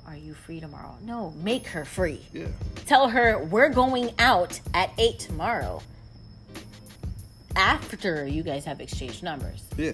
are 0.09 0.17
you 0.17 0.35
free 0.35 0.59
tomorrow? 0.59 0.97
No, 1.05 1.31
make 1.43 1.67
her 1.69 1.85
free. 1.85 2.21
Yeah, 2.33 2.47
Tell 2.87 3.09
her 3.11 3.45
we're 3.45 3.69
going 3.69 4.13
out 4.19 4.59
at 4.75 4.91
8 4.99 5.19
tomorrow. 5.21 5.83
After 7.57 8.27
you 8.27 8.43
guys 8.43 8.65
have 8.65 8.81
exchanged 8.81 9.23
numbers. 9.23 9.63
yeah, 9.77 9.93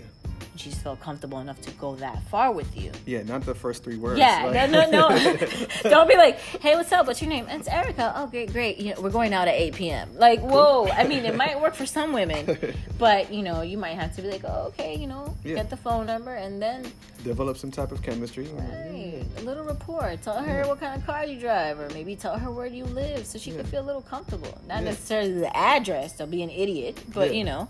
She's 0.57 0.75
felt 0.79 1.01
comfortable 1.01 1.39
enough 1.41 1.61
to 1.63 1.71
go 1.73 1.95
that 1.97 2.23
far 2.31 2.51
with 2.53 2.77
you. 2.77 2.91
yeah. 3.05 3.23
Not 3.23 3.45
the 3.45 3.55
first 3.55 3.85
three 3.85 3.97
words. 3.99 4.19
Yeah, 4.19 4.45
like- 4.47 4.71
no, 4.71 4.91
no, 4.91 5.09
no. 5.11 5.37
Don't 5.83 6.09
be 6.09 6.17
like, 6.17 6.39
hey, 6.39 6.75
what's 6.77 6.91
up? 6.93 7.07
What's 7.07 7.21
your 7.21 7.29
name? 7.29 7.47
It's 7.49 7.69
Erica. 7.69 8.13
Oh, 8.17 8.27
great, 8.27 8.53
great. 8.53 8.79
You 8.79 8.95
know, 8.95 9.01
we're 9.03 9.11
going 9.11 9.33
out 9.35 9.49
at 9.49 9.55
8 9.55 9.75
p.m. 9.75 10.17
Like, 10.17 10.41
whoa. 10.41 10.89
I 10.89 11.07
mean, 11.07 11.25
it 11.25 11.35
might 11.45 11.61
work 11.61 11.75
for 11.75 11.85
some 11.87 12.13
women, 12.13 12.57
but 12.99 13.33
you 13.33 13.43
know, 13.43 13.61
you 13.63 13.77
might 13.79 13.95
have 13.99 14.15
to 14.17 14.23
be 14.23 14.29
like, 14.31 14.43
oh, 14.45 14.69
okay, 14.69 14.97
you 14.97 15.07
know, 15.07 15.37
Yeah. 15.45 15.57
get 15.57 15.71
the 15.71 15.77
phone 15.77 16.07
number 16.07 16.35
and 16.35 16.61
then 16.61 16.91
Develop 17.25 17.57
some 17.59 17.71
type 17.73 17.91
of 17.93 18.03
chemistry. 18.03 18.47
hey, 18.47 19.25
a 19.39 19.41
little 19.43 19.65
rapport. 19.65 20.17
Tell 20.23 20.41
her 20.43 20.65
what 20.69 20.79
kind 20.81 20.99
of 21.01 21.05
car 21.07 21.25
you 21.27 21.39
drive, 21.41 21.81
or 21.81 21.89
maybe 21.91 22.15
tell 22.15 22.39
her 22.39 22.51
where 22.51 22.67
you 22.67 22.85
live, 22.85 23.27
so 23.27 23.37
she 23.39 23.51
Yeah. 23.51 23.59
can 23.59 23.67
feel 23.67 23.83
a 23.83 23.87
little 23.87 24.03
comfortable. 24.03 24.57
Not 24.69 24.79
Yeah. 24.79 24.91
necessarily 24.91 25.33
the 25.33 25.55
address. 25.57 26.17
Don't 26.17 26.31
be 26.31 26.43
an 26.43 26.51
idiot, 26.51 26.99
but 27.13 27.29
Yeah. 27.31 27.39
you 27.39 27.45
know, 27.45 27.69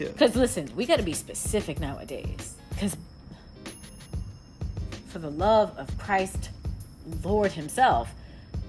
Yeah. 0.00 0.08
because 0.08 0.34
listen, 0.34 0.68
we 0.74 0.86
got 0.86 0.96
to 0.96 1.02
be 1.04 1.12
specific 1.12 1.78
nowadays. 1.78 2.54
Because 2.70 2.96
for 5.08 5.18
the 5.20 5.30
love 5.30 5.76
of 5.78 5.96
Christ, 5.98 6.50
Lord 7.22 7.52
Himself, 7.52 8.10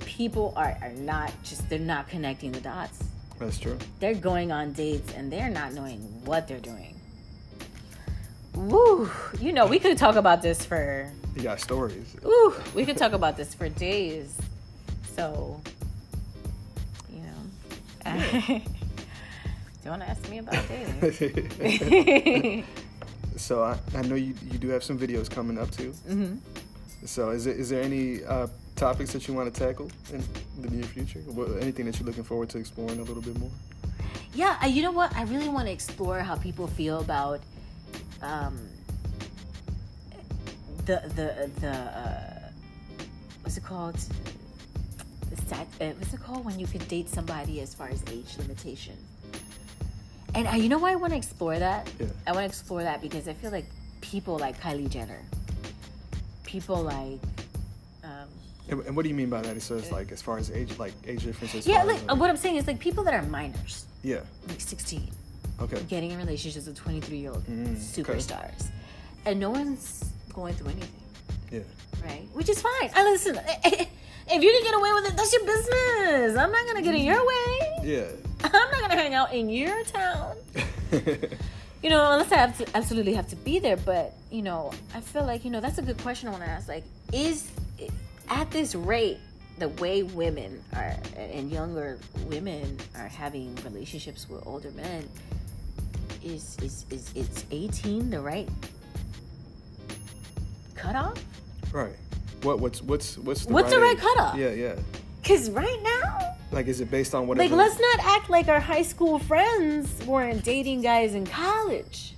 people 0.05 0.53
are, 0.57 0.77
are 0.81 0.91
not 0.91 1.31
just, 1.43 1.69
they're 1.69 1.79
not 1.79 2.09
connecting 2.09 2.51
the 2.51 2.59
dots. 2.61 3.03
That's 3.39 3.57
true. 3.57 3.77
They're 3.99 4.13
going 4.13 4.51
on 4.51 4.73
dates 4.73 5.13
and 5.13 5.31
they're 5.31 5.49
not 5.49 5.73
knowing 5.73 5.99
what 6.25 6.47
they're 6.47 6.59
doing. 6.59 6.99
Woo! 8.53 9.09
You 9.39 9.53
know, 9.53 9.65
we 9.65 9.79
could 9.79 9.97
talk 9.97 10.15
about 10.15 10.41
this 10.41 10.65
for, 10.65 11.09
You 11.35 11.43
got 11.43 11.59
stories. 11.59 12.15
woo, 12.21 12.53
we 12.75 12.85
could 12.85 12.97
talk 12.97 13.13
about 13.13 13.37
this 13.37 13.53
for 13.53 13.69
days. 13.69 14.37
So, 15.15 15.61
you 17.09 17.21
know, 17.23 18.61
don't 19.83 20.01
ask 20.01 20.29
me 20.29 20.39
about 20.39 20.63
dating. 20.67 22.65
so 23.37 23.63
I, 23.63 23.77
I 23.95 24.01
know 24.03 24.15
you 24.15 24.33
you 24.51 24.57
do 24.59 24.69
have 24.69 24.83
some 24.83 24.97
videos 24.99 25.29
coming 25.29 25.57
up 25.57 25.71
too. 25.71 25.91
hmm 26.07 26.35
So 27.05 27.31
is 27.31 27.45
there, 27.45 27.53
is 27.55 27.69
there 27.69 27.81
any 27.81 28.23
uh, 28.23 28.47
topics 28.75 29.11
that 29.13 29.27
you 29.27 29.33
want 29.33 29.53
to 29.53 29.59
tackle 29.59 29.89
in 30.13 30.23
the 30.61 30.69
near 30.69 30.83
future? 30.83 31.19
What, 31.21 31.61
anything 31.61 31.85
that 31.87 31.97
you're 31.99 32.05
looking 32.05 32.23
forward 32.23 32.49
to 32.49 32.57
exploring 32.59 32.99
a 32.99 33.03
little 33.03 33.23
bit 33.23 33.37
more? 33.39 33.49
Yeah, 34.33 34.57
uh, 34.63 34.67
you 34.67 34.81
know 34.83 34.91
what? 34.91 35.15
I 35.15 35.23
really 35.23 35.49
want 35.49 35.65
to 35.67 35.71
explore 35.73 36.19
how 36.19 36.35
people 36.35 36.67
feel 36.67 36.99
about 37.01 37.41
um, 38.21 38.57
the 40.85 41.01
the 41.15 41.49
the 41.59 41.71
uh, 41.71 42.49
what's 43.41 43.57
it 43.57 43.63
called? 43.63 43.97
The 45.29 45.37
stat, 45.37 45.67
uh, 45.79 45.85
what's 45.97 46.13
it 46.13 46.21
called 46.21 46.45
when 46.45 46.59
you 46.59 46.67
could 46.67 46.87
date 46.87 47.09
somebody 47.09 47.61
as 47.61 47.73
far 47.73 47.87
as 47.89 48.03
age 48.11 48.37
limitation? 48.37 48.95
And 50.35 50.47
uh, 50.47 50.51
you 50.51 50.69
know 50.69 50.77
why 50.77 50.91
I 50.91 50.95
want 50.95 51.11
to 51.13 51.17
explore 51.17 51.57
that? 51.59 51.89
Yeah. 51.99 52.07
I 52.27 52.31
want 52.31 52.43
to 52.43 52.47
explore 52.47 52.83
that 52.83 53.01
because 53.01 53.27
I 53.27 53.33
feel 53.33 53.51
like 53.51 53.65
people 54.01 54.37
like 54.37 54.59
Kylie 54.61 54.89
Jenner, 54.89 55.19
people 56.43 56.81
like. 56.83 57.19
Um, 58.03 58.27
And, 58.69 58.79
and 58.87 58.95
what 58.95 59.03
do 59.03 59.09
you 59.09 59.15
mean 59.15 59.29
by 59.29 59.41
that? 59.41 59.61
So 59.61 59.75
it's 59.75 59.91
like 59.91 60.11
as 60.11 60.21
far 60.21 60.37
as 60.37 60.49
age, 60.51 60.77
like 60.79 60.93
age 61.05 61.23
differences. 61.23 61.67
yeah, 61.67 61.83
like 61.83 61.99
uh, 62.09 62.15
what 62.15 62.29
I'm 62.29 62.37
saying 62.37 62.55
is 62.55 62.67
like 62.67 62.79
people 62.79 63.03
that 63.05 63.13
are 63.13 63.23
minors, 63.23 63.85
yeah. 64.03 64.21
like 64.47 64.61
16, 64.61 65.09
Okay. 65.61 65.83
getting 65.89 66.11
in 66.11 66.17
relationships 66.17 66.65
with 66.65 66.77
23 66.77 67.17
year 67.17 67.31
old 67.31 67.43
Mm, 67.45 67.75
okay. 67.75 67.75
superstars 67.77 68.69
and 69.25 69.39
no 69.39 69.51
one's 69.51 70.05
going 70.33 70.55
through 70.55 70.69
anything 70.71 71.03
Yeah. 71.51 71.59
right 72.03 72.25
which 72.33 72.49
is 72.49 72.59
fine 72.59 72.89
i 72.95 73.03
listen 73.03 73.35
if 73.65 74.41
you 74.45 74.49
can 74.55 74.63
get 74.63 74.73
away 74.79 74.91
with 74.93 75.05
it 75.09 75.15
that's 75.15 75.31
your 75.33 75.45
business 75.45 76.35
i'm 76.41 76.51
not 76.51 76.65
gonna 76.65 76.81
get 76.81 76.95
in 76.95 77.05
your 77.05 77.21
way 77.31 77.49
Yeah. 77.83 78.07
Gonna 78.91 79.01
hang 79.01 79.13
out 79.13 79.33
in 79.33 79.49
your 79.49 79.83
town 79.85 80.35
you 80.91 81.89
know 81.89 82.11
unless 82.11 82.31
i 82.31 82.35
have 82.35 82.57
to 82.57 82.65
absolutely 82.75 83.13
have 83.13 83.27
to 83.27 83.35
be 83.37 83.59
there 83.59 83.77
but 83.77 84.13
you 84.29 84.41
know 84.41 84.71
i 84.93 84.99
feel 85.01 85.25
like 85.25 85.43
you 85.45 85.51
know 85.51 85.59
that's 85.61 85.77
a 85.77 85.81
good 85.81 85.97
question 85.99 86.27
i 86.27 86.31
want 86.31 86.43
to 86.43 86.49
ask 86.49 86.67
like 86.67 86.83
is 87.13 87.49
at 88.29 88.49
this 88.51 88.75
rate 88.75 89.17
the 89.59 89.69
way 89.69 90.03
women 90.03 90.61
are 90.75 90.95
and 91.15 91.51
younger 91.51 91.97
women 92.27 92.77
are 92.95 93.07
having 93.07 93.55
relationships 93.63 94.27
with 94.29 94.45
older 94.45 94.71
men 94.71 95.07
is 96.23 96.57
is 96.61 96.85
is 96.89 97.11
it's 97.15 97.45
18 97.51 98.09
the 98.09 98.19
right 98.19 98.49
cutoff 100.75 101.23
right. 101.71 101.95
What 102.43 102.59
what's 102.59 102.81
what's 102.81 103.19
what's 103.19 103.45
the 103.45 103.53
What's 103.53 103.69
the 103.69 103.79
right 103.79 103.95
age? 103.95 104.01
cutoff? 104.01 104.35
Yeah, 104.35 104.49
yeah. 104.49 104.75
because 105.21 105.51
right 105.51 105.79
now 105.83 106.30
Like, 106.51 106.67
is 106.67 106.81
it 106.81 106.91
based 106.91 107.15
on 107.15 107.27
whatever? 107.27 107.47
like 107.47 107.57
let's 107.57 107.79
not 107.79 107.99
act 108.05 108.29
like 108.29 108.47
our 108.49 108.59
high 108.59 108.81
school 108.81 109.19
friends 109.19 110.05
weren't 110.05 110.43
dating 110.43 110.81
guys 110.81 111.13
in 111.15 111.25
college 111.25 112.13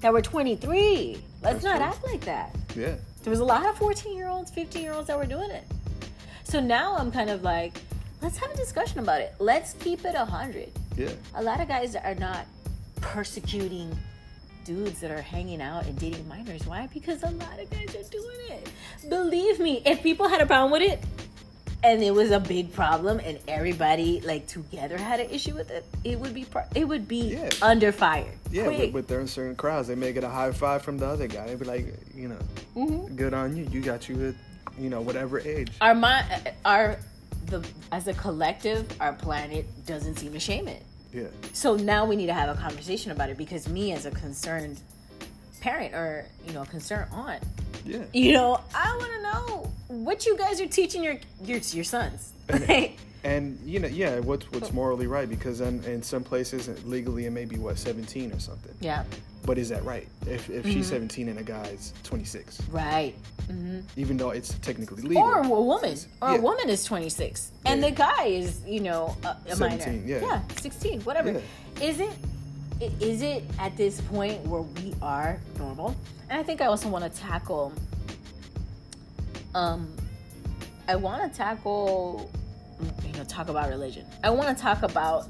that 0.00 0.12
were 0.12 0.22
23 0.22 1.18
let's 1.42 1.62
That's 1.62 1.64
not 1.64 1.76
true. 1.76 1.84
act 1.84 2.04
like 2.06 2.20
that 2.24 2.54
Yeah. 2.74 2.94
there 3.22 3.30
was 3.30 3.40
a 3.40 3.44
lot 3.44 3.66
of 3.66 3.76
14 3.76 4.16
year 4.16 4.28
olds 4.28 4.50
15 4.52 4.82
year 4.82 4.92
olds 4.92 5.08
that 5.08 5.18
were 5.18 5.26
doing 5.26 5.50
it 5.50 5.64
so 6.44 6.60
now 6.60 6.96
i'm 6.96 7.10
kind 7.12 7.28
of 7.30 7.42
like 7.42 7.74
let's 8.22 8.38
have 8.38 8.50
a 8.50 8.56
discussion 8.56 9.00
about 9.00 9.20
it 9.20 9.34
let's 9.38 9.74
keep 9.74 10.04
it 10.04 10.14
100 10.14 10.70
Yeah. 10.96 11.10
a 11.34 11.42
lot 11.42 11.60
of 11.60 11.68
guys 11.68 11.94
are 11.96 12.14
not 12.14 12.46
persecuting 13.00 13.96
dudes 14.64 15.00
that 15.00 15.10
are 15.10 15.22
hanging 15.22 15.62
out 15.62 15.86
and 15.86 15.98
dating 15.98 16.28
minors. 16.28 16.66
Why? 16.66 16.88
Because 16.92 17.22
a 17.22 17.30
lot 17.30 17.58
of 17.58 17.70
guys 17.70 17.88
are 17.96 18.10
doing 18.10 18.40
it. 18.50 18.70
Believe 19.08 19.58
me, 19.58 19.80
if 19.86 20.02
people 20.02 20.28
had 20.28 20.42
a 20.42 20.46
problem 20.46 20.70
with 20.72 20.82
it 20.82 21.02
and 21.84 22.02
it 22.02 22.12
was 22.12 22.30
a 22.30 22.40
big 22.40 22.72
problem 22.72 23.20
and 23.20 23.38
everybody 23.46 24.20
like 24.22 24.46
together 24.46 24.98
had 24.98 25.20
an 25.20 25.30
issue 25.30 25.54
with 25.54 25.70
it, 25.70 25.84
it 26.04 26.18
would 26.18 26.34
be 26.34 26.46
it 26.74 26.86
would 26.86 27.06
be 27.06 27.34
Yeah. 27.34 27.48
under 27.62 27.92
fire. 27.92 28.32
Yeah, 28.50 28.66
but, 28.68 28.92
but 28.92 29.08
there 29.08 29.20
are 29.20 29.26
certain 29.26 29.54
crowds. 29.56 29.88
They 29.88 29.94
may 29.94 30.12
get 30.12 30.24
a 30.24 30.28
high 30.28 30.50
five 30.52 30.82
from 30.82 30.98
the 30.98 31.06
other 31.06 31.26
guy. 31.28 31.46
They'd 31.46 31.58
be 31.58 31.64
like, 31.66 31.94
you 32.14 32.28
know, 32.28 32.38
Mhm. 32.76 33.14
good 33.16 33.34
on 33.34 33.56
you. 33.56 33.66
You 33.70 33.80
got 33.80 34.08
you 34.08 34.28
at, 34.28 34.34
you 34.82 34.90
know, 34.90 35.00
whatever 35.00 35.38
age. 35.40 35.70
Our 35.80 35.94
mi- 35.94 36.50
our 36.64 36.98
the 37.46 37.64
as 37.92 38.06
a 38.08 38.14
collective, 38.14 38.86
our 39.00 39.12
planet 39.12 39.66
doesn't 39.86 40.16
seem 40.18 40.32
to 40.32 40.40
shame 40.40 40.68
it. 40.68 40.82
Yeah. 41.12 41.28
So 41.52 41.76
now 41.76 42.04
we 42.04 42.16
need 42.16 42.26
to 42.26 42.34
have 42.34 42.54
a 42.54 42.60
conversation 42.60 43.12
about 43.12 43.30
it 43.30 43.36
because 43.38 43.68
me 43.68 43.92
as 43.92 44.04
a 44.04 44.10
concerned 44.10 44.78
parent 45.58 45.94
or 45.94 46.24
you 46.46 46.52
know 46.52 46.64
concerned 46.64 47.10
aunt 47.12 47.42
Yeah. 47.84 48.04
you 48.12 48.32
know 48.32 48.60
i 48.74 48.96
want 48.96 49.12
to 49.12 49.22
know 49.22 49.72
what 49.88 50.26
you 50.26 50.36
guys 50.36 50.60
are 50.60 50.66
teaching 50.66 51.02
your 51.02 51.16
your, 51.44 51.58
your 51.58 51.84
sons 51.84 52.32
Like, 52.68 52.96
And 53.24 53.58
you 53.66 53.80
know, 53.80 53.88
yeah, 53.88 54.20
what's 54.20 54.46
what's 54.52 54.72
morally 54.72 55.08
right? 55.08 55.28
Because 55.28 55.60
in, 55.60 55.82
in 55.84 56.02
some 56.02 56.22
places 56.22 56.68
legally 56.84 57.26
it 57.26 57.32
may 57.32 57.44
be 57.46 57.56
what 57.58 57.76
17 57.76 58.32
or 58.32 58.38
something. 58.38 58.72
yeah 58.80 59.02
But 59.44 59.58
is 59.58 59.68
that 59.70 59.84
right? 59.84 60.06
If 60.26 60.48
if 60.48 60.64
Mm-hmm. 60.64 60.72
she's 60.72 60.86
17 60.88 61.28
and 61.28 61.38
a 61.38 61.42
guy's 61.42 61.92
26, 62.04 62.62
right 62.70 63.14
hmm 63.50 63.80
even 63.96 64.16
though 64.16 64.30
it's 64.30 64.54
technically 64.60 65.02
legal. 65.02 65.22
or 65.24 65.42
a 65.42 65.48
woman 65.48 65.96
or 66.22 66.30
Yeah. 66.30 66.38
a 66.38 66.40
woman 66.40 66.68
is 66.70 66.84
26 66.84 67.50
and 67.66 67.80
Yeah. 67.82 67.88
the 67.90 67.94
guy 67.96 68.24
is 68.26 68.62
you 68.64 68.80
know 68.80 69.16
a, 69.24 69.36
a 69.50 69.56
minor 69.56 69.82
17, 69.82 70.06
yeah. 70.06 70.20
yeah 70.22 70.40
16 70.60 71.00
whatever 71.02 71.42
is 71.82 71.98
it 72.00 72.12
is 72.80 73.22
it 73.22 73.44
at 73.58 73.76
this 73.76 74.00
point 74.02 74.40
where 74.46 74.62
we 74.62 74.94
are 75.02 75.40
normal 75.58 75.96
and 76.30 76.38
i 76.38 76.42
think 76.42 76.60
i 76.60 76.66
also 76.66 76.88
want 76.88 77.04
to 77.04 77.20
tackle 77.20 77.72
um 79.54 79.92
i 80.86 80.94
want 80.94 81.30
to 81.30 81.36
tackle 81.36 82.30
you 83.04 83.12
know 83.12 83.24
talk 83.24 83.48
about 83.48 83.68
religion 83.68 84.06
i 84.22 84.30
want 84.30 84.56
to 84.56 84.62
talk 84.62 84.82
about 84.82 85.26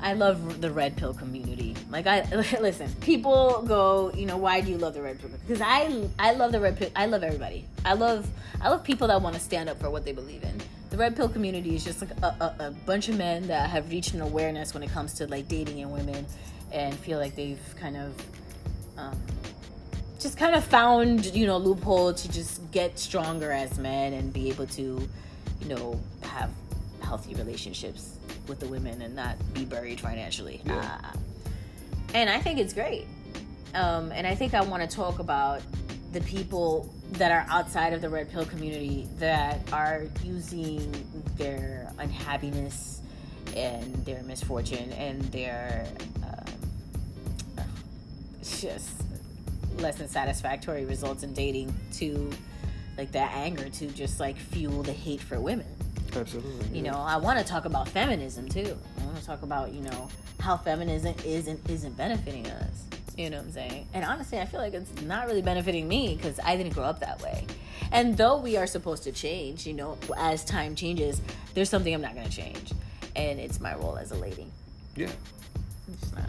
I 0.00 0.12
love 0.12 0.60
the 0.60 0.70
red 0.70 0.98
pill 0.98 1.14
community. 1.14 1.74
Like 1.90 2.06
I 2.06 2.28
listen, 2.60 2.92
people 3.00 3.62
go, 3.66 4.12
you 4.14 4.26
know, 4.26 4.36
why 4.36 4.60
do 4.60 4.70
you 4.70 4.76
love 4.76 4.92
the 4.92 5.00
red 5.00 5.18
pill? 5.18 5.30
Because 5.30 5.62
I 5.62 6.08
I 6.18 6.32
love 6.32 6.52
the 6.52 6.60
red 6.60 6.76
pill. 6.76 6.90
I 6.94 7.06
love 7.06 7.22
everybody. 7.22 7.64
I 7.86 7.94
love 7.94 8.28
I 8.60 8.68
love 8.68 8.84
people 8.84 9.08
that 9.08 9.22
want 9.22 9.34
to 9.34 9.40
stand 9.40 9.70
up 9.70 9.80
for 9.80 9.88
what 9.88 10.04
they 10.04 10.12
believe 10.12 10.42
in. 10.42 10.60
The 10.94 11.00
red 11.00 11.16
pill 11.16 11.28
community 11.28 11.74
is 11.74 11.82
just 11.82 12.00
like 12.02 12.12
a, 12.22 12.26
a, 12.60 12.66
a 12.66 12.70
bunch 12.70 13.08
of 13.08 13.18
men 13.18 13.48
that 13.48 13.68
have 13.68 13.90
reached 13.90 14.14
an 14.14 14.20
awareness 14.20 14.74
when 14.74 14.84
it 14.84 14.90
comes 14.90 15.14
to 15.14 15.26
like 15.26 15.48
dating 15.48 15.82
and 15.82 15.92
women, 15.92 16.24
and 16.70 16.94
feel 16.94 17.18
like 17.18 17.34
they've 17.34 17.58
kind 17.74 17.96
of 17.96 18.14
um, 18.96 19.20
just 20.20 20.38
kind 20.38 20.54
of 20.54 20.62
found 20.62 21.34
you 21.34 21.48
know 21.48 21.56
loophole 21.56 22.14
to 22.14 22.30
just 22.30 22.70
get 22.70 22.96
stronger 22.96 23.50
as 23.50 23.76
men 23.76 24.12
and 24.12 24.32
be 24.32 24.48
able 24.50 24.68
to 24.68 24.82
you 25.60 25.66
know 25.66 26.00
have 26.22 26.52
healthy 27.02 27.34
relationships 27.34 28.20
with 28.46 28.60
the 28.60 28.68
women 28.68 29.02
and 29.02 29.16
not 29.16 29.34
be 29.52 29.64
buried 29.64 29.98
financially. 29.98 30.60
Yeah. 30.64 31.00
Ah. 31.02 31.12
and 32.14 32.30
I 32.30 32.38
think 32.38 32.60
it's 32.60 32.72
great. 32.72 33.08
Um, 33.74 34.12
and 34.12 34.28
I 34.28 34.36
think 34.36 34.54
I 34.54 34.62
want 34.62 34.88
to 34.88 34.96
talk 34.96 35.18
about 35.18 35.60
the 36.14 36.20
people 36.20 36.88
that 37.12 37.32
are 37.32 37.44
outside 37.50 37.92
of 37.92 38.00
the 38.00 38.08
red 38.08 38.30
pill 38.30 38.46
community 38.46 39.08
that 39.18 39.60
are 39.72 40.04
using 40.22 40.92
their 41.36 41.92
unhappiness 41.98 43.00
and 43.56 43.92
their 44.04 44.22
misfortune 44.22 44.92
and 44.92 45.20
their 45.32 45.86
um, 46.22 47.66
just 48.42 49.02
less 49.78 49.96
than 49.98 50.08
satisfactory 50.08 50.84
results 50.84 51.24
in 51.24 51.34
dating 51.34 51.74
to 51.92 52.30
like 52.96 53.10
that 53.10 53.32
anger 53.34 53.68
to 53.68 53.88
just 53.88 54.20
like 54.20 54.36
fuel 54.36 54.84
the 54.84 54.92
hate 54.92 55.20
for 55.20 55.40
women. 55.40 55.66
Absolutely. 56.14 56.78
You 56.78 56.84
yeah. 56.84 56.92
know, 56.92 56.98
I 56.98 57.16
want 57.16 57.40
to 57.40 57.44
talk 57.44 57.64
about 57.64 57.88
feminism 57.88 58.48
too. 58.48 58.78
I 59.00 59.04
want 59.04 59.16
to 59.16 59.26
talk 59.26 59.42
about 59.42 59.72
you 59.72 59.80
know 59.80 60.08
how 60.38 60.56
feminism 60.56 61.16
isn't 61.24 61.68
isn't 61.68 61.96
benefiting 61.96 62.46
us. 62.46 62.84
You 63.16 63.30
know 63.30 63.36
what 63.36 63.46
I'm 63.46 63.52
saying? 63.52 63.88
And 63.94 64.04
honestly, 64.04 64.40
I 64.40 64.44
feel 64.44 64.60
like 64.60 64.74
it's 64.74 65.02
not 65.02 65.26
really 65.26 65.42
benefiting 65.42 65.86
me 65.86 66.16
because 66.16 66.40
I 66.42 66.56
didn't 66.56 66.74
grow 66.74 66.84
up 66.84 67.00
that 67.00 67.22
way. 67.22 67.46
And 67.92 68.16
though 68.16 68.38
we 68.38 68.56
are 68.56 68.66
supposed 68.66 69.04
to 69.04 69.12
change, 69.12 69.66
you 69.66 69.72
know, 69.72 69.96
as 70.16 70.44
time 70.44 70.74
changes, 70.74 71.20
there's 71.54 71.70
something 71.70 71.94
I'm 71.94 72.00
not 72.00 72.14
going 72.14 72.28
to 72.28 72.32
change, 72.36 72.72
and 73.14 73.38
it's 73.38 73.60
my 73.60 73.74
role 73.76 73.96
as 73.96 74.10
a 74.10 74.16
lady. 74.16 74.46
Yeah. 74.96 75.10
It's 75.88 76.00
just 76.00 76.14
not. 76.16 76.24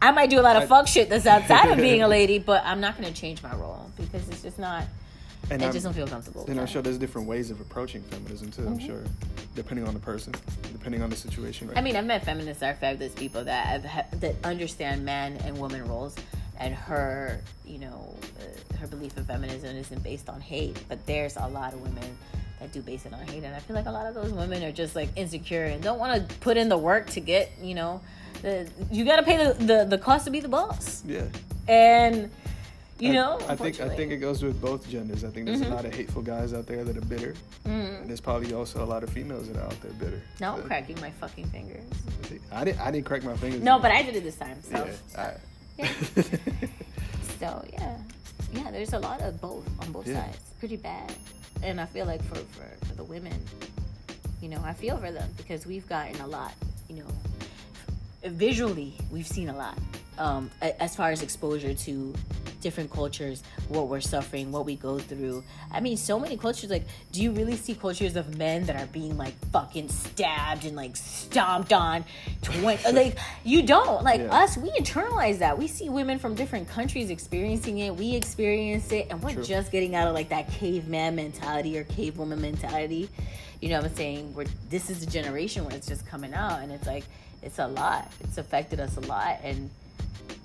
I 0.00 0.12
might 0.12 0.30
do 0.30 0.38
a 0.38 0.42
lot 0.42 0.56
of 0.56 0.62
I- 0.64 0.66
fuck 0.66 0.86
shit 0.86 1.08
that's 1.08 1.26
outside 1.26 1.70
of 1.70 1.78
being 1.78 2.02
a 2.02 2.08
lady, 2.18 2.38
but 2.38 2.62
I'm 2.64 2.80
not 2.80 2.96
going 2.96 3.12
to 3.12 3.18
change 3.20 3.42
my 3.42 3.54
role 3.56 3.90
because 3.96 4.28
it's 4.28 4.42
just 4.42 4.58
not. 4.58 4.84
And 5.50 5.62
I 5.62 5.70
just 5.70 5.84
don't 5.84 5.94
feel 5.94 6.06
comfortable. 6.08 6.44
And 6.48 6.58
I'm 6.60 6.66
sure 6.66 6.82
there's 6.82 6.98
different 6.98 7.28
ways 7.28 7.50
of 7.50 7.60
approaching 7.60 8.02
feminism 8.02 8.50
too. 8.50 8.66
I'm 8.66 8.78
sure, 8.78 9.04
depending 9.54 9.86
on 9.86 9.94
the 9.94 10.00
person, 10.00 10.34
depending 10.72 11.02
on 11.02 11.10
the 11.10 11.16
situation. 11.16 11.68
Right? 11.68 11.78
I 11.78 11.80
mean, 11.80 11.96
I've 11.96 12.04
met 12.04 12.24
feminists 12.24 12.60
that 12.60 12.74
are 12.74 12.78
fabulous 12.78 13.12
people 13.14 13.44
that 13.44 13.66
have, 13.66 13.84
ha- 13.84 14.06
that 14.12 14.34
understand 14.44 15.04
man 15.04 15.36
and 15.44 15.56
woman 15.58 15.86
roles, 15.86 16.16
and 16.58 16.74
her, 16.74 17.40
you 17.64 17.78
know, 17.78 18.16
uh, 18.40 18.76
her 18.78 18.86
belief 18.86 19.16
in 19.16 19.24
feminism 19.24 19.76
isn't 19.76 20.02
based 20.02 20.28
on 20.28 20.40
hate. 20.40 20.82
But 20.88 21.04
there's 21.06 21.36
a 21.36 21.46
lot 21.46 21.74
of 21.74 21.80
women 21.80 22.16
that 22.58 22.72
do 22.72 22.80
base 22.82 23.06
it 23.06 23.12
on 23.12 23.20
hate, 23.26 23.44
and 23.44 23.54
I 23.54 23.60
feel 23.60 23.76
like 23.76 23.86
a 23.86 23.90
lot 23.90 24.06
of 24.06 24.14
those 24.14 24.32
women 24.32 24.62
are 24.64 24.72
just 24.72 24.96
like 24.96 25.10
insecure 25.14 25.64
and 25.64 25.82
don't 25.82 25.98
want 25.98 26.28
to 26.28 26.36
put 26.38 26.56
in 26.56 26.68
the 26.68 26.78
work 26.78 27.06
to 27.10 27.20
get, 27.20 27.52
you 27.62 27.74
know, 27.74 28.00
the 28.42 28.68
you 28.90 29.04
got 29.04 29.16
to 29.16 29.22
pay 29.22 29.36
the, 29.36 29.54
the 29.64 29.84
the 29.84 29.98
cost 29.98 30.24
to 30.24 30.30
be 30.30 30.40
the 30.40 30.48
boss, 30.48 31.02
yeah. 31.06 31.24
and 31.68 32.30
you 32.98 33.10
I- 33.10 33.14
know, 33.14 33.38
I, 33.48 33.56
think 33.56 33.80
I 33.80 33.88
think 33.88 34.12
it 34.12 34.18
goes 34.18 34.42
with 34.42 34.60
both 34.60 34.88
genders. 34.88 35.22
I 35.24 35.28
think 35.30 35.46
there's 35.46 35.60
Mhm. 35.60 35.70
a 35.70 35.74
lot 35.74 35.84
of 35.84 35.94
hateful 35.94 36.22
guys 36.22 36.52
out 36.54 36.66
there 36.66 36.82
that 36.84 36.96
are 36.96 37.00
bitter. 37.02 37.34
Mm. 37.66 38.00
And 38.00 38.08
there's 38.08 38.20
probably 38.20 38.52
also 38.54 38.82
a 38.82 38.86
lot 38.86 39.02
of 39.02 39.10
females 39.10 39.48
that 39.48 39.56
are 39.58 39.64
out 39.66 39.80
there 39.82 39.92
bitter. 39.92 40.20
Now 40.40 40.56
I'm 40.56 40.62
cracking 40.62 40.98
my 41.00 41.10
fucking 41.10 41.46
fingers. 41.50 41.84
I 42.52 42.64
didn't. 42.64 42.80
I 42.80 42.90
didn't 42.90 43.06
crack 43.06 43.22
my 43.24 43.36
fingers. 43.36 43.60
No, 43.62 43.78
but 43.78 43.90
I 43.90 44.02
did 44.02 44.16
it 44.16 44.24
this 44.24 44.36
time. 44.36 44.58
So, 44.62 44.88
Yeah. 45.14 45.36
Yeah. 45.78 45.92
So 47.38 47.62
yeah, 47.72 47.96
yeah. 48.54 48.70
There's 48.70 48.94
a 48.94 48.98
lot 48.98 49.20
of 49.20 49.40
both 49.40 49.66
on 49.82 49.92
both 49.92 50.06
Yeah. 50.08 50.24
sides. 50.24 50.38
Pretty 50.58 50.76
bad, 50.76 51.12
and 51.62 51.78
I 51.80 51.84
feel 51.84 52.06
like 52.06 52.22
for, 52.24 52.36
for 52.36 52.86
for 52.86 52.94
the 52.94 53.04
women, 53.04 53.38
you 54.40 54.48
know, 54.48 54.60
I 54.64 54.72
feel 54.72 54.96
for 54.96 55.12
them 55.12 55.28
because 55.36 55.66
we've 55.66 55.86
gotten 55.86 56.18
a 56.22 56.26
lot. 56.26 56.54
You 56.88 56.96
know, 56.96 57.06
visually 58.24 58.94
we've 59.10 59.26
seen 59.26 59.48
a 59.48 59.56
lot 59.56 59.78
um, 60.18 60.50
as 60.80 60.96
far 60.96 61.10
as 61.10 61.22
exposure 61.22 61.74
to 61.74 62.14
different 62.62 62.90
cultures, 62.90 63.42
what 63.68 63.86
we're 63.88 64.00
suffering, 64.00 64.50
what 64.50 64.64
we 64.64 64.74
go 64.76 64.98
through. 64.98 65.44
I 65.70 65.78
mean, 65.80 65.96
so 65.96 66.18
many 66.18 66.36
cultures. 66.36 66.70
Like, 66.70 66.84
do 67.12 67.22
you 67.22 67.30
really 67.32 67.54
see 67.54 67.74
cultures 67.74 68.16
of 68.16 68.36
men 68.38 68.64
that 68.64 68.76
are 68.76 68.86
being 68.86 69.16
like 69.18 69.34
fucking 69.52 69.88
stabbed 69.90 70.64
and 70.64 70.74
like 70.74 70.96
stomped 70.96 71.72
on? 71.72 72.04
Twenty, 72.42 72.92
like 72.92 73.18
you 73.44 73.62
don't 73.62 74.02
like 74.02 74.20
Yeah. 74.20 74.34
us. 74.34 74.56
We 74.56 74.70
internalize 74.70 75.38
that. 75.40 75.58
We 75.58 75.68
see 75.68 75.90
women 75.90 76.18
from 76.18 76.34
different 76.34 76.68
countries 76.68 77.10
experiencing 77.10 77.78
it. 77.78 77.94
We 77.94 78.14
experience 78.16 78.90
it, 78.90 79.08
and 79.10 79.22
we're 79.22 79.34
True. 79.34 79.44
just 79.44 79.70
getting 79.70 79.94
out 79.94 80.08
of 80.08 80.14
like 80.14 80.30
that 80.30 80.50
caveman 80.50 81.14
mentality 81.14 81.78
or 81.78 81.84
cavewoman 81.84 82.38
mentality. 82.38 83.10
You 83.60 83.68
know 83.68 83.76
what 83.76 83.90
I'm 83.90 83.96
saying? 83.96 84.34
We're 84.34 84.46
this 84.70 84.90
is 84.90 85.00
the 85.04 85.06
generation 85.10 85.64
where 85.66 85.76
it's 85.76 85.86
just 85.86 86.06
coming 86.06 86.32
out, 86.34 86.62
and 86.62 86.72
it's 86.72 86.86
like 86.86 87.04
it's 87.46 87.60
a 87.60 87.68
lot. 87.68 88.10
It's 88.20 88.38
affected 88.38 88.80
us 88.80 88.96
a 88.96 89.00
lot, 89.00 89.38
and 89.42 89.70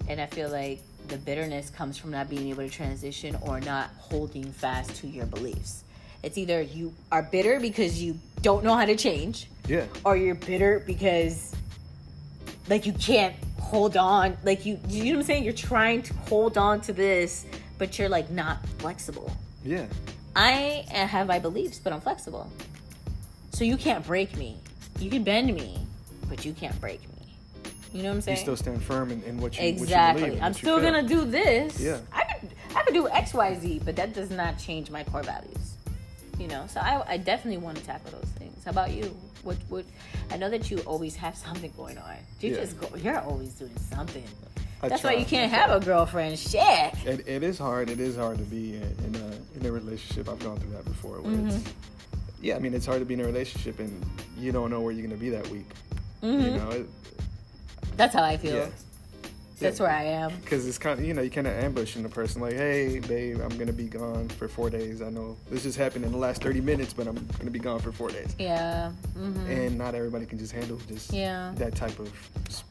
and 0.08 0.22
I 0.22 0.28
feel 0.28 0.50
like 0.50 0.80
the 1.08 1.18
bitterness 1.18 1.70
comes 1.70 1.98
from 1.98 2.12
not 2.12 2.30
being 2.30 2.50
able 2.50 2.64
to 2.64 2.70
transition 2.70 3.36
or 3.42 3.60
not 3.60 3.90
holding 3.98 4.52
fast 4.52 4.96
to 4.98 5.08
your 5.08 5.26
beliefs. 5.26 5.84
It's 6.24 6.38
either 6.38 6.62
you 6.62 6.94
are 7.12 7.24
bitter 7.24 7.60
because 7.60 8.02
you 8.02 8.20
don't 8.44 8.64
know 8.64 8.76
how 8.76 8.86
to 8.86 8.96
change, 8.96 9.48
yeah. 9.68 9.86
or 10.06 10.16
you're 10.16 10.36
bitter 10.36 10.84
because 10.86 11.56
like 12.70 12.86
you 12.86 12.94
can't 12.94 13.36
hold 13.60 13.98
on. 13.98 14.38
Like 14.44 14.66
you, 14.66 14.80
you 14.88 15.06
know 15.06 15.12
what 15.12 15.20
I'm 15.22 15.26
saying? 15.26 15.44
You're 15.44 15.54
trying 15.54 16.04
to 16.04 16.14
hold 16.14 16.56
on 16.58 16.82
to 16.82 16.94
this, 16.94 17.48
but 17.80 17.98
you're 17.98 18.10
like 18.10 18.30
not 18.30 18.64
flexible. 18.78 19.32
Yeah. 19.66 19.88
I 20.36 20.86
have 20.92 21.28
my 21.28 21.40
beliefs, 21.40 21.80
but 21.80 21.94
I'm 21.94 22.02
flexible. 22.02 22.50
So 23.54 23.64
you 23.64 23.76
can't 23.76 24.06
break 24.06 24.38
me. 24.38 24.58
You 25.00 25.10
can 25.10 25.24
bend 25.24 25.54
me, 25.54 25.80
but 26.32 26.46
you 26.46 26.54
can't 26.54 26.80
break 26.80 27.02
me. 27.10 27.36
You 27.92 28.04
know 28.04 28.10
what 28.10 28.16
I'm 28.16 28.22
saying? 28.22 28.38
You 28.38 28.42
still 28.42 28.56
stand 28.56 28.82
firm 28.82 29.12
in, 29.12 29.22
in 29.24 29.38
what 29.38 29.60
you 29.60 29.68
exactly. 29.68 30.22
What 30.22 30.28
you 30.28 30.32
believe, 30.38 30.44
I'm 30.44 30.54
still 30.54 30.80
gonna 30.80 31.04
do 31.04 31.26
this. 31.26 31.78
Yeah. 31.78 32.00
I 32.14 32.24
could 32.24 32.50
I 32.74 32.84
could 32.84 32.94
do 32.94 33.10
X, 33.10 33.34
Y, 33.34 33.54
Z, 33.60 33.82
but 33.84 33.98
that 33.98 34.14
does 34.14 34.32
not 34.32 34.58
change 34.58 34.90
my 34.90 35.04
core 35.04 35.24
values. 35.24 35.76
You 36.40 36.48
know, 36.48 36.66
so 36.68 36.80
I, 36.80 37.04
I 37.06 37.18
definitely 37.18 37.58
want 37.58 37.78
to 37.78 37.84
tackle 37.84 38.12
those 38.12 38.30
things. 38.40 38.64
How 38.64 38.72
about 38.72 38.92
you? 38.92 39.14
What 39.44 39.58
what? 39.68 39.84
I 40.32 40.38
know 40.38 40.50
that 40.50 40.72
you 40.72 40.78
always 40.80 41.18
have 41.18 41.36
something 41.36 41.72
going 41.76 41.98
on. 41.98 42.16
You 42.40 42.52
Yeah. 42.52 42.62
just 42.62 42.80
go. 42.80 42.96
You're 42.96 43.20
always 43.20 43.52
doing 43.56 43.78
something. 43.78 44.24
I 44.82 44.88
That's 44.88 45.04
why 45.04 45.14
you 45.14 45.26
can't 45.26 45.52
have 45.52 45.70
a 45.70 45.86
girlfriend. 45.86 46.40
Shit. 46.40 46.94
It, 47.06 47.28
it 47.28 47.44
is 47.44 47.60
hard. 47.60 47.90
It 47.90 48.00
is 48.00 48.16
hard 48.16 48.38
to 48.38 48.46
be 48.46 48.78
in, 48.78 48.84
in 48.84 49.16
a 49.16 49.58
in 49.60 49.66
a 49.66 49.72
relationship. 49.72 50.30
I've 50.30 50.40
gone 50.40 50.58
through 50.58 50.72
that 50.72 50.86
before. 50.86 51.18
Mm-hmm. 51.18 51.60
yeah, 52.42 52.56
I 52.56 52.60
mean, 52.60 52.74
it's 52.74 52.86
hard 52.86 53.00
to 53.00 53.06
be 53.06 53.16
in 53.16 53.20
a 53.20 53.26
relationship 53.26 53.80
and 53.80 54.04
you 54.38 54.54
don't 54.54 54.70
know 54.70 54.80
where 54.80 54.94
you're 54.94 55.06
gonna 55.06 55.20
be 55.20 55.30
that 55.32 55.48
week. 55.50 55.68
You 56.22 56.30
Mhm. 56.30 56.58
know, 56.58 56.70
it, 56.72 56.90
That's 57.98 58.14
how 58.14 58.24
I 58.24 58.38
feel. 58.38 58.56
yeah. 58.56 58.68
That's 59.60 59.80
where 59.80 59.92
I 59.92 60.06
am. 60.06 60.32
Because 60.42 60.66
it's 60.68 60.80
kind 60.80 61.00
of 61.00 61.06
you 61.06 61.14
know 61.14 61.22
you 61.22 61.30
kind 61.30 61.46
of 61.46 61.54
ambushing 61.54 62.02
the 62.02 62.10
person 62.10 62.42
like, 62.42 62.54
hey, 62.56 62.98
babe, 62.98 63.40
I'm 63.42 63.56
gonna 63.60 63.72
be 63.72 63.84
gone 63.84 64.28
for 64.30 64.48
four 64.48 64.72
days. 64.72 65.04
I 65.04 65.12
know 65.12 65.38
this 65.52 65.62
just 65.62 65.78
happened 65.78 66.04
in 66.04 66.12
the 66.12 66.18
last 66.18 66.42
30 66.42 66.62
minutes, 66.62 66.94
but 66.94 67.06
I'm 67.08 67.24
gonna 67.38 67.52
be 67.52 67.60
gone 67.60 67.80
for 67.80 67.92
four 67.92 68.10
days. 68.10 68.36
Yeah. 68.40 68.90
hmm 69.14 69.38
And 69.48 69.78
not 69.78 69.94
everybody 69.94 70.26
can 70.26 70.40
just 70.40 70.52
handle 70.52 70.80
just 70.88 71.14
Yeah. 71.14 71.52
that 71.58 71.76
type 71.76 72.00
of. 72.00 72.12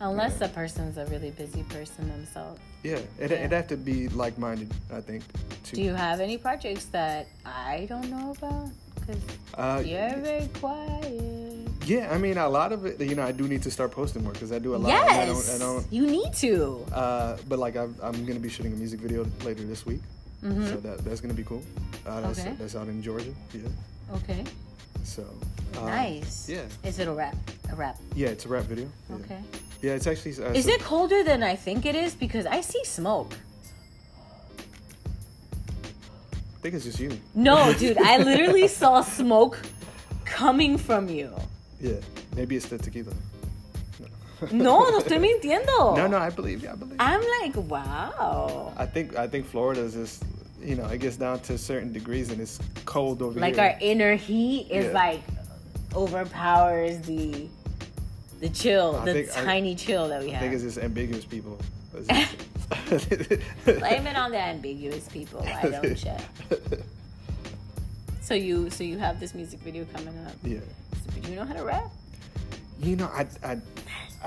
Unless 0.00 0.32
yeah. 0.40 0.48
the 0.48 0.52
person's 0.52 0.96
a 0.98 1.06
really 1.06 1.30
busy 1.30 1.62
person 1.64 2.08
themselves. 2.08 2.60
yeah, 2.82 2.98
it 3.20 3.30
Yeah. 3.30 3.36
it 3.36 3.52
have 3.52 3.68
to 3.68 3.76
be 3.76 4.08
like-minded. 4.08 4.72
I 4.92 5.00
think. 5.00 5.22
To, 5.66 5.76
Do 5.76 5.82
you 5.82 5.94
have 5.94 6.18
any 6.18 6.38
projects 6.38 6.86
that 6.86 7.28
I 7.46 7.86
don't 7.88 8.10
know 8.10 8.32
about? 8.36 8.68
Because 8.96 9.22
Uh, 9.54 9.80
you're 9.86 10.16
very 10.16 10.48
quiet. 10.60 11.68
Yeah, 11.86 12.12
I 12.12 12.18
mean, 12.18 12.36
a 12.38 12.48
lot 12.48 12.72
of 12.72 12.84
it, 12.86 13.00
you 13.00 13.14
know, 13.14 13.24
I 13.24 13.32
do 13.32 13.48
need 13.48 13.62
to 13.62 13.70
start 13.70 13.90
posting 13.90 14.22
more 14.22 14.32
because 14.32 14.52
I 14.52 14.58
do 14.58 14.74
a 14.74 14.78
lot. 14.78 14.92
and 14.92 15.10
I 15.10 15.26
don't, 15.26 15.36
Yes, 15.36 15.56
I 15.56 15.58
don't, 15.58 15.86
you 15.92 16.06
need 16.06 16.32
to. 16.34 16.84
uh, 16.92 17.36
but 17.48 17.58
like, 17.58 17.74
I'm, 17.76 17.96
I'm 18.02 18.12
going 18.26 18.34
to 18.34 18.40
be 18.40 18.48
shooting 18.50 18.72
a 18.72 18.76
music 18.76 19.00
video 19.00 19.26
later 19.44 19.64
this 19.64 19.84
week. 19.86 20.00
Mhm. 20.44 20.68
So 20.68 20.76
that 20.76 21.04
that's 21.04 21.20
going 21.20 21.30
to 21.34 21.36
be 21.36 21.44
cool. 21.44 21.62
Uh, 22.06 22.20
that's, 22.22 22.40
Okay. 22.40 22.54
that's 22.58 22.74
out 22.76 22.88
in 22.88 23.02
Georgia. 23.02 23.32
Yeah. 23.52 23.62
Okay, 24.14 24.44
So. 25.04 25.24
Uh, 25.76 25.84
nice. 25.86 26.48
Yeah. 26.48 26.62
Is 26.82 26.98
it 26.98 27.08
a 27.08 27.12
rap? 27.12 27.36
A 27.70 27.74
rap? 27.76 27.96
Yeah, 28.14 28.28
it's 28.28 28.44
a 28.46 28.48
rap 28.48 28.64
video. 28.64 28.88
Yeah. 29.08 29.16
Okay. 29.16 29.38
Yeah, 29.82 29.92
it's 29.92 30.06
actually. 30.06 30.32
Uh, 30.42 30.52
Is 30.52 30.64
so- 30.64 30.72
it 30.72 30.80
colder 30.80 31.22
than 31.24 31.42
I 31.42 31.56
think 31.56 31.84
it 31.86 31.94
is? 31.94 32.14
Because 32.14 32.46
I 32.46 32.60
see 32.62 32.82
smoke. 32.84 33.34
I 36.32 36.62
think 36.62 36.74
it's 36.74 36.84
just 36.84 37.00
you. 37.00 37.18
No, 37.34 37.72
dude, 37.78 37.98
I 37.98 38.18
literally 38.18 38.68
saw 38.68 39.02
smoke 39.02 39.58
coming 40.24 40.76
from 40.78 41.08
you. 41.08 41.30
Yeah, 41.80 41.94
maybe 42.36 42.56
it's 42.56 42.66
the 42.66 42.78
tequila. 42.78 43.12
No, 44.52 44.90
no 44.90 44.98
estoy 45.00 45.18
mintiendo. 45.42 45.96
No, 45.96 46.06
no, 46.06 46.18
I 46.18 46.30
believe 46.30 46.62
you. 46.62 46.70
I 46.70 46.74
believe. 46.74 46.96
I'm 46.98 47.20
like, 47.40 47.56
wow. 47.70 48.72
I 48.76 48.86
think 48.86 49.16
I 49.16 49.26
think 49.26 49.46
Florida 49.46 49.80
is 49.82 49.94
just, 49.94 50.22
you 50.62 50.76
know, 50.76 50.86
it 50.86 50.98
gets 50.98 51.16
down 51.16 51.40
to 51.40 51.58
certain 51.58 51.92
degrees 51.92 52.30
and 52.30 52.40
it's 52.40 52.58
cold 52.86 53.20
over 53.22 53.38
Like 53.40 53.56
here. 53.56 53.64
our 53.64 53.76
inner 53.80 54.14
heat 54.16 54.68
is 54.70 54.86
Yeah. 54.86 54.92
like 54.92 55.20
overpowers 55.94 56.98
the 57.00 57.48
the 58.40 58.48
chill, 58.48 58.96
I 58.96 59.04
the 59.04 59.12
think 59.12 59.36
I- 59.36 59.44
tiny 59.44 59.74
chill 59.74 60.08
that 60.08 60.22
we 60.22 60.30
have. 60.30 60.42
I 60.42 60.46
think 60.48 60.54
it's 60.54 60.62
just 60.64 60.78
ambiguous 60.78 61.24
people. 61.26 61.58
Blame 63.64 64.06
it 64.06 64.16
on 64.16 64.30
the 64.30 64.38
ambiguous 64.40 65.06
people. 65.08 65.42
I 65.46 65.68
don't 65.68 65.94
check. 65.96 66.20
So 68.22 68.34
you, 68.34 68.70
so 68.70 68.84
you 68.84 68.96
have 68.98 69.18
this 69.18 69.34
music 69.34 69.58
video 69.60 69.84
coming 69.92 70.16
up. 70.26 70.32
Yeah. 70.44 70.60
Do 71.22 71.30
you 71.30 71.36
know 71.36 71.44
how 71.44 71.54
to 71.54 71.64
rap? 71.64 71.90
You 72.80 72.96
know, 72.96 73.06
I, 73.12 73.26
I, 73.44 73.58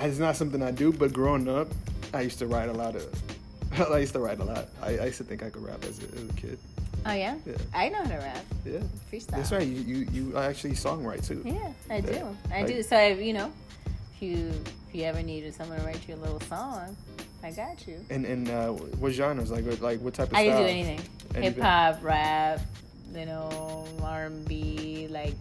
it's 0.06 0.20
not 0.20 0.36
something 0.36 0.62
I 0.62 0.72
do, 0.72 0.92
but 0.94 1.12
growing 1.14 1.48
up, 1.48 1.68
I 2.14 2.22
used 2.22 2.40
to 2.40 2.48
write 2.48 2.70
a 2.70 2.74
lot 2.74 2.96
of. 2.96 3.10
I 3.92 3.98
used 4.00 4.14
to 4.14 4.20
write 4.20 4.40
a 4.40 4.44
lot. 4.44 4.68
I, 4.82 4.98
I 5.00 5.06
used 5.06 5.18
to 5.18 5.24
think 5.24 5.42
I 5.44 5.50
could 5.50 5.64
rap 5.64 5.84
as 5.86 6.00
a, 6.00 6.04
as 6.16 6.30
a 6.30 6.34
kid. 6.34 6.60
Oh 7.06 7.12
yeah, 7.12 7.36
Yeah. 7.46 7.56
I 7.74 7.90
know 7.90 7.98
how 8.04 8.10
to 8.10 8.16
rap. 8.18 8.46
Yeah, 8.66 8.80
Freestyle. 9.12 9.28
that's 9.32 9.52
right. 9.52 9.68
You 9.68 9.82
you, 9.82 10.08
you 10.12 10.38
actually 10.38 10.72
songwrite 10.74 11.28
too. 11.28 11.42
Yeah, 11.44 11.74
I 11.90 12.00
do. 12.00 12.14
Yeah. 12.14 12.28
I 12.52 12.62
Like- 12.62 12.68
do. 12.68 12.84
So 12.84 12.96
I, 12.96 13.08
you 13.14 13.34
know, 13.34 13.52
if 14.16 14.22
you 14.22 14.52
if 14.90 14.94
you 14.96 15.04
ever 15.04 15.22
needed 15.24 15.54
someone 15.54 15.80
to 15.80 15.86
write 15.86 16.08
you 16.08 16.16
a 16.16 16.18
little 16.18 16.40
song, 16.42 16.96
I 17.44 17.52
got 17.52 17.86
you. 17.88 18.00
And 18.10 18.26
and 18.26 18.50
uh, 18.50 18.70
what 18.70 19.12
genres? 19.12 19.52
Like 19.52 19.66
what- 19.66 19.82
like 19.82 20.00
what 20.00 20.14
type 20.14 20.30
of 20.30 20.36
I 20.38 20.46
style? 20.46 20.58
can 20.60 20.64
do 20.66 20.70
anything. 20.72 21.02
Anything. 21.36 21.44
Hip 21.56 21.60
hop, 21.62 22.04
rap, 22.04 22.60
you 23.14 23.26
know, 23.26 23.86
R 24.02 24.26
and 24.28 24.48
B, 24.48 25.08
like 25.10 25.34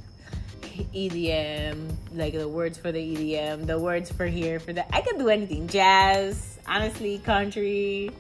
EDM, 0.95 1.95
like 2.15 2.35
the 2.35 2.49
words 2.49 2.79
for 2.79 2.93
the 2.93 2.99
EDM, 2.99 3.67
the 3.67 3.79
words 3.79 4.11
for 4.11 4.27
here, 4.27 4.61
for 4.61 4.73
that. 4.73 4.89
I 4.93 5.01
can 5.01 5.19
do 5.19 5.29
anything. 5.29 5.69
Jazz, 5.69 6.59
honestly, 6.67 7.19
country. 7.19 8.11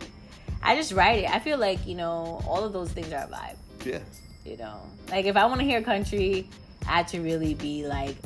I 0.62 0.76
just 0.76 0.92
write 0.92 1.24
it. 1.24 1.30
I 1.30 1.38
feel 1.38 1.59
like, 1.59 1.86
you 1.86 1.94
know, 1.94 2.42
all 2.46 2.64
of 2.64 2.72
those 2.72 2.92
things 2.92 3.12
are 3.12 3.24
a 3.24 3.26
vibe. 3.26 3.57
Yeah. 3.84 4.00
You 4.44 4.57
know, 4.57 4.80
like 5.11 5.26
if 5.26 5.36
I 5.36 5.46
want 5.46 5.61
to 5.61 5.66
hear 5.66 5.82
country, 5.82 6.48
I 6.86 6.98
have 6.98 7.07
to 7.09 7.20
really 7.20 7.55
be 7.55 7.86
like 7.86 8.16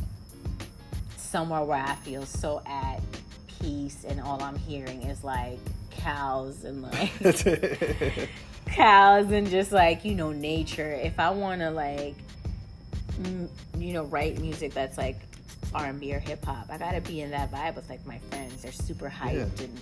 somewhere 1.16 1.62
where 1.62 1.82
I 1.82 1.94
feel 1.96 2.24
so 2.24 2.62
at 2.66 3.02
peace, 3.60 4.04
and 4.08 4.20
all 4.20 4.42
I'm 4.42 4.56
hearing 4.56 5.02
is 5.02 5.22
like 5.22 5.58
cows 5.90 6.64
and 6.64 6.82
like 6.82 7.10
cows 8.66 9.30
and 9.30 9.48
just 9.48 9.72
like 9.72 10.04
you 10.04 10.14
know 10.14 10.32
nature. 10.32 10.92
If 10.92 11.20
I 11.20 11.30
want 11.30 11.60
to 11.60 11.70
like 11.70 12.14
you 13.78 13.92
know 13.92 14.04
write 14.04 14.38
music 14.40 14.72
that's 14.74 14.98
like 14.98 15.16
R&B 15.74 16.14
or 16.14 16.18
hip 16.18 16.44
hop, 16.44 16.66
I 16.70 16.78
gotta 16.78 17.00
be 17.00 17.20
in 17.22 17.30
that 17.30 17.50
vibe 17.50 17.76
with 17.76 17.88
like 17.88 18.04
my 18.06 18.18
friends. 18.30 18.62
They're 18.62 18.72
super 18.72 19.08
hyped 19.10 19.34
Yeah. 19.58 19.64
and 19.64 19.80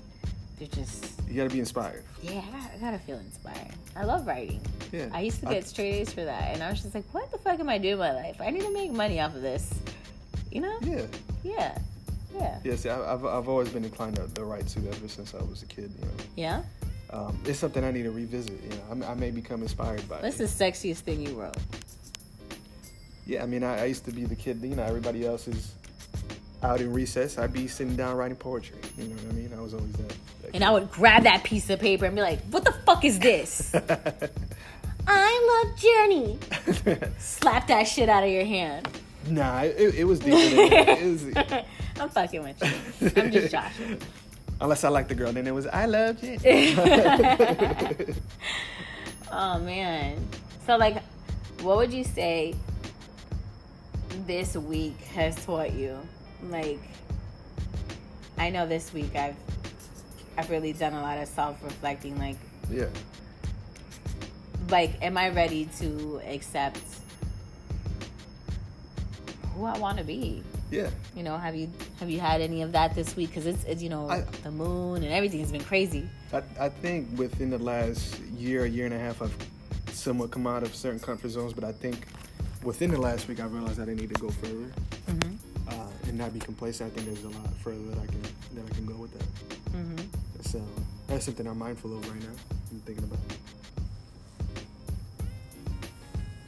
they're 0.59 0.68
just 0.68 1.12
you 1.28 1.35
gotta 1.35 1.51
be 1.51 1.59
inspired. 1.59 2.05
yeah. 2.22 2.41
I 2.41 2.51
gotta, 2.59 2.74
I 2.74 2.78
gotta 2.78 2.99
feel 2.99 3.18
inspired. 3.18 3.72
I 3.97 4.05
love 4.05 4.26
writing. 4.26 4.61
Yeah. 4.93 5.09
I 5.12 5.20
used 5.20 5.41
to 5.41 5.47
get 5.47 5.66
straight 5.66 5.95
A's 5.95 6.12
for 6.12 6.24
that, 6.24 6.55
and 6.55 6.62
I 6.62 6.70
was 6.70 6.80
just 6.82 6.95
like, 6.95 7.05
"What 7.12 7.30
the 7.32 7.39
fuck 7.39 7.59
am 7.61 7.68
I 7.68 7.78
doing 7.78 7.99
with 7.99 8.09
my 8.09 8.14
life? 8.14 8.37
I 8.41 8.51
need 8.51 8.62
to 8.62 8.72
make 8.72 8.93
money 8.93 9.20
off 9.20 9.35
of 9.35 9.43
this." 9.43 9.72
You 10.53 10.61
know? 10.61 10.78
yeah. 10.82 11.07
Yeah, 11.43 11.76
yeah, 12.35 12.59
Yeah. 12.64 12.76
See, 12.76 12.89
I, 12.89 13.12
I've 13.12 13.24
I've 13.24 13.49
always 13.49 13.68
been 13.70 13.85
inclined 13.85 14.16
to, 14.16 14.28
to 14.28 14.45
write 14.45 14.68
too 14.68 14.82
ever 14.89 15.09
since 15.09 15.35
I 15.35 15.39
was 15.43 15.62
a 15.62 15.66
kid. 15.66 15.93
You 15.99 16.05
know. 16.07 16.12
yeah. 16.37 16.62
Um, 17.11 17.39
it's 17.45 17.59
something 17.59 17.85
I 17.85 17.91
need 17.91 18.05
to 18.05 18.11
revisit. 18.11 18.61
You 18.62 18.70
know, 18.70 18.82
I, 18.91 18.95
may- 18.95 19.07
I 19.07 19.14
may 19.14 19.30
become 19.30 19.62
inspired 19.62 20.09
by 20.09 20.20
What's 20.20 20.41
it. 20.41 20.49
the 20.49 20.64
sexiest 20.64 20.99
thing 20.99 21.20
you 21.20 21.35
wrote? 21.41 21.57
Yeah, 23.27 23.43
I 23.43 23.47
mean, 23.47 23.64
I, 23.64 23.83
I 23.83 23.85
used 23.87 24.05
to 24.05 24.12
be 24.12 24.25
the 24.25 24.37
kid. 24.37 24.61
You 24.62 24.77
know, 24.77 24.83
everybody 24.83 25.27
else 25.27 25.49
is 25.49 25.75
out 26.62 26.81
in 26.81 26.93
recess. 26.93 27.39
I'd 27.39 27.53
be 27.53 27.68
sitting 27.68 27.97
down 27.97 28.16
writing 28.16 28.37
poetry. 28.37 28.79
You 28.99 29.05
know 29.09 29.16
what 29.16 29.33
I 29.33 29.33
mean? 29.33 29.53
I 29.57 29.61
was 29.61 29.75
always 29.75 29.93
that. 29.93 30.09
that 30.43 30.55
And 30.55 30.64
I 30.64 30.70
would 30.70 30.91
grab 30.91 31.22
that 31.25 31.45
piece 31.45 31.70
of 31.70 31.81
paper 31.81 32.05
and 32.07 32.14
be 32.14 32.22
like, 32.22 32.41
"What 32.51 32.64
the 32.64 32.72
fuck 32.72 33.05
is 33.05 33.18
this?" 33.18 33.75
I 35.07 35.64
love 35.64 35.79
Journey. 35.79 36.39
Slap 37.18 37.66
that 37.68 37.85
shit 37.85 38.09
out 38.09 38.25
of 38.25 38.31
your 38.31 38.45
hand. 38.45 38.89
nah, 39.29 39.62
it, 39.62 39.95
it 39.95 40.05
was 40.05 40.18
deeper. 40.20 40.37
It 40.39 41.05
was, 41.05 41.27
I'm 42.01 42.09
fucking 42.09 42.43
with 42.43 42.62
you. 43.01 43.12
I'm 43.16 43.31
just 43.31 43.53
joshing. 43.53 43.99
unless 44.61 44.85
I 44.85 44.89
liked 44.89 45.09
the 45.11 45.14
girl, 45.14 45.33
then 45.33 45.47
it 45.47 45.55
was 45.55 45.66
I 45.66 45.87
love 45.87 46.22
you. 46.22 46.39
Oh 49.31 49.59
man. 49.61 50.27
So 50.66 50.77
like 50.77 51.03
what 51.61 51.77
would 51.77 51.93
you 51.93 52.05
say 52.05 52.55
this 54.27 54.57
week 54.57 54.99
has 55.15 55.43
taught 55.45 55.73
you? 55.75 55.99
Like 56.49 56.81
I 58.39 58.51
know 58.51 58.67
this 58.67 58.93
week 58.93 59.15
I've 59.15 59.37
I've 60.37 60.51
really 60.51 60.73
done 60.73 60.95
a 60.95 61.03
lot 61.03 61.19
of 61.19 61.29
self-reflecting 61.29 62.19
like 62.19 62.37
yeah. 62.71 62.87
like 64.71 65.03
am 65.03 65.17
I 65.17 65.29
ready 65.31 65.67
to 65.79 66.21
accept 66.27 66.81
who 69.55 69.65
I 69.65 69.79
want 69.79 69.99
to 69.99 70.05
be? 70.05 70.43
Yeah. 70.71 70.91
You 71.15 71.23
know, 71.23 71.39
have 71.39 71.55
you 71.55 71.71
have 72.01 72.11
you 72.11 72.21
had 72.21 72.41
any 72.41 72.62
of 72.62 72.73
that 72.73 72.95
this 72.95 73.15
week 73.15 73.33
cuz 73.33 73.47
it's, 73.47 73.65
it's 73.65 73.83
you 73.83 73.89
know 73.89 74.09
I- 74.11 74.25
the 74.43 74.51
moon 74.51 75.03
and 75.03 75.12
everything 75.12 75.41
has 75.41 75.53
been 75.53 75.65
crazy. 75.65 76.09
I, 76.33 76.43
I 76.59 76.69
think 76.69 77.17
within 77.17 77.51
the 77.51 77.59
last 77.59 78.19
year, 78.37 78.67
year 78.67 78.87
and 78.87 78.95
a 78.95 78.99
half, 78.99 79.23
I've 79.23 79.37
somewhat 79.93 80.33
come 80.33 80.49
out 80.49 80.65
of 80.65 80.75
certain 80.75 80.99
comfort 80.99 81.31
zones. 81.31 81.53
But 81.53 81.62
I 81.62 81.71
think 81.71 82.07
within 82.65 82.91
the 82.91 83.01
last 83.01 83.29
week, 83.29 83.41
I 83.41 83.45
realized 83.45 83.77
that 83.77 83.89
I 83.89 83.95
need 83.95 84.09
to 84.15 84.21
go 84.21 84.29
further 84.31 84.73
Mhm. 85.09 85.37
uh, 85.69 85.87
and 86.09 86.19
not 86.19 86.33
be 86.33 86.41
complacent. 86.41 86.93
I 86.93 86.95
think 86.95 87.07
there's 87.07 87.25
a 87.25 87.29
lot 87.39 87.53
further 87.62 87.83
that 87.91 87.99
I 87.99 88.07
can 88.07 88.23
that 88.55 88.65
I 88.71 88.75
can 88.75 88.87
go 88.87 88.95
with 88.97 89.12
that. 89.19 89.27
Mhm. 89.73 90.07
So 90.51 90.62
that's 91.07 91.25
something 91.25 91.47
I'm 91.47 91.59
mindful 91.59 91.97
of 91.97 92.09
right 92.11 92.21
now. 92.21 92.35
I'm 92.71 92.81
thinking 92.81 93.05
about. 93.05 93.19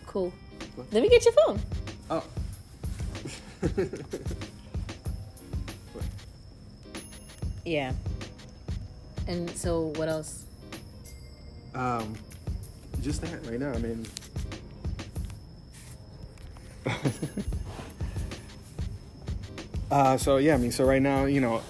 Cool. 0.07 0.33
What? 0.77 0.93
Let 0.93 1.03
me 1.03 1.09
get 1.09 1.25
your 1.25 1.35
phone. 1.35 1.61
Oh. 2.11 2.25
Yeah. 7.65 7.93
And 9.27 9.51
so 9.51 9.93
what 9.97 10.09
else? 10.09 10.45
um, 11.75 12.15
just 13.03 13.21
that 13.23 13.45
right 13.47 13.59
now. 13.59 13.73
I 13.73 13.79
mean. 13.79 14.07
uh, 19.91 20.17
so 20.17 20.39
yeah, 20.39 20.55
I 20.55 20.59
mean, 20.59 20.73
so 20.73 20.85
right 20.85 21.03
now, 21.03 21.25
you 21.25 21.41
know, 21.41 21.63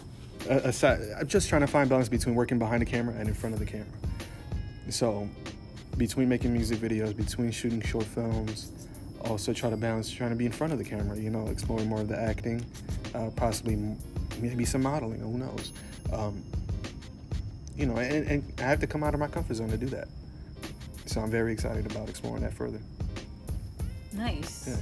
aside, 0.48 1.00
I'm 1.18 1.26
just 1.26 1.48
trying 1.48 1.62
to 1.62 1.66
find 1.66 1.88
balance 1.88 2.08
between 2.08 2.34
working 2.34 2.58
behind 2.58 2.82
the 2.82 2.86
camera 2.86 3.14
and 3.18 3.28
in 3.28 3.34
front 3.34 3.54
of 3.54 3.60
the 3.60 3.66
camera. 3.66 3.86
So, 4.88 5.28
between 5.96 6.28
making 6.28 6.52
music 6.52 6.78
videos, 6.78 7.16
between 7.16 7.50
shooting 7.50 7.80
short 7.80 8.04
films, 8.04 8.70
also 9.24 9.52
try 9.52 9.70
to 9.70 9.76
balance 9.76 10.10
trying 10.10 10.30
to 10.30 10.36
be 10.36 10.46
in 10.46 10.52
front 10.52 10.72
of 10.72 10.78
the 10.78 10.84
camera. 10.84 11.16
You 11.16 11.30
know, 11.30 11.48
exploring 11.48 11.88
more 11.88 12.00
of 12.00 12.08
the 12.08 12.18
acting, 12.18 12.64
uh, 13.14 13.30
possibly 13.34 13.76
maybe 14.40 14.64
some 14.64 14.82
modeling. 14.82 15.20
Who 15.20 15.38
knows? 15.38 15.72
Um, 16.12 16.42
you 17.76 17.86
know, 17.86 17.96
and, 17.96 18.26
and 18.26 18.52
I 18.58 18.62
have 18.62 18.80
to 18.80 18.86
come 18.86 19.02
out 19.02 19.14
of 19.14 19.20
my 19.20 19.28
comfort 19.28 19.54
zone 19.54 19.70
to 19.70 19.76
do 19.76 19.86
that. 19.86 20.08
So 21.06 21.20
I'm 21.20 21.30
very 21.30 21.52
excited 21.52 21.90
about 21.90 22.08
exploring 22.08 22.42
that 22.42 22.54
further. 22.54 22.80
Nice. 24.12 24.68
Yeah. 24.68 24.76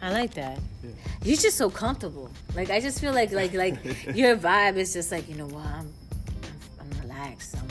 I 0.00 0.10
like 0.12 0.34
that. 0.34 0.58
Yeah. 0.82 0.90
You're 1.24 1.36
just 1.36 1.56
so 1.58 1.68
comfortable. 1.70 2.30
Like 2.54 2.70
I 2.70 2.80
just 2.80 3.00
feel 3.00 3.12
like 3.12 3.32
like 3.32 3.52
like 3.54 3.76
your 4.14 4.36
vibe 4.36 4.76
is 4.76 4.92
just 4.92 5.10
like 5.10 5.28
you 5.28 5.34
know 5.34 5.46
what 5.46 5.64
I'm 5.66 5.92
I'm, 6.80 6.86
I'm 6.92 7.00
relaxed. 7.02 7.56
I'm, 7.56 7.68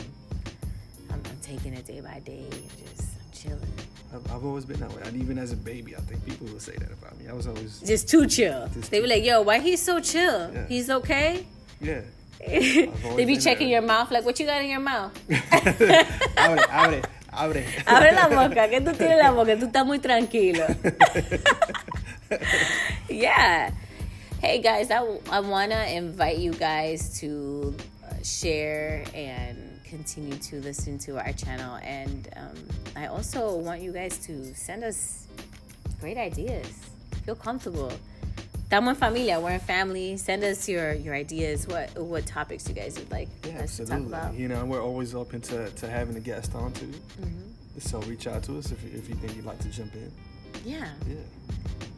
I'm 1.12 1.22
I'm 1.26 1.38
taking 1.42 1.74
it 1.74 1.86
day 1.88 2.02
by 2.02 2.20
day. 2.20 2.46
and 2.52 2.70
Just 2.96 3.10
I'm 3.16 3.32
chilling. 3.34 3.74
I've, 4.14 4.32
I've 4.32 4.46
always 4.46 4.66
been 4.66 4.80
that 4.80 4.92
way. 4.94 5.02
And 5.06 5.22
even 5.22 5.38
as 5.38 5.52
a 5.52 5.56
baby, 5.58 5.96
I 5.96 6.00
think 6.00 6.26
people 6.26 6.48
would 6.48 6.62
say 6.62 6.76
that 6.78 6.92
about 6.92 7.18
me. 7.20 7.28
I 7.28 7.34
was 7.34 7.46
always, 7.48 7.80
Just 7.82 8.08
too 8.10 8.26
chill. 8.28 8.68
Just 8.74 8.90
they 8.92 9.00
be 9.02 9.08
too- 9.08 9.14
like, 9.14 9.24
yo, 9.24 9.42
why 9.42 9.60
he's 9.60 9.82
so 9.82 10.00
chill? 10.00 10.52
Yeah. 10.54 10.66
He's 10.68 10.90
okay. 10.90 11.46
yeah. 11.82 12.02
they 12.40 12.90
always 13.04 13.26
be 13.28 13.38
checking 13.38 13.68
there. 13.68 13.80
your 13.80 13.88
mouth 13.88 14.12
like, 14.12 14.24
what 14.24 14.40
you 14.40 14.46
got 14.46 14.62
in 14.62 14.70
your 14.70 14.80
mouth? 14.80 15.12
abre, 16.38 16.64
abre, 16.70 17.02
abre. 17.34 17.66
Abre 17.86 18.12
la 18.14 18.28
boca, 18.30 18.70
que 18.70 18.80
tú 18.80 18.94
tienes 18.96 19.18
la 19.18 19.32
boca, 19.32 19.58
tú 19.58 19.66
estás 19.66 19.86
muy 19.86 20.00
tranquilo. 20.00 20.66
Yeah. 23.10 23.72
Hey 24.42 24.62
guys, 24.62 24.92
I, 24.92 24.98
I 25.32 25.40
want 25.40 25.72
to 25.72 25.92
invite 25.96 26.38
you 26.38 26.54
guys 26.54 27.20
to 27.22 27.76
uh, 28.06 28.14
share 28.24 29.04
and 29.14 29.80
continue 29.84 30.36
to 30.36 30.62
listen 30.62 31.00
to 31.00 31.18
our 31.18 31.32
channel. 31.34 31.76
And 31.82 32.28
um, 32.36 32.56
I 32.96 33.08
also 33.08 33.56
want 33.58 33.82
you 33.82 33.92
guys 33.92 34.18
to 34.28 34.54
send 34.54 34.84
us 34.84 35.28
great 36.00 36.18
ideas. 36.18 36.68
Feel 37.26 37.36
comfortable. 37.36 37.92
Estamos 38.70 38.90
en 38.90 38.96
familia. 38.96 39.40
We're 39.40 39.52
in 39.54 39.60
family. 39.62 40.18
Send 40.18 40.44
us 40.44 40.68
your, 40.68 40.94
your 40.94 41.16
ideas. 41.16 41.68
What 41.68 41.98
what 41.98 42.26
topics 42.26 42.68
you 42.68 42.76
guys 42.76 43.00
would 43.00 43.10
like 43.12 43.30
Yeah, 43.46 43.62
us 43.64 43.78
to 43.78 43.86
talk 43.86 43.94
absolutely. 43.94 44.14
about. 44.14 44.34
You 44.36 44.48
know, 44.50 44.66
we're 44.66 44.84
always 44.84 45.16
open 45.16 45.40
to, 45.42 45.70
to 45.70 45.90
having 45.90 46.16
a 46.18 46.20
guest 46.20 46.54
on 46.54 46.74
too. 46.74 46.86
Mm-hmm. 47.22 47.80
So 47.80 48.00
reach 48.02 48.28
out 48.28 48.44
to 48.44 48.58
us 48.58 48.72
if, 48.72 48.84
if 48.94 49.08
you 49.08 49.16
think 49.16 49.36
you'd 49.36 49.46
like 49.46 49.60
to 49.60 49.70
jump 49.70 49.94
in. 49.96 50.12
Yeah, 50.66 50.90
Yeah. 51.08 51.16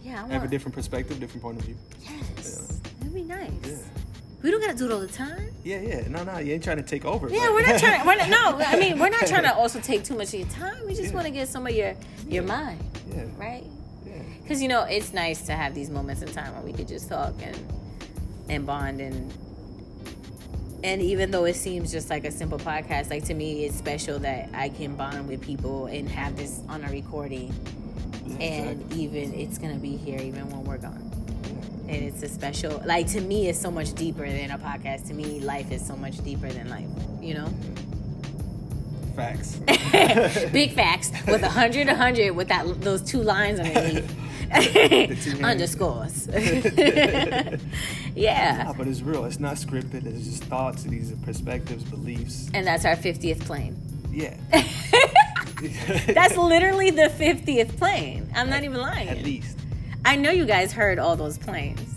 Yeah. 0.02 0.24
I 0.26 0.34
Have 0.34 0.44
a 0.44 0.48
different 0.48 0.76
perspective, 0.76 1.20
different 1.20 1.42
point 1.44 1.60
of 1.60 1.66
view. 1.66 1.76
yes, 2.02 2.80
that'd 3.00 3.14
be 3.14 3.24
nice. 3.24 3.52
Yeah. 3.64 3.76
We 4.42 4.52
don't 4.52 4.62
gotta 4.62 4.78
do 4.78 4.86
it 4.86 4.92
all 4.94 5.00
the 5.02 5.08
time. 5.08 5.50
Yeah, 5.66 5.82
yeah. 5.82 6.08
No, 6.08 6.24
no, 6.24 6.38
you 6.40 6.54
ain't 6.54 6.64
trying 6.64 6.78
to 6.78 6.84
take 6.84 7.04
over. 7.04 7.28
Yeah, 7.30 7.48
but- 7.48 7.54
we're 7.56 7.68
not 7.68 7.80
trying. 7.80 8.06
We're 8.08 8.16
not, 8.16 8.30
no, 8.30 8.58
I 8.66 8.80
mean 8.80 8.98
we're 8.98 9.10
not 9.10 9.28
trying 9.28 9.44
to 9.44 9.54
also 9.54 9.80
take 9.82 10.04
too 10.06 10.16
much 10.16 10.30
of 10.34 10.40
your 10.40 10.48
time. 10.50 10.86
We 10.88 10.94
just 10.96 11.10
Yeah. 11.10 11.14
want 11.16 11.26
to 11.28 11.32
get 11.32 11.50
some 11.50 11.68
of 11.68 11.74
your 11.74 11.94
your 12.28 12.44
mind, 12.44 12.80
Yeah, 13.14 13.26
right? 13.38 13.64
yeah. 14.06 14.14
Because 14.42 14.62
you 14.62 14.70
know 14.70 14.84
it's 14.84 15.12
nice 15.14 15.42
to 15.48 15.54
have 15.54 15.76
these 15.76 15.90
moments 15.90 16.22
in 16.22 16.32
time 16.32 16.54
where 16.54 16.64
we 16.64 16.72
could 16.72 16.88
just 16.88 17.10
talk 17.10 17.34
and 17.42 17.58
and 18.50 18.66
bond 18.66 19.02
and 19.02 19.34
and 20.82 21.02
even 21.02 21.30
though 21.32 21.44
it 21.44 21.56
seems 21.58 21.92
just 21.92 22.10
like 22.10 22.24
a 22.24 22.32
simple 22.32 22.58
podcast, 22.58 23.10
like 23.10 23.26
to 23.26 23.34
me 23.34 23.66
it's 23.66 23.76
special 23.78 24.20
that 24.20 24.50
I 24.54 24.70
can 24.70 24.96
bond 24.96 25.28
with 25.28 25.42
people 25.42 25.88
and 25.88 26.08
have 26.08 26.38
this 26.38 26.62
on 26.70 26.86
a 26.86 26.90
recording, 26.90 27.54
yeah 28.30 28.46
and 28.46 28.82
exactly. 28.82 29.04
even 29.04 29.34
it's 29.34 29.58
gonna 29.58 29.76
be 29.76 29.96
here 29.98 30.20
even 30.20 30.50
when 30.50 30.64
we're 30.64 30.78
gone. 30.78 31.12
Yeah. 31.86 31.96
and 31.96 32.04
it's 32.06 32.22
a 32.24 32.30
special 32.30 32.82
like 32.86 33.08
to 33.08 33.22
me 33.22 33.48
it's 33.50 33.60
so 33.60 33.72
much 33.72 33.94
deeper 33.94 34.28
than 34.28 34.52
a 34.52 34.58
podcast 34.58 35.08
to 35.08 35.14
me 35.14 35.40
life 35.42 35.72
is 35.72 35.86
so 35.86 35.96
much 35.96 36.24
deeper 36.24 36.50
than 36.50 36.70
life 36.70 36.88
you 37.22 37.34
know 37.34 37.52
Facts. 39.16 39.56
big 40.54 40.72
facts 40.74 41.12
with 41.28 41.44
a 41.44 41.50
hundred 41.50 41.90
a 41.90 41.96
hundred 41.96 42.32
with 42.32 42.48
that 42.48 42.82
those 42.82 43.02
two 43.02 43.22
lines 43.22 43.60
underneath. 43.60 44.16
Underscores. 45.44 46.28
Nah, 46.28 46.34
yeah. 48.16 48.74
but 48.78 48.88
it's 48.88 49.02
real. 49.02 49.26
It's 49.26 49.40
not 49.40 49.58
scripted. 49.58 50.06
It's 50.06 50.26
just 50.26 50.46
thoughts. 50.46 50.84
These 50.84 51.12
are 51.12 51.18
perspectives, 51.18 51.84
beliefs. 51.84 52.50
And 52.54 52.66
that's 52.66 52.86
our 52.86 52.96
50th 52.96 53.42
plane. 53.42 53.76
Yeah. 54.12 54.38
That's 56.08 56.38
literally 56.38 56.90
the 56.90 57.10
50th 57.10 57.78
plane. 57.78 58.30
I'm 58.36 58.50
not 58.50 58.64
even 58.64 58.80
lying. 58.80 59.10
At 59.10 59.24
least. 59.24 59.58
I 60.06 60.16
know 60.16 60.32
you 60.32 60.46
guys 60.46 60.72
heard 60.72 61.00
all 61.00 61.16
those 61.16 61.38
planes. 61.38 61.96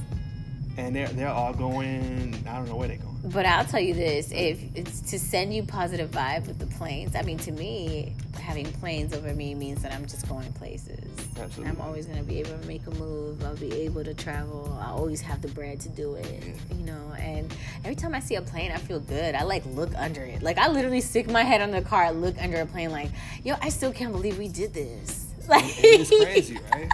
And 0.76 0.96
they're 0.96 1.08
they're 1.08 1.28
all 1.28 1.52
going. 1.52 2.42
I 2.48 2.56
don't 2.56 2.68
know 2.68 2.76
where 2.76 2.88
they're 2.88 2.96
going. 2.96 3.11
But 3.24 3.46
I'll 3.46 3.64
tell 3.64 3.80
you 3.80 3.94
this: 3.94 4.32
if 4.32 4.60
it's 4.74 5.00
to 5.10 5.18
send 5.18 5.54
you 5.54 5.62
positive 5.62 6.10
vibe 6.10 6.46
with 6.46 6.58
the 6.58 6.66
planes, 6.66 7.14
I 7.14 7.22
mean, 7.22 7.38
to 7.38 7.52
me, 7.52 8.14
having 8.40 8.66
planes 8.72 9.12
over 9.14 9.32
me 9.32 9.54
means 9.54 9.82
that 9.82 9.92
I'm 9.92 10.06
just 10.06 10.28
going 10.28 10.52
places. 10.54 10.98
Absolutely. 11.38 11.66
I'm 11.66 11.80
always 11.80 12.06
gonna 12.06 12.24
be 12.24 12.40
able 12.40 12.58
to 12.58 12.66
make 12.66 12.84
a 12.86 12.90
move. 12.90 13.44
I'll 13.44 13.56
be 13.56 13.72
able 13.72 14.02
to 14.02 14.12
travel. 14.12 14.76
I 14.82 14.90
always 14.90 15.20
have 15.20 15.40
the 15.40 15.48
bread 15.48 15.78
to 15.80 15.88
do 15.88 16.16
it. 16.16 16.42
You 16.76 16.84
know, 16.84 17.12
and 17.18 17.54
every 17.84 17.94
time 17.94 18.14
I 18.14 18.20
see 18.20 18.34
a 18.34 18.42
plane, 18.42 18.72
I 18.72 18.78
feel 18.78 18.98
good. 18.98 19.36
I 19.36 19.44
like 19.44 19.64
look 19.66 19.94
under 19.96 20.22
it. 20.22 20.42
Like 20.42 20.58
I 20.58 20.68
literally 20.68 21.00
stick 21.00 21.30
my 21.30 21.42
head 21.42 21.60
on 21.60 21.70
the 21.70 21.82
car, 21.82 22.10
look 22.12 22.34
under 22.42 22.60
a 22.60 22.66
plane, 22.66 22.90
like, 22.90 23.10
yo, 23.44 23.54
I 23.60 23.68
still 23.68 23.92
can't 23.92 24.12
believe 24.12 24.38
we 24.38 24.48
did 24.48 24.74
this. 24.74 25.26
Like, 25.48 25.64
It's 25.66 26.08
crazy, 26.08 26.58
right? 26.72 26.88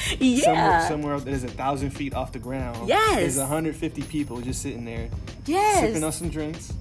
yeah. 0.18 0.40
Somewhere, 0.44 0.88
somewhere 0.88 1.20
that 1.20 1.32
is 1.32 1.44
a 1.44 1.48
thousand 1.48 1.90
feet 1.90 2.14
off 2.14 2.32
the 2.32 2.38
ground. 2.38 2.88
Yes. 2.88 3.16
There's 3.16 3.38
150 3.38 4.02
people 4.02 4.40
just 4.40 4.62
sitting 4.62 4.84
there, 4.84 5.08
yes. 5.46 5.80
sipping 5.80 6.04
on 6.04 6.12
some 6.12 6.28
drinks, 6.30 6.72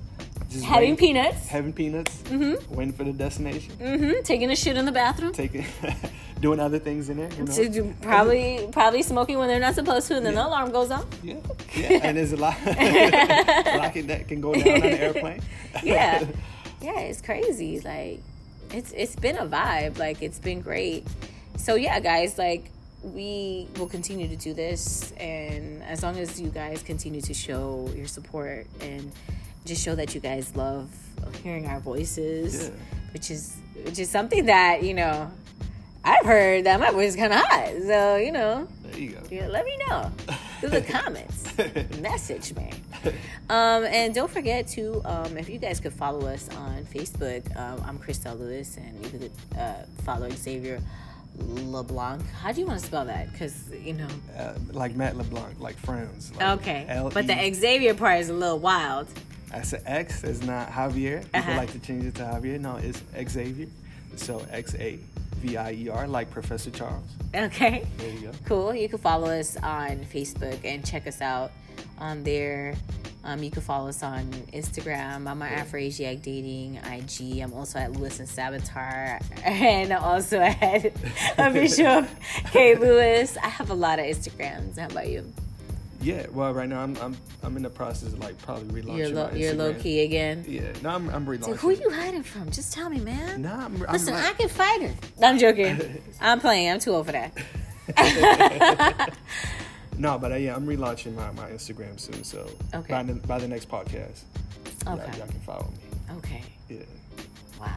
just 0.49 0.64
Having 0.66 0.91
waiting- 0.91 0.97
peanuts. 0.97 1.47
having 1.47 1.74
peanuts, 1.74 2.18
Mm-hmm. 2.24 2.76
waiting 2.76 2.93
for 2.93 3.03
the 3.03 3.14
destination, 3.14 3.74
Mm-hmm. 3.80 4.22
Taking 4.24 4.51
a 4.51 4.55
shit 4.55 4.78
in 4.78 4.86
the 4.86 4.91
bathroom. 4.91 5.32
taking, 5.34 5.66
doing 6.41 6.59
other 6.59 6.80
things 6.80 7.09
in 7.09 7.18
there. 7.18 7.30
You 7.38 7.43
know? 7.84 7.93
Probably 8.01 8.68
probably 8.72 9.03
smoking 9.03 9.38
when 9.38 9.47
they're 9.47 9.59
not 9.59 9.76
supposed 9.76 10.07
to, 10.07 10.18
and 10.18 10.26
then 10.26 10.36
the 10.36 10.45
alarm 10.45 10.72
goes 10.72 10.91
off. 10.91 11.05
Yeah, 11.24 11.36
yeah, 11.76 11.99
and 12.03 12.18
there's 12.18 12.34
a 12.34 12.38
lot, 12.38 12.55
a 12.66 12.70
lot 13.78 13.93
that 14.07 14.26
can 14.28 14.41
go 14.41 14.53
down 14.53 14.68
on 14.68 14.84
an 14.84 14.97
airplane. 14.97 15.41
Yeah, 15.84 16.24
yeah, 16.82 16.99
it's 17.01 17.22
crazy. 17.22 17.80
Like, 17.80 18.20
it's 18.74 18.91
it's 18.91 19.16
been 19.16 19.38
a 19.38 19.45
vibe. 19.45 19.97
Like, 19.99 20.22
it's 20.22 20.39
been 20.39 20.62
great. 20.62 21.05
So 21.57 21.76
yeah, 21.76 21.99
guys, 21.99 22.38
like 22.39 22.66
we 23.04 23.68
will 23.78 23.88
continue 23.88 24.28
to 24.28 24.36
do 24.36 24.54
this, 24.54 25.12
and 25.14 25.82
as 25.84 26.04
long 26.04 26.18
as 26.18 26.39
you 26.39 26.49
guys 26.49 26.84
continue 26.84 27.22
to 27.22 27.34
show 27.34 27.89
your 27.95 28.08
support 28.08 28.68
and 28.80 29.12
just 29.66 29.84
show 29.84 29.95
that 29.95 30.14
you 30.16 30.22
guys 30.22 30.56
love 30.56 30.89
hearing 31.43 31.66
our 31.68 31.80
voices, 31.80 32.64
Yeah. 32.66 32.70
which 33.14 33.32
is 33.32 33.56
which 33.86 33.97
is 33.99 34.10
something 34.10 34.45
that 34.45 34.84
you 34.84 34.93
know. 34.93 35.32
I've 36.04 36.26
heard 36.26 36.64
that 36.64 36.80
my 36.80 36.89
voice 36.89 37.10
is 37.10 37.16
kind 37.16 37.32
of 37.32 37.39
hot, 37.39 37.74
so 37.86 38.16
you 38.16 38.32
know, 38.32 38.68
there 38.86 38.99
you 38.99 39.12
go. 39.12 39.20
yeah, 39.30 39.47
let 39.49 39.64
me 39.66 39.78
know 39.88 40.12
through 40.60 40.70
the 40.70 40.82
comments. 40.82 41.45
Message 42.02 42.56
me. 42.56 42.72
Um, 43.52 43.84
and 43.86 44.12
don't 44.12 44.32
forget 44.32 44.66
to, 44.70 44.99
um, 45.06 45.38
if 45.38 45.47
you 45.47 45.60
guys 45.60 45.80
could 45.80 45.93
follow 45.93 46.26
us 46.26 46.49
on 46.56 46.86
Facebook, 46.86 47.56
um, 47.56 47.84
I'm 47.86 47.99
Christelle 47.99 48.39
Lewis, 48.39 48.78
and 48.78 49.06
you 49.06 49.12
could 49.12 49.32
uh, 49.60 49.74
follow 50.04 50.28
Xavier 50.32 50.82
LeBlanc. 51.38 52.21
How 52.29 52.51
do 52.51 52.61
you 52.61 52.67
want 52.67 52.79
to 52.79 52.86
spell 52.86 53.05
that? 53.05 53.32
Because, 53.32 53.69
you 53.71 53.93
know. 53.93 54.07
Uh, 54.38 54.53
like 54.71 54.95
Matt 54.95 55.15
LeBlanc, 55.17 55.59
like 55.59 55.77
Friends. 55.77 56.32
Like 56.36 56.59
Okay. 56.59 56.86
L-E- 56.89 57.11
But 57.13 57.27
the 57.27 57.53
Xavier 57.53 57.93
part 57.93 58.19
is 58.19 58.29
a 58.29 58.34
little 58.34 58.59
wild. 58.59 59.07
That's 59.51 59.73
an 59.73 59.82
X. 59.86 60.23
It's 60.23 60.43
not 60.43 60.69
Javier. 60.69 61.21
People 61.23 61.39
Uh-huh. 61.39 61.55
like 61.57 61.71
to 61.73 61.79
change 61.79 62.05
it 62.05 62.15
to 62.15 62.23
Javier. 62.23 62.59
No, 62.59 62.77
it's 62.77 63.01
Xavier. 63.32 63.67
So 64.15 64.45
X 64.51 64.75
A 64.75 64.99
V 65.38 65.57
I 65.57 65.71
E 65.71 65.89
R, 65.89 66.07
like 66.07 66.29
Professor 66.32 66.69
Charles. 66.71 67.03
Okay. 67.36 67.86
There 67.97 68.09
you 68.13 68.19
go. 68.27 68.32
Cool. 68.45 68.75
You 68.75 68.88
can 68.89 68.99
follow 68.99 69.27
us 69.29 69.57
on 69.57 70.05
Facebook 70.13 70.59
and 70.63 70.86
check 70.86 71.07
us 71.07 71.21
out 71.21 71.51
on 71.97 72.24
there. 72.24 72.76
Um, 73.24 73.43
you 73.43 73.51
can 73.51 73.61
follow 73.61 73.89
us 73.89 74.01
on 74.01 74.26
Instagram. 74.51 75.28
I'm 75.28 75.41
on 75.41 75.49
Afroasiatic 75.49 76.24
Dating 76.24 76.78
IG. 76.78 77.39
I'm 77.41 77.53
also 77.53 77.78
at 77.78 77.93
Lewis 77.93 78.19
and 78.19 78.28
Saboteur, 78.28 79.19
and 79.43 79.91
also 79.93 80.39
at 80.39 80.86
official 81.38 82.07
K 82.51 82.76
Lewis. 82.76 83.38
I 83.38 83.47
have 83.47 83.69
a 83.69 83.76
lot 83.76 83.99
of 83.99 84.05
Instagrams. 84.05 84.80
How 84.80 84.88
about 84.88 85.07
you? 85.09 85.32
Yeah. 86.01 86.26
Well, 86.32 86.51
right 86.51 86.67
now 86.67 86.82
I'm 86.82 86.97
I'm, 86.97 87.15
I'm 87.43 87.55
in 87.57 87.63
the 87.63 87.69
process 87.69 88.13
of 88.13 88.19
like 88.19 88.36
probably 88.41 88.82
relaunching 88.82 88.97
You're 88.97 89.09
low, 89.09 89.30
you're 89.32 89.53
low 89.53 89.74
key 89.76 90.01
again. 90.01 90.43
Yeah. 90.47 90.74
No, 90.82 90.89
I'm 90.89 91.07
I'm 91.09 91.26
relaunching. 91.28 91.45
Dude, 91.45 91.57
who 91.57 91.69
are 91.69 91.74
you 91.74 91.91
hiding 91.91 92.24
from? 92.24 92.49
Just 92.49 92.74
tell 92.74 92.89
me, 92.89 92.99
man. 92.99 93.43
Nah, 93.43 93.65
I'm, 93.65 93.84
I'm 93.84 93.93
Listen, 93.93 94.15
I 94.15 94.34
can 94.34 94.49
fight 94.49 94.82
her. 94.82 94.95
I'm 95.22 95.38
joking. 95.38 96.01
I'm 96.22 96.39
playing. 96.39 96.72
I'm 96.72 96.80
too 96.80 96.91
old 96.91 97.05
for 97.05 97.11
that. 97.11 97.32
No, 100.02 100.18
but 100.18 100.32
uh, 100.32 100.36
yeah, 100.36 100.56
I'm 100.56 100.66
relaunching 100.66 101.14
my, 101.14 101.30
my 101.34 101.47
Instagram 101.52 101.99
soon. 101.99 102.24
So 102.24 102.49
Okay. 102.74 102.91
by 102.91 103.04
the, 103.04 103.14
by 103.14 103.38
the 103.38 103.47
next 103.47 103.70
podcast, 103.70 104.22
y'all- 104.84 104.97
y'all, 104.97 105.28
can 105.28 105.39
follow 105.45 105.70
me. 105.78 106.18
Okay. 106.18 106.41
Yeah. 106.70 106.78
Wow, 107.60 107.68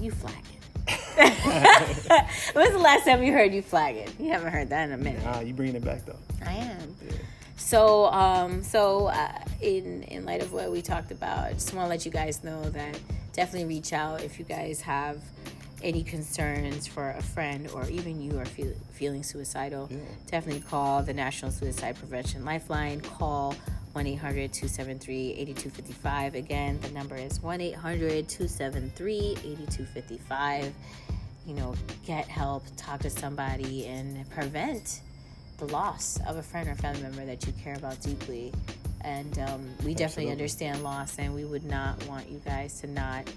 you 0.00 0.10
flagging. 0.10 0.40
When's 2.54 2.72
the 2.72 2.78
last 2.78 3.04
time 3.04 3.22
you 3.22 3.32
heard 3.34 3.52
you 3.52 3.60
flagging? 3.60 4.08
You 4.18 4.30
haven't 4.30 4.50
heard 4.52 4.70
that 4.70 4.88
in 4.88 4.92
a 4.94 4.96
minute. 4.96 5.22
Ah, 5.26 5.40
you 5.40 5.52
bringing 5.52 5.76
it 5.76 5.84
back 5.84 6.06
though. 6.06 6.16
I 6.46 6.54
am. 6.54 6.96
Yeah. 7.06 7.12
So, 7.56 8.06
um, 8.06 8.62
so 8.62 9.06
uh, 9.08 9.38
in 9.60 10.04
in 10.04 10.24
light 10.24 10.42
of 10.42 10.52
what 10.54 10.70
we 10.72 10.80
talked 10.80 11.10
about, 11.10 11.44
I 11.44 11.52
just 11.52 11.74
want 11.74 11.84
to 11.84 11.90
let 11.90 12.06
you 12.06 12.10
guys 12.10 12.42
know 12.42 12.62
that 12.70 12.98
definitely 13.34 13.68
reach 13.68 13.92
out 13.92 14.22
if 14.22 14.38
you 14.38 14.44
guys 14.46 14.80
have 14.80 15.18
any 15.84 16.02
concerns 16.02 16.86
for 16.86 17.10
a 17.10 17.22
friend 17.22 17.68
or 17.74 17.88
even 17.88 18.20
you 18.20 18.38
are 18.38 18.44
feel, 18.46 18.72
feeling 18.92 19.22
suicidal. 19.22 19.88
Yeah. 19.90 19.98
Definitely 20.30 20.62
call 20.62 21.02
the 21.02 21.12
National 21.12 21.50
Suicide 21.50 21.96
Prevention 21.96 22.44
Lifeline. 22.44 23.00
Call 23.02 23.54
1 23.92 24.06
800 24.06 24.52
273 24.52 25.32
8255. 25.32 26.34
Again, 26.34 26.80
the 26.80 26.88
number 26.88 27.16
is 27.16 27.40
1 27.40 27.60
800 27.60 28.28
273 28.28 29.36
8255. 29.44 30.74
You 31.46 31.54
know, 31.54 31.74
get 32.06 32.26
help, 32.26 32.64
talk 32.76 33.00
to 33.00 33.10
somebody, 33.10 33.86
and 33.86 34.28
prevent 34.30 35.02
the 35.58 35.66
loss 35.66 36.18
of 36.26 36.38
a 36.38 36.42
friend 36.42 36.68
or 36.68 36.74
family 36.74 37.02
member 37.02 37.26
that 37.26 37.46
you 37.46 37.52
care 37.62 37.74
about 37.74 38.00
deeply. 38.00 38.52
And 39.02 39.38
um, 39.40 39.68
we 39.84 39.92
definitely 39.92 40.30
Absolutely. 40.30 40.32
understand 40.32 40.82
loss, 40.82 41.18
and 41.18 41.34
we 41.34 41.44
would 41.44 41.64
not 41.64 42.02
want 42.06 42.30
you 42.30 42.40
guys 42.46 42.80
to 42.80 42.86
not 42.86 43.28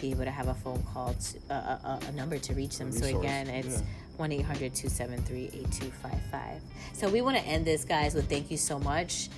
be 0.00 0.10
able 0.10 0.24
to 0.24 0.30
have 0.30 0.48
a 0.48 0.54
phone 0.54 0.82
call, 0.92 1.14
to, 1.14 1.38
uh, 1.54 1.54
a, 1.54 1.88
a, 1.88 2.00
a 2.08 2.12
number 2.12 2.38
to 2.38 2.54
reach 2.54 2.78
them. 2.78 2.92
So 2.92 3.06
again, 3.18 3.48
it's 3.48 3.80
yeah. 3.80 3.86
1 4.18 4.32
800 4.32 4.74
273 4.74 5.44
8255. 5.46 6.60
So 6.94 7.08
we 7.08 7.20
want 7.20 7.36
to 7.36 7.42
end 7.44 7.64
this, 7.66 7.84
guys, 7.84 8.14
with 8.14 8.28
thank 8.28 8.50
you 8.50 8.56
so 8.56 8.78
much. 8.78 9.28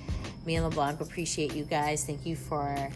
Me 0.45 0.55
and 0.55 0.65
LeBlanc 0.65 1.01
appreciate 1.01 1.53
you 1.53 1.63
guys. 1.65 2.05
Thank 2.05 2.25
you 2.25 2.35
for 2.35 2.89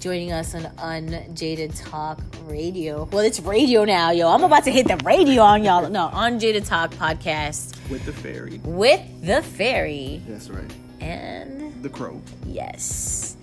joining 0.00 0.32
us 0.32 0.54
on 0.54 0.64
Unjaded 0.78 1.74
Talk 1.74 2.20
Radio. 2.44 3.04
Well, 3.12 3.24
it's 3.24 3.40
radio 3.40 3.84
now, 3.84 4.10
yo. 4.12 4.28
I'm 4.30 4.44
about 4.44 4.64
to 4.64 4.70
hit 4.72 4.88
the 4.88 4.96
radio 5.04 5.42
on 5.42 5.62
y'all. 5.64 5.88
No, 5.90 6.10
Unjaded 6.12 6.64
Talk 6.64 6.92
podcast 6.92 7.74
With 7.90 8.04
the 8.06 8.12
fairy. 8.12 8.60
with 8.64 9.00
the 9.26 9.42
fairy. 9.42 10.22
That's 10.26 10.48
right. 10.48 10.70
And 11.00 11.82
The 11.82 11.88
crow. 11.90 12.20
yes, 12.46 13.36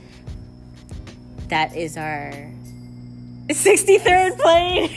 that 1.49 1.75
is 1.75 1.97
our 1.97 2.49
63rd 3.49 4.37
plane. 4.39 4.89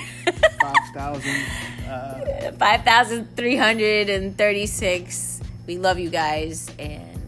Five 0.61 0.75
thousand. 0.95 1.43
Uh, 1.89 2.53
5,336. 2.59 5.41
We 5.67 5.79
love 5.79 5.99
you 5.99 6.11
guys 6.11 6.71
and 6.79 7.19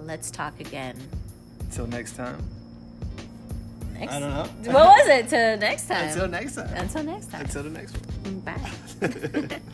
let's 0.00 0.30
talk 0.30 0.60
again. 0.60 0.96
until 1.60 1.86
next 1.86 2.16
time. 2.16 2.42
Next. 3.94 4.12
I 4.12 4.20
don't 4.20 4.30
know. 4.30 4.48
What 4.72 4.86
was 4.86 5.08
it? 5.08 5.28
Till 5.28 5.56
next 5.58 5.86
time. 5.88 6.08
Until 6.08 6.28
next 6.28 6.54
time. 6.56 6.68
Until 6.76 7.02
next 7.04 7.30
time. 7.30 7.40
Until 7.42 7.62
the 7.64 7.70
next 7.70 7.96
one. 8.24 8.40
Bye. 8.40 9.60